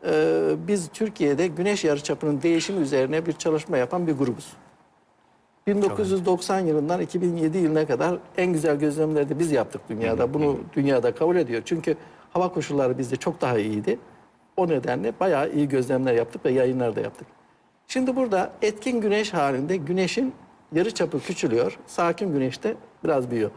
[0.07, 4.53] Ee, biz Türkiye'de güneş yarıçapının değişimi üzerine bir çalışma yapan bir grubuz.
[5.67, 10.35] 1990 yılından 2007 yılına kadar en güzel gözlemleri de biz yaptık dünyada.
[10.35, 11.63] Bunu dünyada kabul ediyor.
[11.65, 11.97] Çünkü
[12.33, 13.99] hava koşulları bizde çok daha iyiydi.
[14.57, 17.27] O nedenle bayağı iyi gözlemler yaptık ve yayınlar da yaptık.
[17.89, 20.35] Şimdi burada etkin güneş halinde güneşin
[20.73, 21.79] yarıçapı küçülüyor.
[21.87, 22.75] Sakin güneşte
[23.05, 23.51] biraz büyüyor.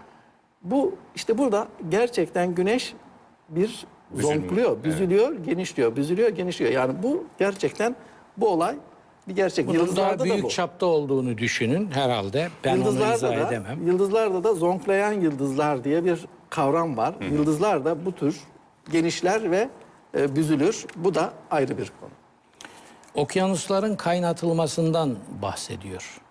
[0.64, 2.94] Bu işte burada gerçekten güneş
[3.50, 6.72] bir Büzülme, zonkluyor, büzülüyor, genişliyor, büzülüyor, genişliyor.
[6.72, 7.96] Yani bu gerçekten
[8.38, 8.76] bu olay
[9.28, 9.68] bir gerçek.
[9.68, 10.50] Bunun daha Yıldızlarda da büyük bu.
[10.50, 12.50] çapta olduğunu düşünün herhalde.
[12.64, 13.88] Ben onu Yıldızlarda izah da, edemem.
[13.88, 17.16] Yıldızlarda da zonklayan yıldızlar diye bir kavram var.
[17.32, 18.40] Yıldızlar da bu tür
[18.92, 19.70] genişler ve
[20.18, 20.86] e, büzülür.
[20.96, 22.10] Bu da ayrı bir konu.
[23.16, 26.22] Okyanusların kaynatılmasından bahsediyor.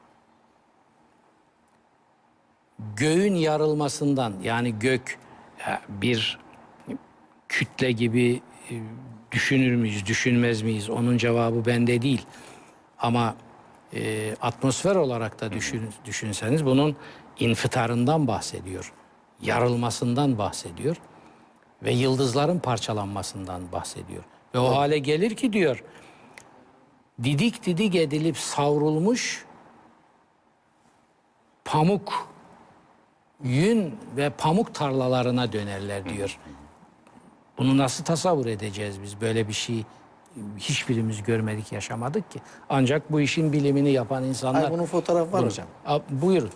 [2.96, 5.18] Göğün yarılmasından yani gök
[5.66, 6.38] ya, bir
[7.48, 8.74] kütle gibi e,
[9.32, 10.90] düşünür müyüz, düşünmez miyiz?
[10.90, 12.26] Onun cevabı bende değil.
[12.98, 13.34] Ama
[13.94, 16.96] e, atmosfer olarak da düşün, düşünseniz bunun
[17.38, 18.92] infitarından bahsediyor.
[19.42, 20.96] Yarılmasından bahsediyor.
[21.82, 24.24] Ve yıldızların parçalanmasından bahsediyor.
[24.54, 25.84] Ve o hale gelir ki diyor,
[27.22, 29.44] didik didik edilip savrulmuş
[31.64, 32.28] pamuk,
[33.42, 36.38] yün ve pamuk tarlalarına dönerler diyor.
[37.58, 39.20] Bunu nasıl tasavvur edeceğiz biz?
[39.20, 39.84] Böyle bir şey
[40.58, 42.40] hiçbirimiz görmedik, yaşamadık ki.
[42.68, 44.64] Ancak bu işin bilimini yapan insanlar...
[44.64, 45.66] Ay, bunun fotoğrafı var hocam.
[45.86, 46.50] A, buyurun.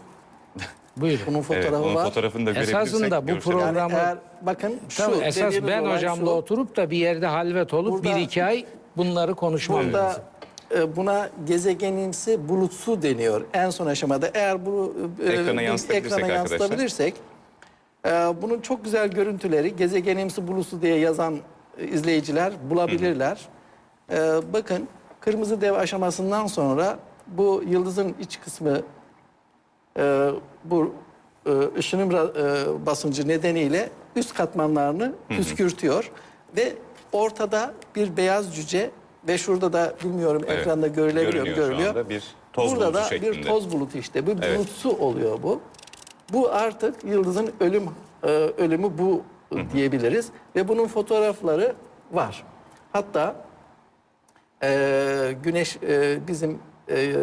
[0.97, 1.21] Buyurun.
[1.27, 2.05] Bunun Evet, fotoğrafı onun var.
[2.05, 5.97] fotoğrafını da görebilirsek Esasında bu program- Yani programı- eğer bakın şu Tabii esas ben olay
[5.97, 6.31] hocamla şu.
[6.31, 8.65] oturup da bir yerde halvet olup Burada- bir iki ay
[8.97, 9.93] bunları konuşmam lazım.
[9.93, 14.31] Burada e, buna gezegenimsi bulutsu deniyor en son aşamada.
[14.35, 14.93] Eğer bunu
[15.25, 16.59] e, Ekrana bir yansıtabilirsek ekrana arkadaşlar.
[16.59, 17.15] yansıtabilirsek
[18.07, 18.11] e,
[18.43, 21.37] bunun çok güzel görüntüleri gezegenimsi bulutsu diye yazan
[21.79, 23.39] e, izleyiciler bulabilirler.
[24.11, 24.89] E, bakın
[25.21, 28.81] kırmızı dev aşamasından sonra bu yıldızın iç kısmı
[29.99, 30.31] e,
[30.65, 30.95] bu
[31.47, 32.17] e, ışınım e,
[32.87, 36.11] basıncı nedeniyle üst katmanlarını püskürtüyor
[36.57, 36.73] ve
[37.13, 38.91] ortada bir beyaz cüce
[39.29, 41.91] ve şurada da bilmiyorum Evet, ekranda görülebiliyor mu görünüyor şu görülüyor.
[41.91, 43.33] anda bir toz Burada bulutu da şeklinde.
[43.33, 44.27] bir toz bulutu işte.
[44.27, 44.59] Bu Evet.
[44.59, 45.61] bulutsu oluyor bu.
[46.33, 47.85] Bu artık yıldızın ölüm
[48.23, 48.27] e,
[48.59, 49.23] ölümü bu
[49.73, 51.75] diyebiliriz ve bunun fotoğrafları
[52.13, 52.45] var.
[52.93, 53.35] Hatta
[54.63, 56.59] e, güneş e, bizim
[56.91, 57.15] e,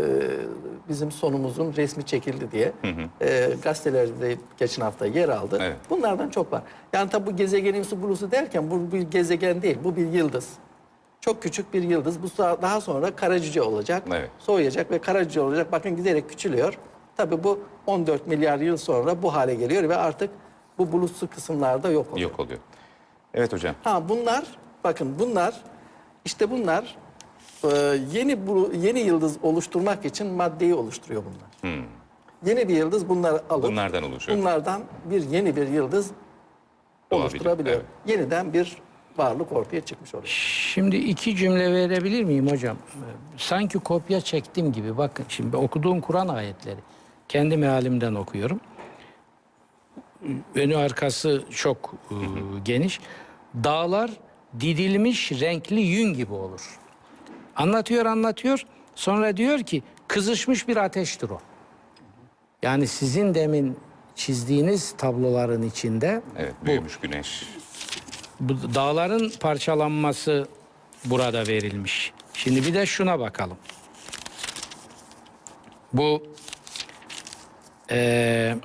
[0.89, 2.71] bizim sonumuzun resmi çekildi diye
[3.21, 5.57] e, gazetelerde de geçen hafta yer aldı.
[5.61, 5.77] Evet.
[5.89, 6.61] Bunlardan çok var.
[6.93, 10.49] Yani tabi bu gezegenimsi bulusu derken bu bir gezegen değil, bu bir yıldız.
[11.21, 12.23] Çok küçük bir yıldız.
[12.23, 14.03] Bu daha sonra kara cüce olacak.
[14.07, 14.29] Evet.
[14.39, 15.71] Soğuyacak ve kara cüce olacak.
[15.71, 16.77] Bakın giderek küçülüyor.
[17.17, 20.29] Tabii bu 14 milyar yıl sonra bu hale geliyor ve artık
[20.77, 22.29] bu bulutsu kısımlarda yok oluyor.
[22.29, 22.59] Yok oluyor.
[23.33, 23.75] Evet hocam.
[23.83, 24.43] Ha bunlar
[24.83, 25.61] bakın bunlar
[26.25, 26.95] işte bunlar
[27.63, 27.67] e,
[28.13, 31.77] yeni bu yeni yıldız oluşturmak için maddeyi oluşturuyor bunlar.
[32.45, 34.37] Yeni bir yıldız bunları alıp Bunlardan oluşuyor.
[34.37, 36.11] bunlardan bir yeni bir yıldız
[37.11, 37.75] Doğabilir, oluşturabiliyor.
[37.75, 37.85] evet.
[38.07, 38.77] Yeniden bir
[39.17, 40.27] varlık ortaya çıkmış oluyor.
[40.73, 42.77] Şimdi iki cümle verebilir miyim hocam?
[43.37, 44.97] Sanki kopya çektim gibi.
[44.97, 46.79] Bakın şimdi okuduğum Kur'an ayetleri.
[47.29, 48.59] Kendi mealimden okuyorum.
[50.55, 52.15] Önü arkası çok e,
[52.65, 52.99] geniş.
[53.63, 54.11] Dağlar
[54.59, 56.79] didilmiş renkli yün gibi olur.
[57.57, 58.65] Anlatıyor anlatıyor.
[58.95, 61.39] Sonra diyor ki kızışmış bir ateştir o.
[62.63, 63.77] Yani sizin demin
[64.15, 67.43] çizdiğiniz tabloların içinde Evet, büyümüş güneş.
[68.39, 70.47] bu dağların parçalanması
[71.05, 72.13] burada verilmiş.
[72.33, 73.57] Şimdi bir de şuna bakalım.
[75.93, 76.23] Bu
[77.91, 78.57] eee,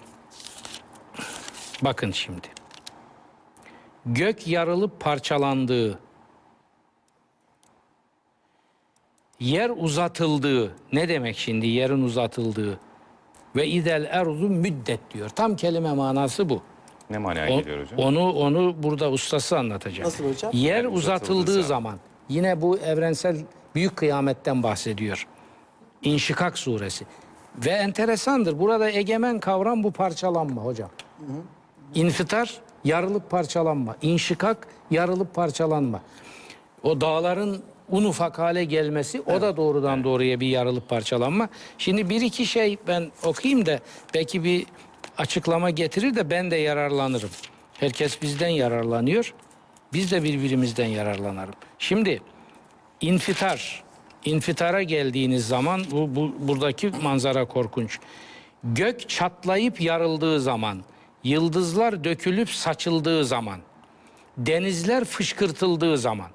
[1.83, 2.49] bakın şimdi.
[4.07, 5.99] Gök yarılıp parçalandığı,
[9.43, 12.79] yer uzatıldığı, ne demek şimdi yerin uzatıldığı
[13.57, 15.29] ve idel erzu müddet diyor.
[15.29, 16.63] Tam kelime manası bu.
[17.11, 17.99] Ne manaya O- geliyor hocam?
[17.99, 20.07] Onu onu burada ustası anlatacak.
[20.07, 20.51] Nasıl hocam?
[20.55, 21.99] Yer Yani uzatıldığı uzatıldığı zaman
[22.29, 23.37] yine bu evrensel
[23.75, 25.27] büyük kıyametten bahsediyor.
[26.03, 27.05] İnşikak suresi.
[27.57, 28.59] Ve enteresandır.
[28.59, 30.91] Burada egemen kavram bu parçalanma hocam.
[31.95, 33.97] İnfitar yarılıp parçalanma.
[34.03, 36.01] İnşikak yarılıp parçalanma.
[36.83, 37.63] O dağların
[37.93, 41.49] un ufak hale gelmesi o da doğrudan doğruya bir yarılıp parçalanma.
[41.79, 43.81] Şimdi bir iki şey ben okuyayım da
[44.15, 44.67] belki bir
[45.19, 47.31] açıklama getirir de ben de yararlanırım.
[47.81, 49.35] Herkes bizden yararlanıyor.
[49.93, 51.55] Biz de birbirimizden yararlanalım.
[51.79, 52.23] Şimdi
[53.01, 53.83] infitar,
[54.25, 57.99] infitara geldiğiniz zaman bu, bu buradaki manzara korkunç.
[58.65, 60.83] Gök çatlayıp yarıldığı zaman,
[61.25, 63.61] yıldızlar dökülüp saçıldığı zaman,
[64.37, 66.29] denizler fışkırtıldığı zaman,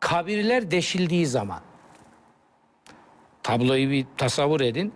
[0.00, 1.60] kabirler deşildiği zaman.
[3.42, 4.92] Tabloyu bir tasavvur edin.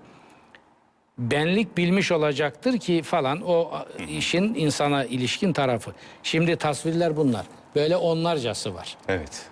[1.19, 3.71] Benlik bilmiş olacaktır ki falan o
[4.09, 5.93] işin insana ilişkin tarafı.
[6.23, 7.47] Şimdi tasvirler bunlar.
[7.75, 8.97] Böyle onlarcası var.
[9.09, 9.47] Evet.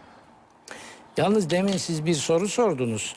[1.17, 3.17] Yalnız demin siz bir soru sordunuz.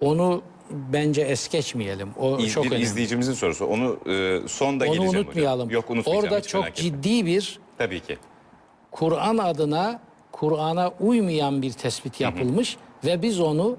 [0.00, 2.10] Onu bence es geçmeyelim.
[2.18, 2.84] O İz- çok bir önemli.
[2.84, 3.66] izleyicimizin sorusu.
[3.66, 5.60] Onu e, sonda Onu geleceğim unutmayalım.
[5.66, 5.70] hocam.
[5.74, 6.24] Yok unutmayacağım.
[6.24, 6.90] Orada hiç çok merak etme.
[7.02, 8.18] ciddi bir Tabii ki.
[8.90, 10.00] Kur'an adına
[10.40, 13.76] Kur'an'a uymayan bir tespit yapılmış ve biz onu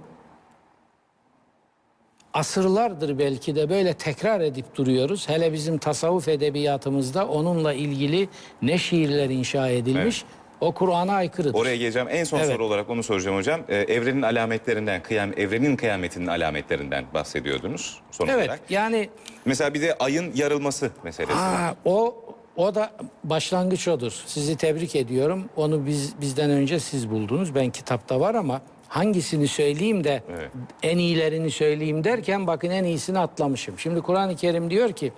[2.34, 5.30] asırlardır belki de böyle tekrar edip duruyoruz.
[5.30, 8.30] Hele bizim tasavvuf edebiyatımızda onunla ilgili
[8.62, 10.24] ne şiirler inşa edilmiş.
[10.62, 11.54] O Kur'an'a aykırıdır.
[11.60, 12.08] Oraya geleceğim.
[12.12, 12.48] En son Evet.
[12.52, 13.62] soru olarak onu soracağım hocam.
[13.70, 18.60] Ee, evrenin alametlerinden, kıyam, evrenin kıyametinin alametlerinden bahsediyordunuz son evet olarak.
[18.70, 19.10] yani
[19.46, 21.40] Mesela bir de ayın yarılması meselesi.
[21.40, 22.16] Aa, o
[22.58, 22.92] o da
[23.24, 24.24] başlangıç odur.
[24.26, 25.50] Sizi tebrik ediyorum.
[25.56, 27.56] Onu biz bizden önce siz buldunuz.
[27.56, 30.52] Ben kitapta var ama hangisini söyleyeyim de Evet.
[30.84, 33.80] en iyilerini söyleyeyim derken bakın en iyisini atlamışım.
[33.80, 35.14] Şimdi Kur'an-ı Kerim diyor ki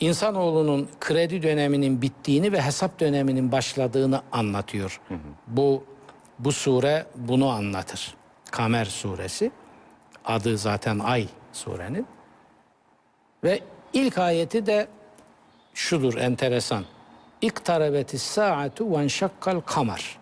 [0.00, 5.00] insanoğlunun kredi döneminin bittiğini ve hesap döneminin başladığını anlatıyor.
[5.46, 5.84] Bu
[6.38, 8.14] bu sure bunu anlatır.
[8.50, 9.50] Kamer suresi.
[10.24, 12.06] Adı zaten Ay surenin.
[13.44, 13.60] Ve
[13.92, 14.88] ilk ayeti de
[15.78, 16.84] şudur enteresan.
[17.40, 20.18] İktarebetis saatu ve enşakkal kamar.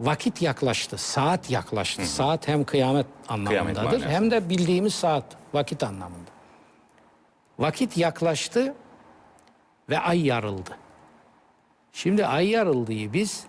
[0.00, 2.06] Vakit yaklaştı, saat yaklaştı.
[2.06, 4.08] Saat hem kıyamet anlamındadır manası.
[4.08, 5.24] hem de bildiğimiz saat,
[5.54, 6.30] vakit anlamında.
[7.58, 8.74] Vakit yaklaştı
[9.90, 10.76] ve ay yarıldı.
[11.92, 13.46] Şimdi ay yarıldığı biz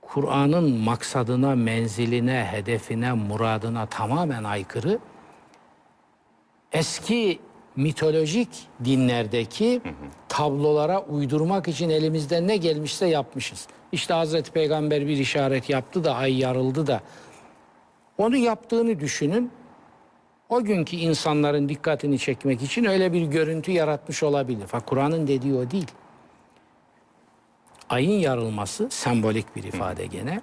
[0.00, 4.98] Kur'an'ın maksadına, menziline, hedefine, muradına tamamen aykırı
[6.72, 7.40] eski
[7.76, 8.48] mitolojik
[8.84, 9.80] dinlerdeki
[10.28, 13.66] tablolara uydurmak için elimizden ne gelmişse yapmışız.
[13.92, 17.00] İşte Hazreti Peygamber bir işaret yaptı da ay yarıldı da
[18.18, 19.50] onu yaptığını düşünün.
[20.48, 24.64] O günkü insanların dikkatini çekmek için öyle bir görüntü yaratmış olabilir.
[24.66, 25.90] Fakat Kur'an'ın dediği o değil.
[27.88, 30.40] Ayın yarılması sembolik bir ifade gene.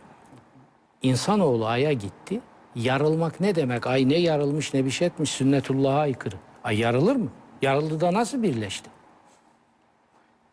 [1.01, 2.41] İnsanoğlu aya gitti.
[2.75, 3.87] Yarılmak ne demek?
[3.87, 6.35] Ay ne yarılmış ne bir şey etmiş sünnetullah'a aykırı.
[6.63, 7.29] Ay yarılır mı?
[7.61, 8.89] Yarıldı da nasıl birleşti?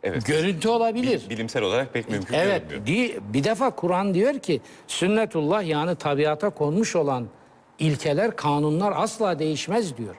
[0.02, 0.26] Evet.
[0.26, 1.22] Görüntü olabilir.
[1.30, 2.70] Bilimsel olarak pek mümkün Evet.
[2.70, 2.86] görünmüyor.
[2.86, 7.26] di- Bir defa Kur'an diyor ki sünnetullah yani tabiata konmuş olan
[7.78, 10.16] ilkeler, kanunlar asla değişmez diyor.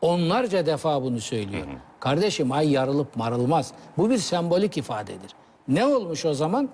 [0.00, 1.66] Onlarca defa bunu söylüyor.
[2.00, 3.72] Kardeşim ay yarılıp marılmaz.
[3.96, 5.30] Bu bir sembolik ifadedir.
[5.68, 6.68] Ne olmuş o zaman?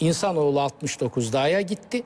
[0.00, 2.02] İnsanoğlu 69 dağa gitti.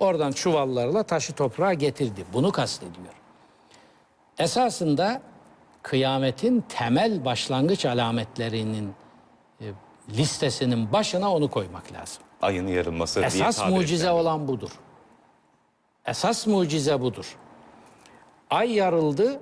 [0.00, 2.24] Oradan çuvallarla taşı toprağa getirdi.
[2.32, 3.14] Bunu kastediyor.
[4.38, 5.22] Esasında
[5.82, 8.94] kıyametin temel başlangıç alametlerinin
[9.60, 9.64] e,
[10.10, 12.22] listesinin başına onu koymak lazım.
[12.42, 14.14] Ayın yarılması diye Esas mucize edilen.
[14.20, 14.70] olan budur.
[16.06, 17.36] Esas mucize budur.
[18.50, 19.40] Ay yarıldı,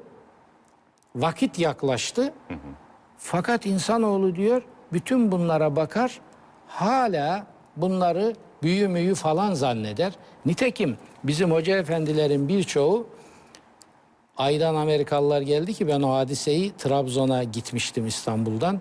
[1.16, 2.32] vakit yaklaştı.
[3.18, 4.62] Fakat insanoğlu diyor
[4.92, 6.20] bütün bunlara bakar
[6.66, 7.46] hala
[7.76, 10.12] bunları büyü müyü falan zanneder.
[10.46, 13.06] Nitekim bizim hoca efendilerin birçoğu
[14.36, 18.80] aydan Amerikalılar geldi ki ben o hadiseyi Trabzon'a gitmiştim İstanbul'dan.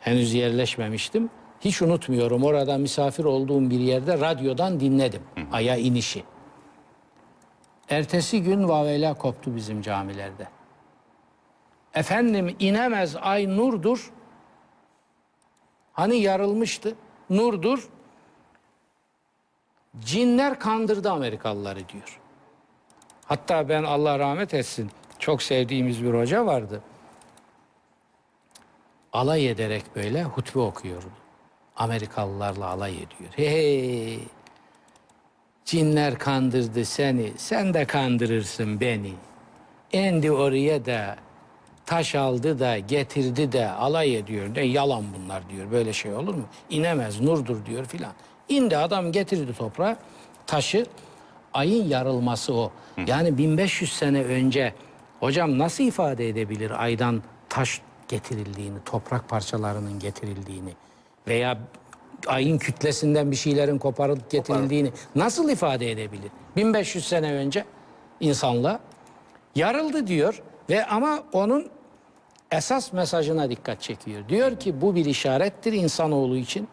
[0.00, 1.30] Henüz yerleşmemiştim.
[1.60, 5.22] Hiç unutmuyorum orada misafir olduğum bir yerde radyodan dinledim
[5.52, 6.24] aya inişi.
[7.88, 10.48] Ertesi gün vavela koptu bizim camilerde.
[11.94, 14.12] Efendim inemez ay nurdur.
[15.92, 16.94] Hani yarılmıştı.
[17.30, 17.88] Nurdur.
[20.00, 22.20] Cinler kandırdı Amerikalıları diyor.
[23.26, 26.82] Hatta ben Allah rahmet etsin çok sevdiğimiz bir hoca vardı.
[29.12, 31.06] Alay ederek böyle hutbe okuyordu.
[31.76, 33.30] Amerikalılarla alay ediyor.
[33.36, 34.18] Hey,
[35.64, 39.12] cinler kandırdı seni, sen de kandırırsın beni.
[39.92, 41.16] Endi oraya da
[41.86, 44.54] taş aldı da getirdi de alay ediyor.
[44.54, 45.70] Ne yalan bunlar diyor.
[45.70, 46.44] Böyle şey olur mu?
[46.70, 48.12] İnemez nurdur diyor filan.
[48.48, 49.96] İndi adam getirdi toprağa
[50.46, 50.86] taşı.
[51.54, 52.72] Ayın yarılması o.
[53.06, 54.74] Yani 1500 sene önce
[55.20, 60.72] hocam nasıl ifade edebilir aydan taş getirildiğini, toprak parçalarının getirildiğini
[61.28, 61.58] veya
[62.26, 66.30] ayın kütlesinden bir şeylerin koparılıp getirildiğini nasıl ifade edebilir?
[66.56, 67.64] 1500 sene önce
[68.20, 68.80] insanla
[69.54, 71.66] yarıldı diyor ve ama onun
[72.50, 74.28] esas mesajına dikkat çekiyor.
[74.28, 76.68] Diyor ki bu bir işarettir insanoğlu için.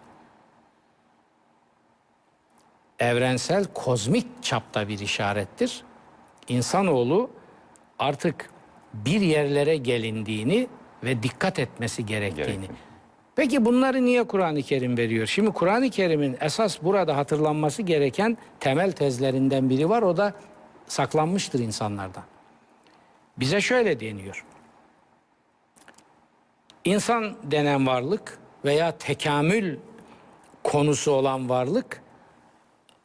[3.02, 5.84] Evrensel, kozmik çapta bir işarettir.
[6.48, 7.30] İnsanoğlu
[8.00, 8.50] artık
[8.94, 10.68] bir yerlere gelindiğini
[11.04, 12.46] ve dikkat etmesi gerektiğini.
[12.46, 12.78] Gerektiğini.
[13.36, 15.28] Peki bunları niye Kur'an-ı Kerim veriyor?
[15.28, 20.02] Şimdi Kur'an-ı Kerim'in esas burada hatırlanması gereken temel tezlerinden biri var.
[20.02, 20.34] O da
[20.88, 22.24] saklanmıştır insanlardan.
[23.38, 24.46] Bize şöyle deniyor.
[26.86, 29.78] İnsan denen varlık veya tekamül
[30.64, 32.01] konusu olan varlık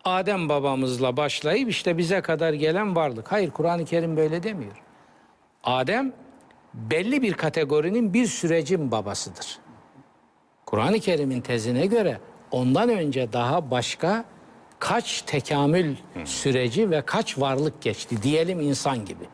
[0.07, 3.33] Adem babamızla başlayıp işte bize kadar gelen varlık.
[3.33, 4.83] Hayır Kur'an-ı Kerim böyle demiyor.
[5.65, 6.13] Adem
[6.75, 9.59] belli bir kategorinin bir sürecin babasıdır.
[10.67, 12.21] Kur'an-ı Kerim'in tezine göre
[12.51, 14.25] ondan önce daha başka
[14.79, 19.25] kaç tekamül süreci ve kaç varlık geçti diyelim insan gibi.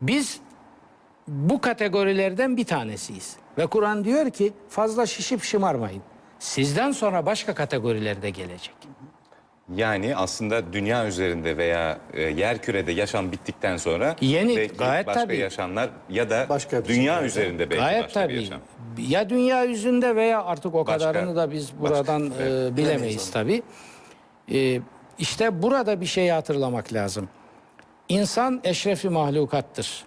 [0.00, 0.40] Biz
[1.28, 3.36] bu kategorilerden bir tanesiyiz.
[3.58, 6.02] Ve Kur'an diyor ki fazla şişip şımarmayın.
[6.38, 8.74] Sizden sonra başka kategoriler de gelecek.
[9.76, 15.20] Yani aslında dünya üzerinde veya e, yer kürede yaşam bittikten sonra Yeni, belki gayet başka
[15.20, 15.36] tabii.
[15.36, 17.26] yaşamlar ya da Başka bir dünya şekilde.
[17.26, 18.40] üzerinde belki Gayet başka bir tabii.
[18.42, 18.60] yaşam.
[18.98, 22.72] Ya dünya yüzünde veya artık o Başka- kadarını da biz başka- buradan evet.
[22.72, 23.62] e, bilemeyiz tabii.
[24.52, 24.80] E,
[25.18, 27.28] işte burada bir şeyi hatırlamak lazım.
[28.08, 30.04] İnsan eşrefi mahlukattır.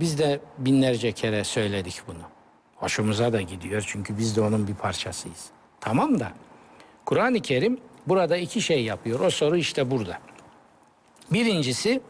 [0.00, 2.18] Biz de binlerce kere söyledik bunu.
[2.76, 5.46] Hoşumuza da gidiyor çünkü biz de onun bir parçasıyız.
[5.80, 6.32] Tamam da
[7.04, 9.20] Kur'an-ı Kerim burada iki şey yapıyor.
[9.20, 10.18] O soru işte burada.
[11.32, 12.00] Birincisi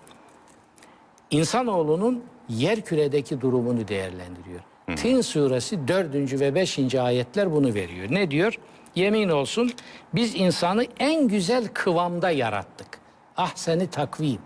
[1.30, 4.60] insanoğlunun yer küredeki durumunu değerlendiriyor.
[4.96, 6.40] Tin suresi 4.
[6.40, 6.94] ve 5.
[6.94, 8.06] ayetler bunu veriyor.
[8.10, 8.58] Ne diyor?
[8.94, 9.72] Yemin olsun
[10.14, 12.98] biz insanı en güzel kıvamda yarattık.
[13.36, 14.38] Ah seni takvim.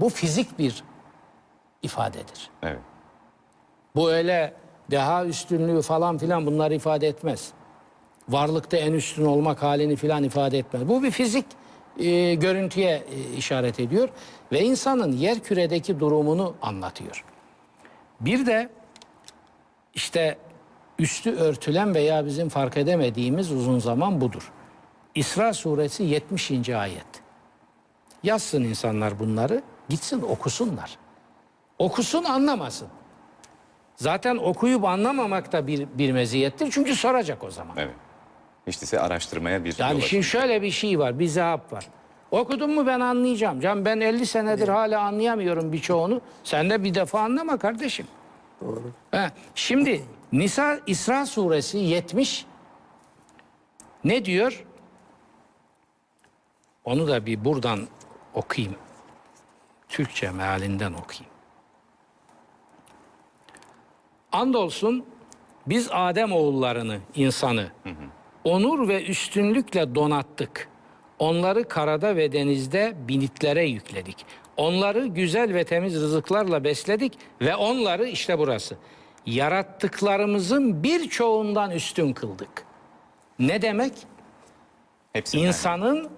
[0.00, 0.84] Bu fizik bir
[1.82, 2.50] ifadedir.
[2.62, 2.80] Evet.
[3.96, 4.54] Bu öyle
[4.90, 7.52] deha üstünlüğü falan filan bunları ifade etmez.
[8.28, 10.88] Varlıkta en üstün olmak halini filan ifade etmez.
[10.88, 11.46] Bu bir fizik
[11.98, 14.08] e, görüntüye e, işaret ediyor
[14.52, 17.24] ve insanın yer küredeki durumunu anlatıyor.
[18.20, 18.68] Bir de
[19.94, 20.38] işte
[20.98, 24.52] üstü örtülen veya bizim fark edemediğimiz uzun zaman budur.
[25.14, 26.68] İsra suresi 70.
[26.68, 27.06] ayet.
[28.22, 30.98] Yazsın insanlar bunları, gitsin okusunlar.
[31.78, 32.88] Okusun anlamasın.
[33.96, 36.70] Zaten okuyup anlamamak da bir, bir meziyettir.
[36.70, 37.76] Çünkü soracak o zaman.
[37.76, 37.94] Evet.
[38.66, 40.42] Hiç değilse araştırmaya bir Yani yol şimdi açıyor.
[40.42, 41.88] şöyle bir şey var, bir zaap var.
[42.30, 43.60] Okudun mu ben anlayacağım.
[43.60, 46.20] Can ben 50 senedir hala anlayamıyorum birçoğunu.
[46.44, 48.06] Sen de bir defa anlama kardeşim.
[48.60, 48.82] Doğru.
[49.10, 50.02] Ha, şimdi
[50.32, 52.46] Nisa İsra suresi 70
[54.04, 54.64] ne diyor?
[56.84, 57.80] Onu da bir buradan
[58.34, 58.76] okuyayım.
[59.88, 61.33] Türkçe mealinden okuyayım.
[64.34, 65.04] Andolsun
[65.66, 67.66] biz Adem oğullarını, insanı
[68.44, 70.68] onur ve üstünlükle donattık.
[71.18, 74.26] Onları karada ve denizde binitlere yükledik.
[74.56, 78.76] Onları güzel ve temiz rızıklarla besledik ve onları işte burası.
[79.26, 82.64] Yarattıklarımızın birçoğundan üstün kıldık.
[83.38, 83.92] Ne demek?
[85.12, 85.46] Hepsinden.
[85.46, 86.08] İnsanın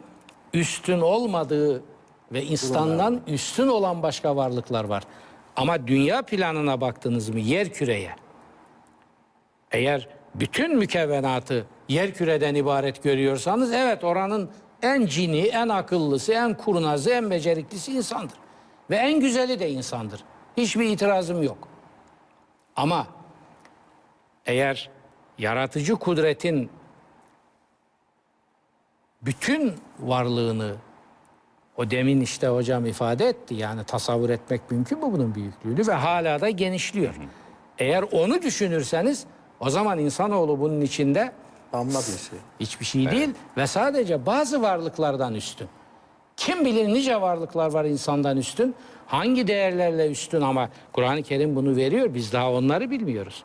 [0.54, 1.82] üstün olmadığı
[2.32, 5.02] ve insandan üstün olan başka varlıklar var.
[5.56, 8.16] Ama dünya planına baktınız mı yer küreye?
[9.72, 14.50] Eğer bütün mükevvenatı yer küreden ibaret görüyorsanız evet oranın
[14.82, 18.38] en cini, en akıllısı, en kurnazı, en beceriklisi insandır.
[18.90, 20.24] Ve en güzeli de insandır.
[20.56, 21.68] Hiçbir itirazım yok.
[22.76, 23.06] Ama
[24.46, 24.90] eğer
[25.38, 26.70] yaratıcı kudretin
[29.22, 30.76] bütün varlığını
[31.76, 33.54] o demin işte hocam ifade etti.
[33.54, 37.14] Yani tasavvur etmek mümkün mü bunun büyüklüğünü ve hala da genişliyor.
[37.78, 39.24] Eğer onu düşünürseniz
[39.60, 41.32] o zaman insanoğlu bunun içinde
[41.72, 42.38] bir şey.
[42.60, 45.68] hiçbir şey değil ve sadece bazı varlıklardan üstün.
[46.36, 48.74] Kim bilir nice varlıklar var insandan üstün.
[49.06, 52.14] Hangi değerlerle üstün ama Kur'an-ı Kerim bunu veriyor.
[52.14, 53.44] Biz daha onları bilmiyoruz.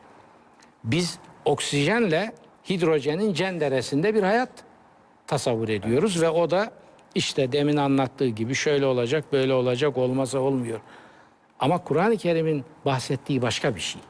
[0.84, 2.32] Biz oksijenle
[2.70, 4.50] hidrojenin cenderesinde bir hayat
[5.26, 6.70] tasavvur ediyoruz ve o da
[7.14, 10.80] işte demin anlattığı gibi şöyle olacak, böyle olacak, olmasa olmuyor.
[11.60, 14.00] Ama Kur'an-ı Kerim'in bahsettiği başka bir şey.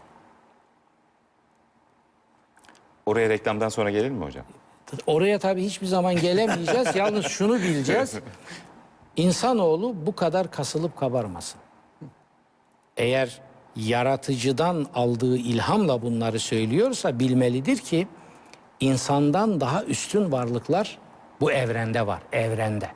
[3.07, 4.45] Oraya reklamdan sonra gelir mi hocam?
[5.07, 6.89] Oraya tabii hiçbir zaman gelemeyeceğiz.
[6.97, 8.15] Yalnız şunu bileceğiz.
[9.16, 11.61] İnsanoğlu bu kadar kasılıp kabarmasın.
[12.97, 13.41] Eğer
[13.77, 18.09] yaratıcıdan aldığı ilhamla bunları söylüyorsa bilmelidir ki
[18.81, 20.99] insandan daha üstün varlıklar
[21.43, 22.89] bu evrende var, evrende.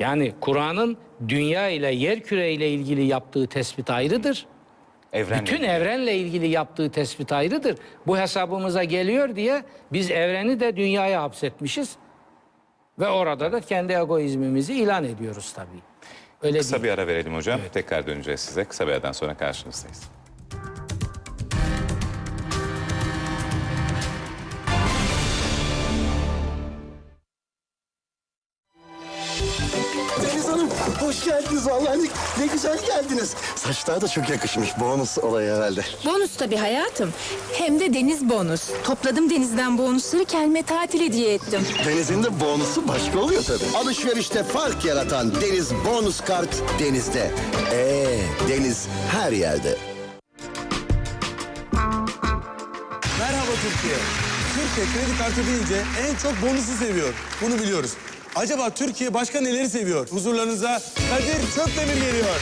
[0.00, 0.96] Yani Kur'an'ın
[1.28, 4.46] dünya ile yer küre ile ilgili yaptığı tespit ayrıdır.
[5.12, 7.78] Evren Bütün evrenle ilgili yaptığı tespit ayrıdır.
[8.06, 9.62] Bu hesabımıza geliyor diye
[9.92, 11.96] biz evreni de dünyaya hapsetmişiz.
[12.98, 15.82] Ve orada da kendi egoizmimizi ilan ediyoruz tabii.
[16.42, 16.84] Öyle Kısa değil.
[16.84, 17.60] bir ara verelim hocam.
[17.72, 18.64] Tekrar döneceğiz size.
[18.64, 20.10] Kısa bir aradan sonra karşınızdayız.
[31.28, 32.06] Geldiniz vallahi ne,
[32.38, 33.34] ne güzel geldiniz.
[33.56, 35.80] Saçlar da çok yakışmış bonus olayı herhalde.
[36.04, 37.12] Bonus tabii hayatım.
[37.52, 38.62] Hem de deniz bonus.
[38.84, 41.60] Topladım denizden bonusları kendime tatil hediye ettim.
[41.86, 43.76] Deniz'in de bonusu başka oluyor tabii.
[43.76, 47.30] Alışverişte fark yaratan Deniz bonus kart denizde.
[47.72, 48.18] Ee,
[48.48, 49.76] Deniz her yerde.
[53.18, 53.96] Merhaba Türkiye.
[54.54, 57.14] Türkiye kredi kartı deyince en çok bonusu seviyor.
[57.42, 57.92] Bunu biliyoruz.
[58.38, 60.08] Acaba Türkiye başka neleri seviyor?
[60.10, 62.40] Huzurlarınıza Kadir Çöpdemir geliyor.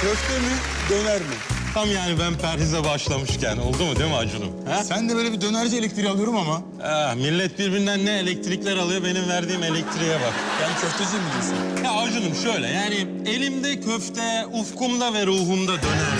[0.00, 0.54] Köfte mi,
[0.90, 1.34] döner mi?
[1.74, 4.66] Tam yani ben perhize başlamışken oldu mu değil mi Acun'um?
[4.68, 4.84] Ha?
[4.84, 6.62] Sen de böyle bir dönerci elektriği alıyorum ama.
[6.82, 10.34] Ha, millet birbirinden ne elektrikler alıyor benim verdiğim elektriğe bak.
[10.62, 11.84] Ben köfteci mi diyorsun?
[11.84, 16.12] Ya Acun'um şöyle yani elimde köfte, ufkumda ve ruhumda döner.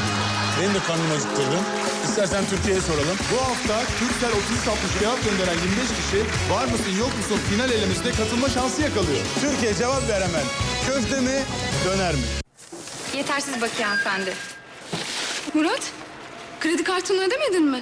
[0.60, 1.81] Benim de karnımı acıktırdın.
[2.04, 3.16] İstersen Türkiye'ye soralım.
[3.32, 6.20] Bu hafta Türksel 3360 cevap gönderen 25 kişi
[6.54, 9.18] var mısın yok musun final elemesine katılma şansı yakalıyor.
[9.40, 10.44] Türkiye cevap ver hemen.
[10.86, 11.42] Köfte mi,
[11.86, 12.20] döner mi?
[13.16, 14.32] Yetersiz bakiye hanımefendi.
[15.54, 15.92] Murat,
[16.60, 17.80] kredi kartını ödemedin mi?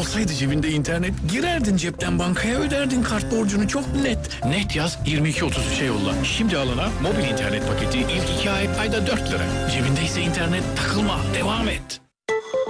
[0.00, 4.44] Olsaydı cebinde internet girerdin cepten bankaya öderdin kart borcunu çok net.
[4.44, 6.14] Net yaz 22.33'e yolla.
[6.24, 9.70] Şimdi alana mobil internet paketi ilk iki ay ayda 4 lira.
[9.70, 12.00] Cebindeyse internet takılma devam et.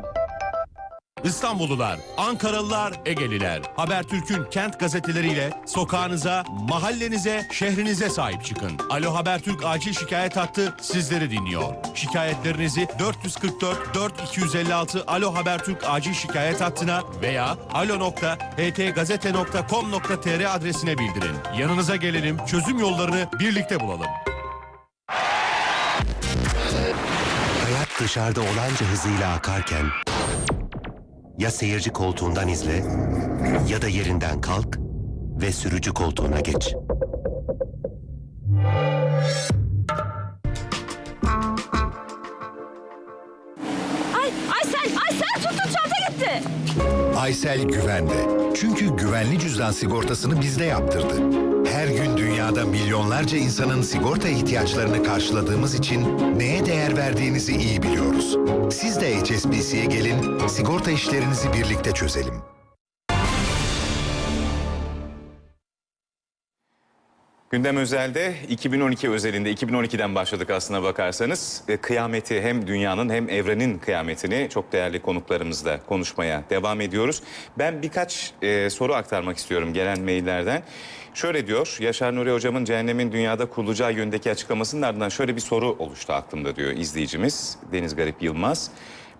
[1.24, 3.62] İstanbullular, Ankaralılar, Egeliler.
[3.76, 8.78] Habertürk'ün kent gazeteleriyle sokağınıza, mahallenize, şehrinize sahip çıkın.
[8.90, 11.74] Alo Habertürk acil şikayet hattı sizleri dinliyor.
[11.94, 21.36] Şikayetlerinizi 444 4256 Alo Habertürk acil şikayet hattına veya alo.htgazete.com.tr adresine bildirin.
[21.59, 24.06] Yanınıza gelelim, çözüm yollarını birlikte bulalım.
[27.64, 29.86] Hayat dışarıda olanca hızıyla akarken
[31.38, 32.84] ya seyirci koltuğundan izle
[33.68, 34.78] ya da yerinden kalk
[35.40, 36.74] ve sürücü koltuğuna geç.
[44.66, 46.43] Aysel, Aysel tutun çanta gitti.
[47.16, 48.28] Aysel güvende.
[48.55, 51.14] Çünkü güvenli cüzdan sigortasını bizde yaptırdı.
[51.72, 58.36] Her gün dünyada milyonlarca insanın sigorta ihtiyaçlarını karşıladığımız için neye değer verdiğinizi iyi biliyoruz.
[58.70, 62.34] Siz de HSBC'ye gelin, sigorta işlerinizi birlikte çözelim.
[67.56, 71.62] Gündem özelde 2012 özelinde 2012'den başladık aslına bakarsanız.
[71.68, 77.22] E, Kıyameti hem dünyanın hem evrenin kıyametini çok değerli konuklarımızla konuşmaya devam ediyoruz.
[77.58, 80.62] Ben birkaç e, soru aktarmak istiyorum gelen maillerden.
[81.14, 86.12] Şöyle diyor Yaşar Nuri hocamın cehennemin dünyada kurulacağı yönündeki açıklamasının ardından şöyle bir soru oluştu
[86.12, 88.70] aklımda diyor izleyicimiz Deniz Garip Yılmaz.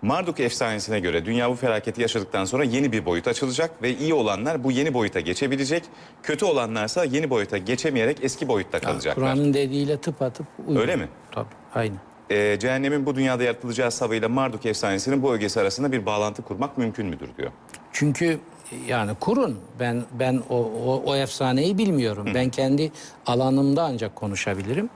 [0.01, 4.63] Marduk efsanesine göre dünya bu felaketi yaşadıktan sonra yeni bir boyut açılacak ve iyi olanlar
[4.63, 5.83] bu yeni boyuta geçebilecek.
[6.23, 9.15] Kötü olanlarsa yeni boyuta geçemeyerek eski boyutta kalacaklar.
[9.15, 10.81] Kur'an'ın dediğiyle tıpatıp uyuyor.
[10.81, 11.07] Öyle mi?
[11.31, 11.95] Tabii aynı.
[12.29, 17.05] Ee, cehennemin bu dünyada yaratılacağı savıyla Marduk efsanesinin bu ögesi arasında bir bağlantı kurmak mümkün
[17.05, 17.51] müdür diyor.
[17.93, 18.39] Çünkü
[18.87, 22.27] yani kurun ben ben o, o, o efsaneyi bilmiyorum.
[22.33, 22.91] Ben kendi
[23.25, 24.89] alanımda ancak konuşabilirim.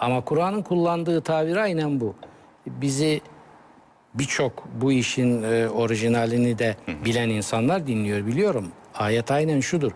[0.00, 2.14] Ama Kur'an'ın kullandığı tabir aynen bu.
[2.66, 3.20] Bizi
[4.14, 8.68] birçok bu işin e, orijinalini de bilen insanlar dinliyor biliyorum.
[8.94, 9.92] Ayet aynen şudur.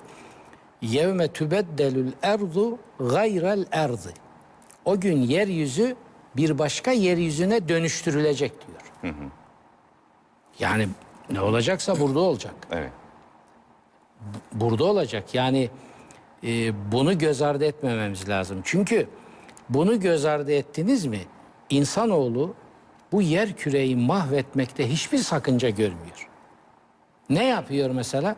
[0.82, 4.12] Yevme tübeddelül erdu gayrel erdi.
[4.84, 5.97] O gün yeryüzü
[6.36, 9.14] bir başka yeryüzüne dönüştürülecek diyor.
[10.59, 10.89] Yani
[11.30, 12.55] ne olacaksa burada olacak.
[12.70, 12.90] Evet.
[14.52, 15.34] Burada olacak.
[15.34, 15.70] Yani
[16.44, 18.60] e, bunu göz ardı etmememiz lazım.
[18.64, 19.06] Çünkü
[19.68, 21.20] bunu göz ardı ettiniz mi
[21.70, 22.55] insanoğlu
[23.12, 26.28] bu yer küreyi mahvetmekte hiçbir sakınca görmüyor.
[27.30, 28.36] Ne yapıyor mesela?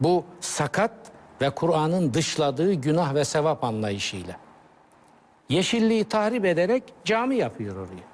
[0.00, 0.92] Bu sakat
[1.40, 4.36] ve Kur'an'ın dışladığı günah ve sevap anlayışıyla.
[5.48, 8.06] Yeşilliği tahrip ederek cami yapıyor oraya.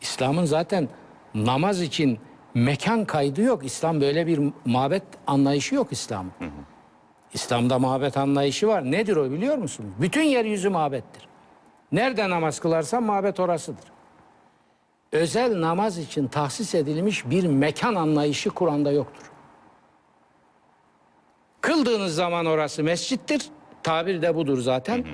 [0.00, 0.88] İslam'ın zaten
[1.34, 2.18] namaz için
[2.54, 3.64] mekan kaydı yok.
[3.64, 6.32] İslam böyle bir mabet anlayışı yok İslam'ın.
[7.34, 8.90] İslam'da mabet anlayışı var.
[8.90, 9.90] Nedir o biliyor musunuz?
[10.00, 11.28] Bütün yeryüzü mabettir.
[11.92, 13.84] Nerede namaz kılarsan mabet orasıdır.
[15.12, 19.30] Özel namaz için tahsis edilmiş bir mekan anlayışı Kur'an'da yoktur.
[21.60, 23.48] Kıldığınız zaman orası mescittir.
[23.82, 25.04] Tabir de budur zaten.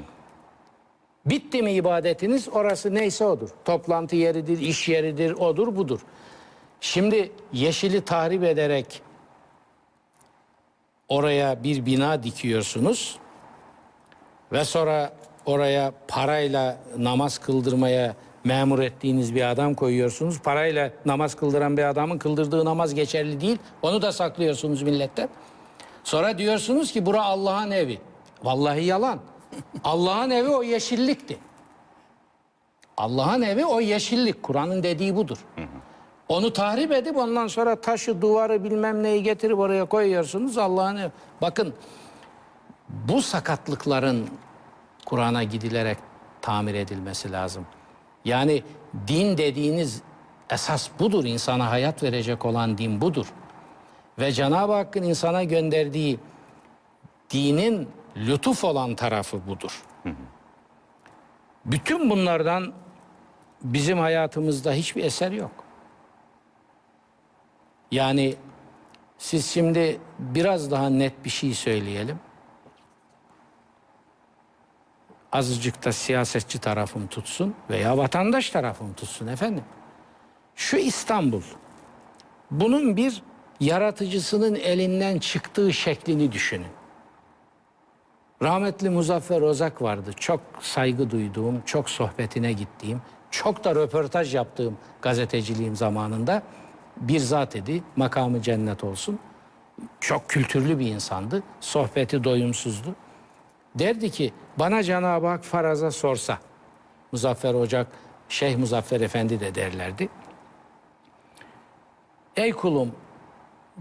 [1.26, 3.48] Bitti mi ibadetiniz orası neyse odur.
[3.64, 6.00] Toplantı yeridir, iş yeridir, odur budur.
[6.80, 9.02] Şimdi yeşili tahrip ederek
[11.08, 13.18] oraya bir bina dikiyorsunuz
[14.52, 15.12] ve sonra
[15.46, 18.14] oraya parayla namaz kıldırmaya
[18.44, 20.40] memur ettiğiniz bir adam koyuyorsunuz.
[20.40, 23.58] Parayla namaz kıldıran bir adamın kıldırdığı namaz geçerli değil.
[23.82, 25.28] Onu da saklıyorsunuz milletten.
[26.04, 27.98] Sonra diyorsunuz ki bura Allah'ın evi.
[28.42, 29.20] Vallahi yalan.
[29.84, 31.38] Allah'ın evi o yeşillikti.
[32.96, 34.42] Allah'ın evi o yeşillik.
[34.42, 35.38] Kur'an'ın dediği budur.
[36.28, 41.10] Onu tahrip edip ondan sonra taşı, duvarı bilmem neyi getirip oraya koyuyorsunuz Allah'ın evi.
[41.42, 41.74] Bakın
[42.88, 44.26] bu sakatlıkların
[45.10, 45.98] Kur'an'a gidilerek
[46.42, 47.66] tamir edilmesi lazım.
[48.24, 48.62] Yani
[49.08, 50.02] din dediğiniz
[50.50, 51.24] esas budur.
[51.24, 53.26] İnsana hayat verecek olan din budur.
[54.18, 56.18] Ve Cenab-ı Hakk'ın insana gönderdiği
[57.30, 59.82] dinin lütuf olan tarafı budur.
[61.64, 62.72] Bütün bunlardan
[63.62, 65.64] bizim hayatımızda hiçbir eser yok.
[67.90, 68.34] Yani
[69.18, 72.18] siz şimdi biraz daha net bir şey söyleyelim.
[75.32, 79.64] Azıcık da siyasetçi tarafım tutsun veya vatandaş tarafım tutsun efendim.
[80.54, 81.42] Şu İstanbul,
[82.50, 83.22] bunun bir
[83.60, 86.66] yaratıcısının elinden çıktığı şeklini düşünün.
[88.42, 90.10] Rahmetli Muzaffer Ozak vardı.
[90.16, 96.42] Çok saygı duyduğum, çok sohbetine gittiğim, çok da röportaj yaptığım gazeteciliğim zamanında
[96.96, 97.82] bir zat idi.
[97.96, 99.18] Makamı cennet olsun.
[100.00, 101.42] Çok kültürlü bir insandı.
[101.60, 102.94] Sohbeti doyumsuzdu.
[103.74, 106.38] Derdi ki bana Cenab-ı Hak faraza sorsa,
[107.12, 107.86] Muzaffer Ocak,
[108.28, 110.08] Şeyh Muzaffer Efendi de derlerdi.
[112.36, 112.92] Ey kulum,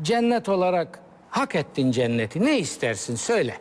[0.02, 1.00] cennet olarak
[1.30, 3.58] hak ettin cenneti, ne istersin söyle.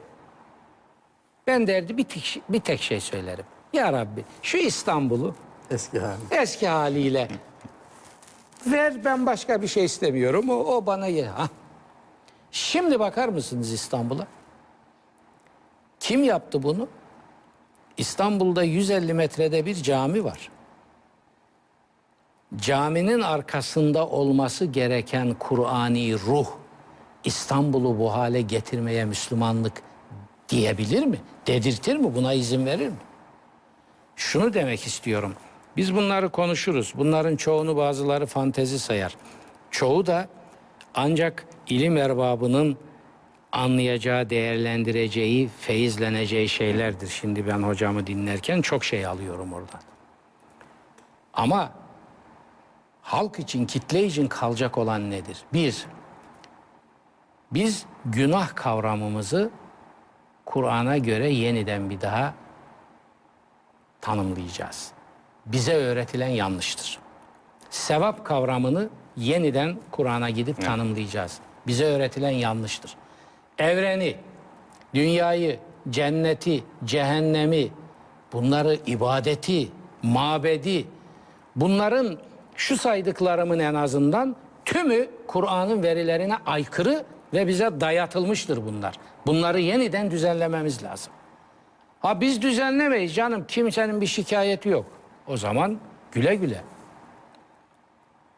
[1.46, 3.44] Ben derdi bir tek, bir tek şey söylerim.
[3.72, 5.34] Ya Rabbi şu İstanbul'u
[5.70, 6.18] Eski hali.
[6.30, 7.28] eski haliyle
[8.66, 10.50] ver ben başka bir şey istemiyorum.
[10.50, 11.26] O, o bana ye.
[11.26, 11.48] Ha.
[12.50, 14.26] Şimdi bakar mısınız İstanbul'a?
[16.00, 16.88] Kim yaptı bunu?
[17.96, 20.50] İstanbul'da 150 metrede bir cami var.
[22.56, 26.46] Caminin arkasında olması gereken Kur'ani ruh
[27.24, 29.82] İstanbul'u bu hale getirmeye Müslümanlık
[30.48, 31.18] diyebilir mi?
[31.46, 32.14] Dedirtir mi?
[32.14, 32.96] Buna izin verir mi?
[34.16, 35.34] Şunu demek istiyorum.
[35.76, 36.92] Biz bunları konuşuruz.
[36.96, 39.16] Bunların çoğunu bazıları fantezi sayar.
[39.70, 40.28] Çoğu da
[40.94, 42.76] ancak ilim erbabının
[43.52, 47.08] anlayacağı, değerlendireceği, feyizleneceği şeylerdir.
[47.08, 49.80] Şimdi ben hocamı dinlerken çok şey alıyorum oradan.
[51.34, 51.72] Ama
[53.02, 55.38] halk için, kitle için kalacak olan nedir?
[55.52, 55.86] Bir,
[57.52, 59.50] biz günah kavramımızı
[60.46, 62.34] Kur'an'a göre yeniden bir daha
[64.00, 64.92] tanımlayacağız.
[65.46, 66.98] Bize öğretilen yanlıştır.
[67.70, 71.38] Sevap kavramını yeniden Kur'an'a gidip tanımlayacağız.
[71.66, 72.96] Bize öğretilen yanlıştır.
[73.59, 74.16] Evreni,
[74.94, 75.59] dünyayı,
[75.90, 77.68] cenneti, cehennemi,
[78.32, 79.68] bunları ibadeti,
[80.02, 80.85] mabedi,
[81.56, 82.18] bunların
[82.56, 87.05] şu saydıklarımın en azından tümü Kur'an'ın verilerine aykırı
[87.35, 88.94] ve bize dayatılmıştır bunlar.
[89.26, 91.12] Bunları yeniden düzenlememiz lazım.
[92.01, 93.44] Ha biz düzenlemeyiz canım.
[93.48, 94.86] Kimsenin bir şikayeti yok.
[95.26, 95.78] O zaman
[96.12, 96.62] güle güle.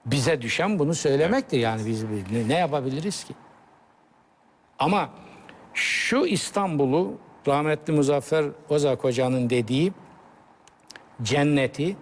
[0.06, 3.34] Bize düşen bunu söylemektir yani biz ne- ne yapabiliriz ki?
[4.80, 5.10] Ama
[5.74, 9.92] şu İstanbul'u rahmetli Muzaffer Ozak Hoca'nın dediği
[11.22, 11.96] cenneti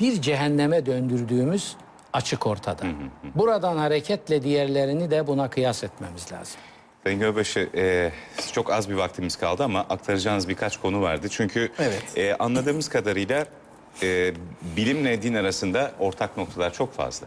[0.00, 1.76] bir cehenneme döndürdüğümüz
[2.12, 2.82] açık ortada.
[3.34, 6.60] Buradan hareketle diğerlerini de buna kıyas etmemiz lazım.
[7.04, 8.12] Sayın Gölbaşı, e,
[8.52, 11.28] çok az bir vaktimiz kaldı ama aktaracağınız birkaç konu vardı.
[11.30, 11.72] Çünkü
[12.16, 13.46] e, anladığımız kadarıyla
[14.02, 14.32] e,
[14.76, 17.26] bilimle din arasında ortak noktalar çok fazla.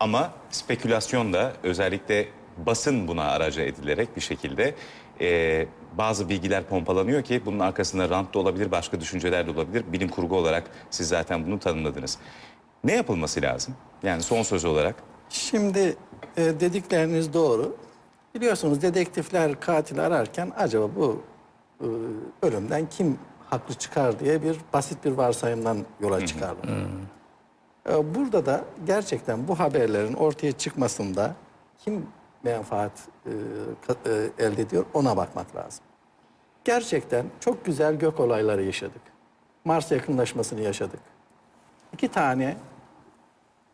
[0.00, 2.28] Ama spekülasyon da özellikle
[2.66, 4.74] basın buna araca edilerek bir şekilde
[5.20, 5.66] e,
[5.98, 9.84] bazı bilgiler pompalanıyor ki bunun arkasında rant da olabilir, başka düşünceler de olabilir.
[9.92, 12.18] Bilim kurgu olarak siz zaten bunu tanımladınız.
[12.84, 13.74] Ne yapılması lazım?
[14.02, 14.94] Yani son söz olarak.
[15.28, 15.96] Şimdi
[16.36, 17.76] e, dedikleriniz doğru.
[18.34, 21.22] Biliyorsunuz dedektifler katil ararken acaba bu
[21.80, 21.86] e,
[22.42, 23.18] ölümden kim
[23.50, 26.68] haklı çıkar diye bir basit bir varsayımdan yola çıkarlar.
[27.90, 31.34] E, burada da gerçekten bu haberlerin ortaya çıkmasında
[31.78, 32.06] kim
[32.44, 32.92] menfaat
[33.26, 33.30] e,
[34.06, 35.84] e, elde ediyor ona bakmak lazım.
[36.64, 39.02] Gerçekten çok güzel gök olayları yaşadık.
[39.64, 41.00] Mars yakınlaşmasını yaşadık.
[41.92, 42.56] İki tane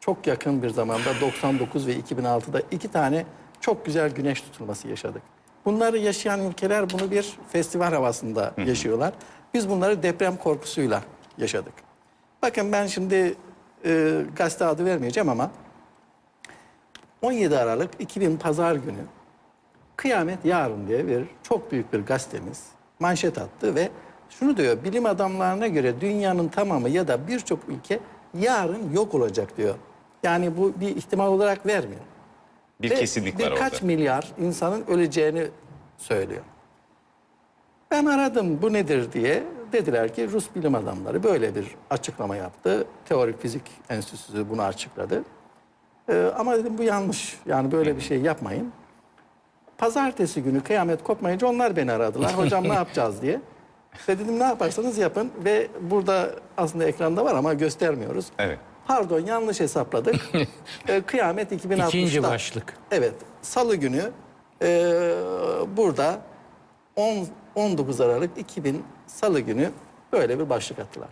[0.01, 3.27] çok yakın bir zamanda 99 ve 2006'da iki tane
[3.61, 5.23] çok güzel güneş tutulması yaşadık.
[5.65, 9.15] Bunları yaşayan ülkeler bunu bir festival havasında yaşıyorlar.
[9.55, 11.03] Biz bunları deprem korkusuyla
[11.39, 11.73] yaşadık.
[12.43, 13.35] Bakın ben şimdi
[13.85, 15.51] e, gazete adı vermeyeceğim ama
[17.23, 19.05] 17 Aralık 2000 Pazar günü
[19.97, 22.66] Kıyamet Yarın diye bir çok büyük bir gazetemiz
[23.01, 23.89] manşet attı ve
[24.31, 28.01] şunu diyor bilim adamlarına göre dünyanın tamamı ya da birçok ülke
[28.35, 29.74] yarın yok olacak diyor.
[30.23, 32.01] Yani bu bir ihtimal olarak vermiyor.
[32.82, 33.86] Bir Ve kesinlik var birkaç orada.
[33.86, 35.49] milyar insanın öleceğini
[35.99, 36.43] söylüyor.
[37.90, 39.45] Ben aradım bu nedir diye.
[39.73, 42.86] Dediler ki Rus bilim adamları böyle bir açıklama yaptı.
[43.05, 45.23] Teorik Fizik Enstitüsü bunu açıkladı.
[46.09, 47.39] Ee, ama dedim bu yanlış.
[47.47, 48.72] Yani böyle bir şey yapmayın.
[49.78, 52.39] Pazartesi günü kıyamet kopmayınca onlar beni aradılar.
[52.39, 53.40] Hocam ne yapacağız diye.
[54.09, 55.30] Ve dedim ne yaparsanız yapın.
[55.44, 58.26] Ve burada aslında ekranda var ama göstermiyoruz.
[58.39, 58.59] Evet.
[58.86, 60.16] Pardon yanlış hesapladık.
[60.89, 61.89] Ee, kıyamet 2060'ta.
[61.89, 62.74] İkinci başlık.
[62.90, 63.14] Evet.
[63.43, 64.10] Salı günü
[64.62, 64.68] e,
[65.76, 66.18] burada
[66.97, 69.70] 10, 19 Aralık 2000 Salı günü
[70.12, 71.09] böyle bir başlık attılar.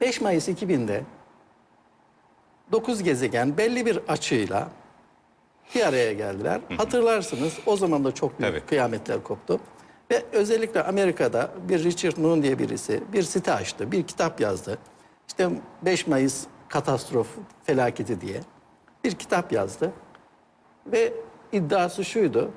[0.00, 1.02] 5 Mayıs 2000'de
[2.72, 4.68] 9 gezegen belli bir açıyla
[5.74, 6.60] bir araya geldiler.
[6.76, 9.60] Hatırlarsınız o zaman da çok büyük kıyametler koptu.
[10.10, 14.78] Ve özellikle Amerika'da bir Richard Noon diye birisi bir site açtı, bir kitap yazdı.
[15.28, 15.50] İşte
[15.82, 17.28] 5 Mayıs katastrof
[17.64, 18.40] felaketi diye
[19.04, 19.92] bir kitap yazdı.
[20.86, 21.12] Ve
[21.52, 22.50] iddiası şuydu.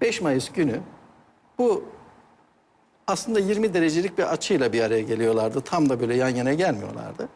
[0.00, 0.80] 5 Mayıs günü
[1.58, 1.84] bu
[3.06, 5.60] aslında 20 derecelik bir açıyla bir araya geliyorlardı.
[5.60, 7.28] Tam da böyle yan yana gelmiyorlardı.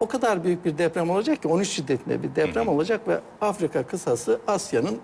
[0.00, 4.40] O kadar büyük bir deprem olacak ki 13 şiddetinde bir deprem olacak ve Afrika kısası
[4.46, 4.98] Asya'nın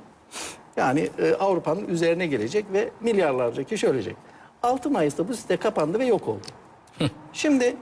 [0.76, 4.16] yani e, Avrupa'nın üzerine gelecek ve milyarlarca kişi ölecek.
[4.62, 6.46] 6 Mayıs'ta bu site kapandı ve yok oldu.
[7.32, 7.76] Şimdi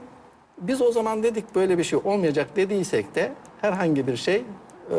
[0.57, 3.31] biz o zaman dedik böyle bir şey olmayacak dediysek de
[3.61, 4.97] herhangi bir şey e,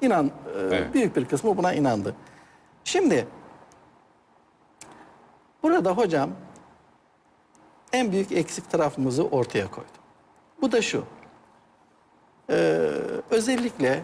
[0.00, 0.30] inan
[0.70, 2.14] e, büyük bir kısmı buna inandı.
[2.84, 3.26] Şimdi
[5.62, 6.30] burada hocam
[7.92, 9.88] en büyük eksik tarafımızı ortaya koydu.
[10.60, 11.04] Bu da şu.
[12.52, 12.90] Ee,
[13.30, 14.02] özellikle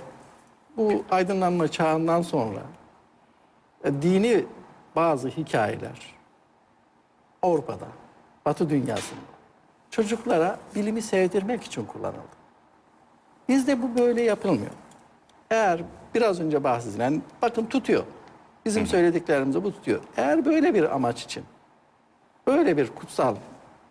[0.77, 2.63] bu aydınlanma çağından sonra
[3.85, 4.45] e, dini
[4.97, 6.15] bazı hikayeler
[7.43, 7.87] Avrupa'da,
[8.47, 9.21] Batı dünyasında
[9.91, 12.39] çocuklara bilimi sevdirmek için kullanıldı.
[13.49, 14.73] Bizde bu böyle yapılmıyor.
[15.51, 15.81] Eğer
[16.15, 18.05] biraz önce bahsedilen, bakın tutuyor.
[18.65, 20.01] Bizim söylediklerimizi bu tutuyor.
[20.17, 21.45] Eğer böyle bir amaç için,
[22.47, 23.37] böyle bir kutsal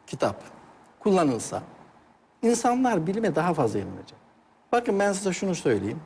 [0.08, 0.36] kitap
[1.00, 1.62] kullanılsa,
[2.42, 4.27] insanlar bilime daha fazla yönelecek.
[4.72, 6.02] Bakın ben size şunu söyleyeyim.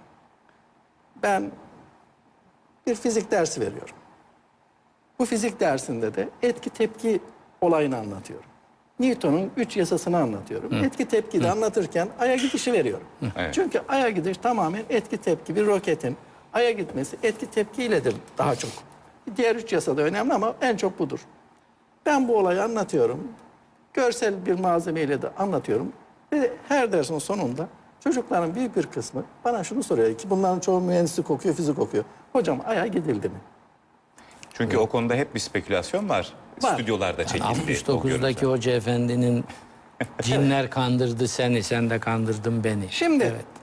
[1.23, 1.51] Ben
[2.87, 3.95] bir fizik dersi veriyorum.
[5.19, 7.19] Bu fizik dersinde de etki tepki
[7.61, 8.45] olayını anlatıyorum.
[8.99, 10.71] Newton'un üç yasasını anlatıyorum.
[10.71, 10.85] Hı.
[10.85, 11.51] Etki tepki de Hı.
[11.51, 13.07] anlatırken aya gidişi veriyorum.
[13.37, 13.53] Evet.
[13.53, 16.17] Çünkü aya gidiş tamamen etki tepki bir roketin
[16.53, 18.71] aya gitmesi etki tepkiyledir daha çok.
[19.37, 21.19] Diğer üç yasa da önemli ama en çok budur.
[22.05, 23.27] Ben bu olayı anlatıyorum.
[23.93, 25.93] Görsel bir malzemeyle de anlatıyorum.
[26.33, 27.67] Ve her dersin sonunda
[28.03, 32.03] çocukların büyük bir kısmı bana şunu soruyor ki bunların çoğu mühendislik okuyor, fizik okuyor.
[32.33, 33.35] Hocam aya gidildi mi?
[34.53, 36.33] Çünkü o konuda hep bir spekülasyon var.
[36.61, 36.73] Var.
[36.73, 37.81] Stüdyolarda çekildi.
[37.87, 39.43] o 69'daki hoca efendinin
[40.21, 42.85] cinler kandırdı seni, sen de kandırdın beni.
[42.89, 43.60] Şimdi Evet.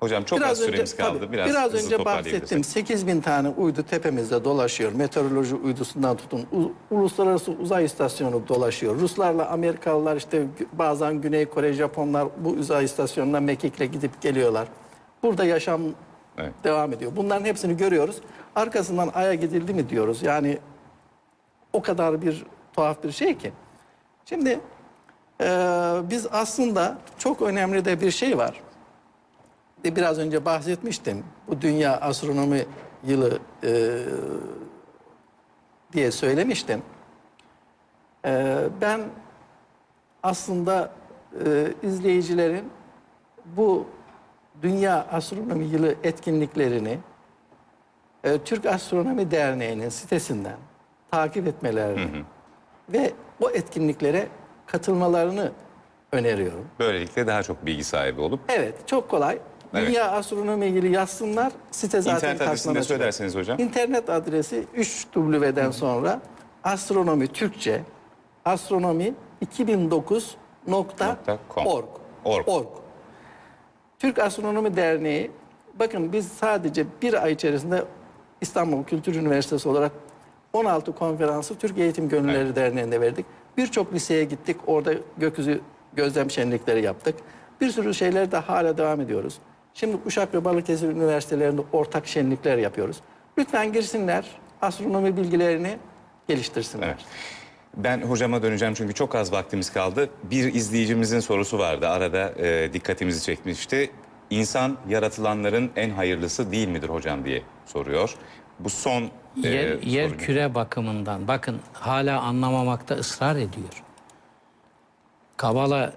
[0.00, 1.18] Hocam çok az süremiz kaldı.
[1.20, 2.64] tabii, biraz biraz önce bahsettim.
[2.64, 4.92] 8 bin tane uydu tepemizde dolaşıyor.
[4.92, 6.46] Meteoroloji uydusundan tutun.
[6.52, 9.00] U- Uluslararası Uzay İstasyonu dolaşıyor.
[9.00, 14.68] Ruslarla Amerikalılar işte bazen Güney Kore, Japonlar bu uzay istasyonuna mekikle gidip geliyorlar.
[15.22, 15.80] Burada yaşam
[16.38, 16.52] Evet.
[16.64, 17.12] devam ediyor.
[17.16, 18.16] Bunların hepsini görüyoruz.
[18.56, 20.22] Arkasından Ay'a gidildi mi diyoruz.
[20.22, 20.58] Yani
[21.72, 23.52] o kadar bir tuhaf bir şey ki.
[24.26, 24.60] Şimdi
[25.40, 25.46] eee,
[26.10, 28.60] biz aslında çok önemli de bir şey var.
[29.84, 31.24] De biraz önce bahsetmiştim.
[31.48, 32.66] Bu Dünya Astronomi
[33.06, 33.98] Yılı eee,
[35.92, 36.82] diye söylemiştim.
[38.24, 39.00] Eee, ben
[40.22, 40.90] aslında
[41.46, 42.70] eee, izleyicilerin
[43.44, 43.86] bu
[44.62, 46.98] Dünya Astronomi Yılı etkinliklerini
[48.24, 50.56] eee, Türk Astronomi Derneği'nin sitesinden
[51.10, 52.24] takip etmelerini
[52.88, 54.28] ve o etkinliklere
[54.66, 55.52] katılmalarını
[56.12, 56.66] öneriyorum.
[56.78, 59.38] Böylelikle daha çok bilgi sahibi olup Evet, çok kolay.
[59.74, 59.88] Evet.
[59.88, 61.52] Dünya Astronomi ilgili yazsınlar.
[61.70, 63.60] Site zaten İnternet adresini de söylerseniz hocam.
[63.60, 66.20] İnternet adresi 3W'den sonra
[66.64, 67.82] astronomi Türkçe
[68.44, 69.14] astronomi
[69.46, 71.84] 2009.org.
[72.24, 72.48] Org.
[72.48, 72.66] Org.
[73.98, 75.30] Türk Astronomi Derneği
[75.78, 77.84] bakın biz sadece bir ay içerisinde
[78.40, 79.92] İstanbul Kültür Üniversitesi olarak
[80.52, 83.26] 16 konferansı Türk Eğitim Gönülleri Derneği'nde verdik.
[83.56, 84.56] Birçok liseye gittik.
[84.66, 85.60] Orada gökyüzü
[85.92, 87.14] gözlem şenlikleri yaptık.
[87.60, 89.38] Bir sürü şeyler de hala devam ediyoruz.
[89.74, 92.96] Şimdi Uşak ve Balıkesir Üniversitelerinde ortak şenlikler yapıyoruz.
[93.38, 94.24] Lütfen girsinler,
[94.62, 95.78] astronomi bilgilerini
[96.28, 96.86] geliştirsinler.
[96.86, 96.98] Evet.
[97.76, 100.10] Ben hocama döneceğim çünkü çok az vaktimiz kaldı.
[100.22, 101.88] Bir izleyicimizin sorusu vardı.
[101.88, 103.90] Arada e, dikkatimizi çekmişti.
[104.30, 108.14] İnsan yaratılanların en hayırlısı değil midir hocam diye soruyor.
[108.58, 109.02] Bu son
[109.44, 113.82] e, Yer, yer küre bakımından bakın hala anlamamakta ısrar ediyor.
[115.36, 115.92] Kabala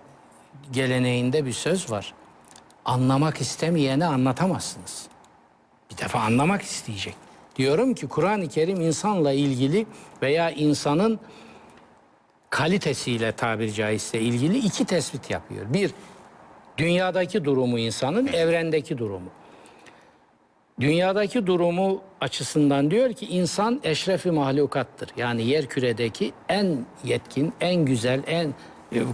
[0.71, 2.13] geleneğinde bir söz var.
[2.85, 5.07] Anlamak istemeyeni anlatamazsınız.
[5.91, 7.15] Bir defa anlamak isteyecek.
[7.55, 9.85] Diyorum ki Kur'an-ı Kerim insanla ilgili
[10.21, 11.19] veya insanın
[12.49, 15.73] kalitesiyle tabiri caizse ilgili iki tespit yapıyor.
[15.73, 15.91] Bir,
[16.77, 19.29] dünyadaki durumu insanın, evrendeki durumu.
[20.79, 25.09] Dünyadaki durumu açısından diyor ki insan eşrefi mahlukattır.
[25.17, 28.53] Yani yer küredeki en yetkin, en güzel, en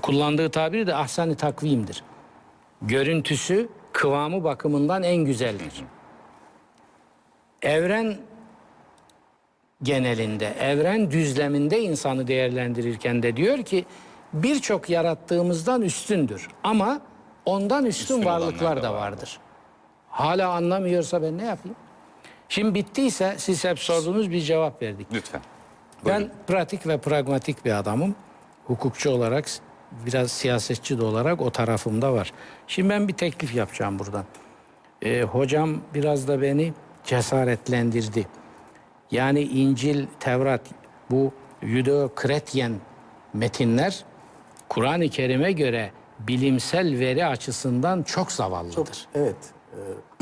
[0.02, 2.04] kullandığı tabiri de ahsani takvimdir.
[2.82, 5.84] Görüntüsü, kıvamı bakımından en güzeldir.
[7.62, 8.18] Evren
[9.84, 13.86] genelinde, evren düzleminde insanı değerlendirirken de diyor ki
[14.34, 16.48] birçok yarattığımızdan üstündür.
[16.64, 17.02] Ama
[17.46, 19.18] ondan üstün, Üstün varlıklar da vardır.
[19.18, 19.40] vardır.
[20.10, 21.78] Hala anlamıyorsa ben ne yapayım?
[22.50, 25.08] Şimdi bittiyse siz hep sorduğunuz bir cevap verdik.
[25.14, 25.42] Lütfen.
[26.06, 28.16] Ben pratik ve pragmatik bir adamım.
[28.66, 29.46] Hukukçu olarak,
[30.06, 32.34] biraz siyasetçi de olarak o tarafımda var.
[32.68, 34.26] Şimdi ben bir teklif yapacağım buradan.
[35.02, 38.28] Ee, hocam biraz da beni cesaretlendirdi.
[39.11, 40.61] Yani İncil, Tevrat,
[41.11, 41.32] bu
[41.64, 42.72] Judeo-Kretyen
[43.34, 44.03] metinler
[44.70, 49.07] Kur'an-ı Kerim'e göre bilimsel veri açısından çok zavallıdır.
[49.16, 49.36] Evet.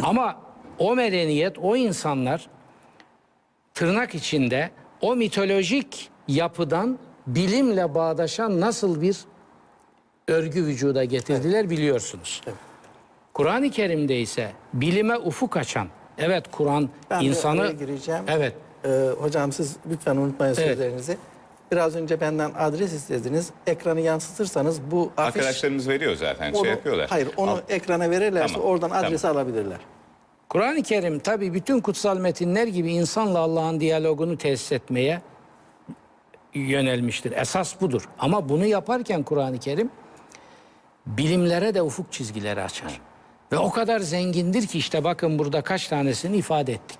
[0.03, 0.41] Ama
[0.80, 2.48] o medeniyet, o insanlar
[3.73, 4.69] tırnak içinde
[5.02, 9.18] o mitolojik yapıdan bilimle bağdaşan nasıl bir
[10.28, 12.41] örgü vücuda getirdiler biliyorsunuz.
[13.34, 15.88] Kur'an-ı Kerim'de ise bilime ufuk açan,
[16.18, 17.62] evet Kur'an Ben insanı...
[17.62, 18.24] oraya gireceğim.
[18.28, 18.54] Evet.
[18.86, 20.68] Ee, hocam siz lütfen unutmayın Evet.
[20.68, 21.18] sözlerinizi.
[21.72, 23.49] Biraz önce benden adres istediniz.
[23.68, 25.36] Ekranı yansıtırsanız bu afiş...
[25.38, 27.10] Arkadaşlarımız veriyor zaten onu- şey yapıyorlar.
[27.10, 29.06] Hayır onu Al- ekrana verirlerse Tamam, oradan tamam.
[29.06, 29.78] adresi alabilirler.
[30.49, 35.22] Kur'an-ı Kerim tabii bütün kutsal metinler gibi insanla Allah'ın diyalogunu tesis etmeye
[36.54, 37.32] yönelmiştir.
[37.32, 38.10] Esas budur.
[38.20, 39.90] Ama bunu yaparken Kur'an-ı Kerim
[41.08, 43.02] bilimlere de ufuk çizgileri açar.
[43.52, 47.00] Ve o kadar zengindir ki işte bakın burada kaç tanesini ifade ettik.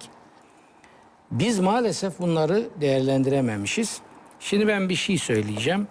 [1.32, 4.02] Biz maalesef bunları değerlendirememişiz.
[4.40, 5.88] Şimdi ben bir şey söyleyeceğim.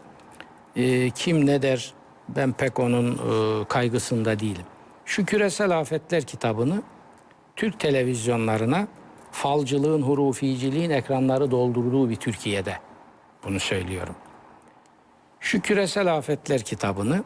[0.77, 1.95] Ee, kim ne der
[2.29, 4.65] ben pek onun e, kaygısında değilim.
[5.05, 6.83] Şu küresel afetler kitabını
[7.57, 8.87] Türk televizyonlarına
[9.33, 12.77] falcılığın, huruficiliğin ekranları doldurduğu bir Türkiye'de
[13.45, 14.15] bunu söylüyorum.
[15.41, 17.25] Şu küresel afetler kitabını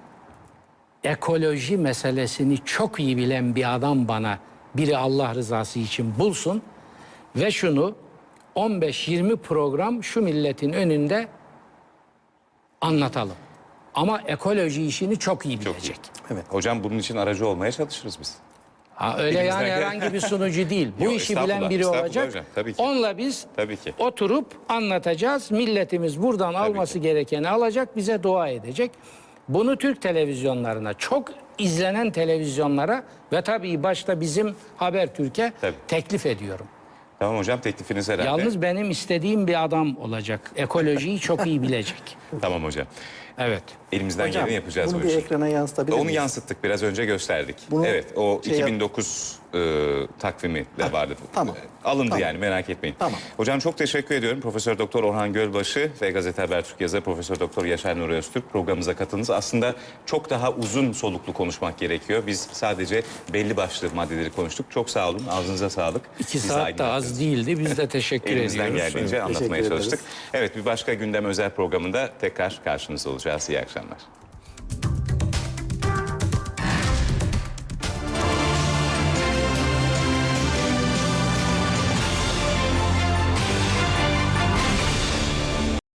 [1.04, 4.38] ekoloji meselesini çok iyi bilen bir adam bana
[4.74, 6.62] biri Allah rızası için bulsun
[7.36, 7.94] ve şunu
[8.56, 11.28] 15-20 program şu milletin önünde
[12.80, 13.36] anlatalım.
[13.94, 16.00] Ama ekoloji işini çok iyi bilecek.
[16.30, 16.44] Evet.
[16.48, 18.36] Hocam bunun için aracı olmaya çalışırız biz.
[18.94, 20.88] Ha, öyle Elimizden yani gel- herhangi bir sunucu değil.
[21.00, 22.26] Bu Yok, işi bilen estağfurullah, biri estağfurullah olacak.
[22.28, 22.82] hocam, tabii ki.
[22.82, 23.94] Onunla biz Tabii ki.
[23.98, 25.50] oturup anlatacağız.
[25.50, 28.90] Milletimiz buradan alması gerekeni alacak, bize dua edecek.
[29.50, 31.28] Bunu Türk televizyonlarına, çok
[31.58, 33.02] izlenen televizyonlara
[33.32, 35.74] ve tabii başta bizim Habertürk'e Tabii.
[35.88, 36.66] teklif ediyorum.
[37.18, 38.28] Tamam hocam teklifiniz herhalde.
[38.28, 40.50] Yalnız benim istediğim bir adam olacak.
[40.56, 42.16] Ekolojiyi çok iyi bilecek.
[42.40, 42.86] Tamam hocam.
[43.38, 43.62] Evet.
[43.92, 45.18] Elimizden Hocam, geleni yapacağız bunu bu bir işi.
[45.18, 46.16] ekrana yansıtabilir Onu miyiz?
[46.16, 47.56] yansıttık biraz önce gösterdik.
[47.70, 49.58] Bunu evet o şey yap- 2009 e,
[50.18, 51.14] takvimi de vardı.
[51.34, 51.56] tamam.
[51.84, 52.22] Alındı Tamam.
[52.22, 52.96] yani merak etmeyin.
[52.98, 53.20] Tamam.
[53.36, 54.40] Hocam çok teşekkür ediyorum.
[54.40, 59.30] Profesör Doktor Orhan Gölbaşı ve Gazete Habertürk yazarı Profesör Doktor Yaşar Nuri Öztürk programımıza katıldınız.
[59.30, 59.74] Aslında
[60.06, 62.22] çok daha uzun soluklu konuşmak gerekiyor.
[62.26, 63.02] Biz sadece
[63.32, 64.66] belli başlı maddeleri konuştuk.
[64.70, 65.22] Çok sağ olun.
[65.30, 66.02] Ağzınıza sağlık.
[66.18, 67.58] İki Bizi saat de az değildi.
[67.58, 68.76] Biz de teşekkür Elimizden ediyoruz.
[68.82, 70.00] geldiğince Teşekkür anlatmaya çalıştık.
[70.34, 73.48] Evet bir başka gündem özel programında tekrar karşınızda olacağız.
[73.50, 73.98] İyi akşamlar.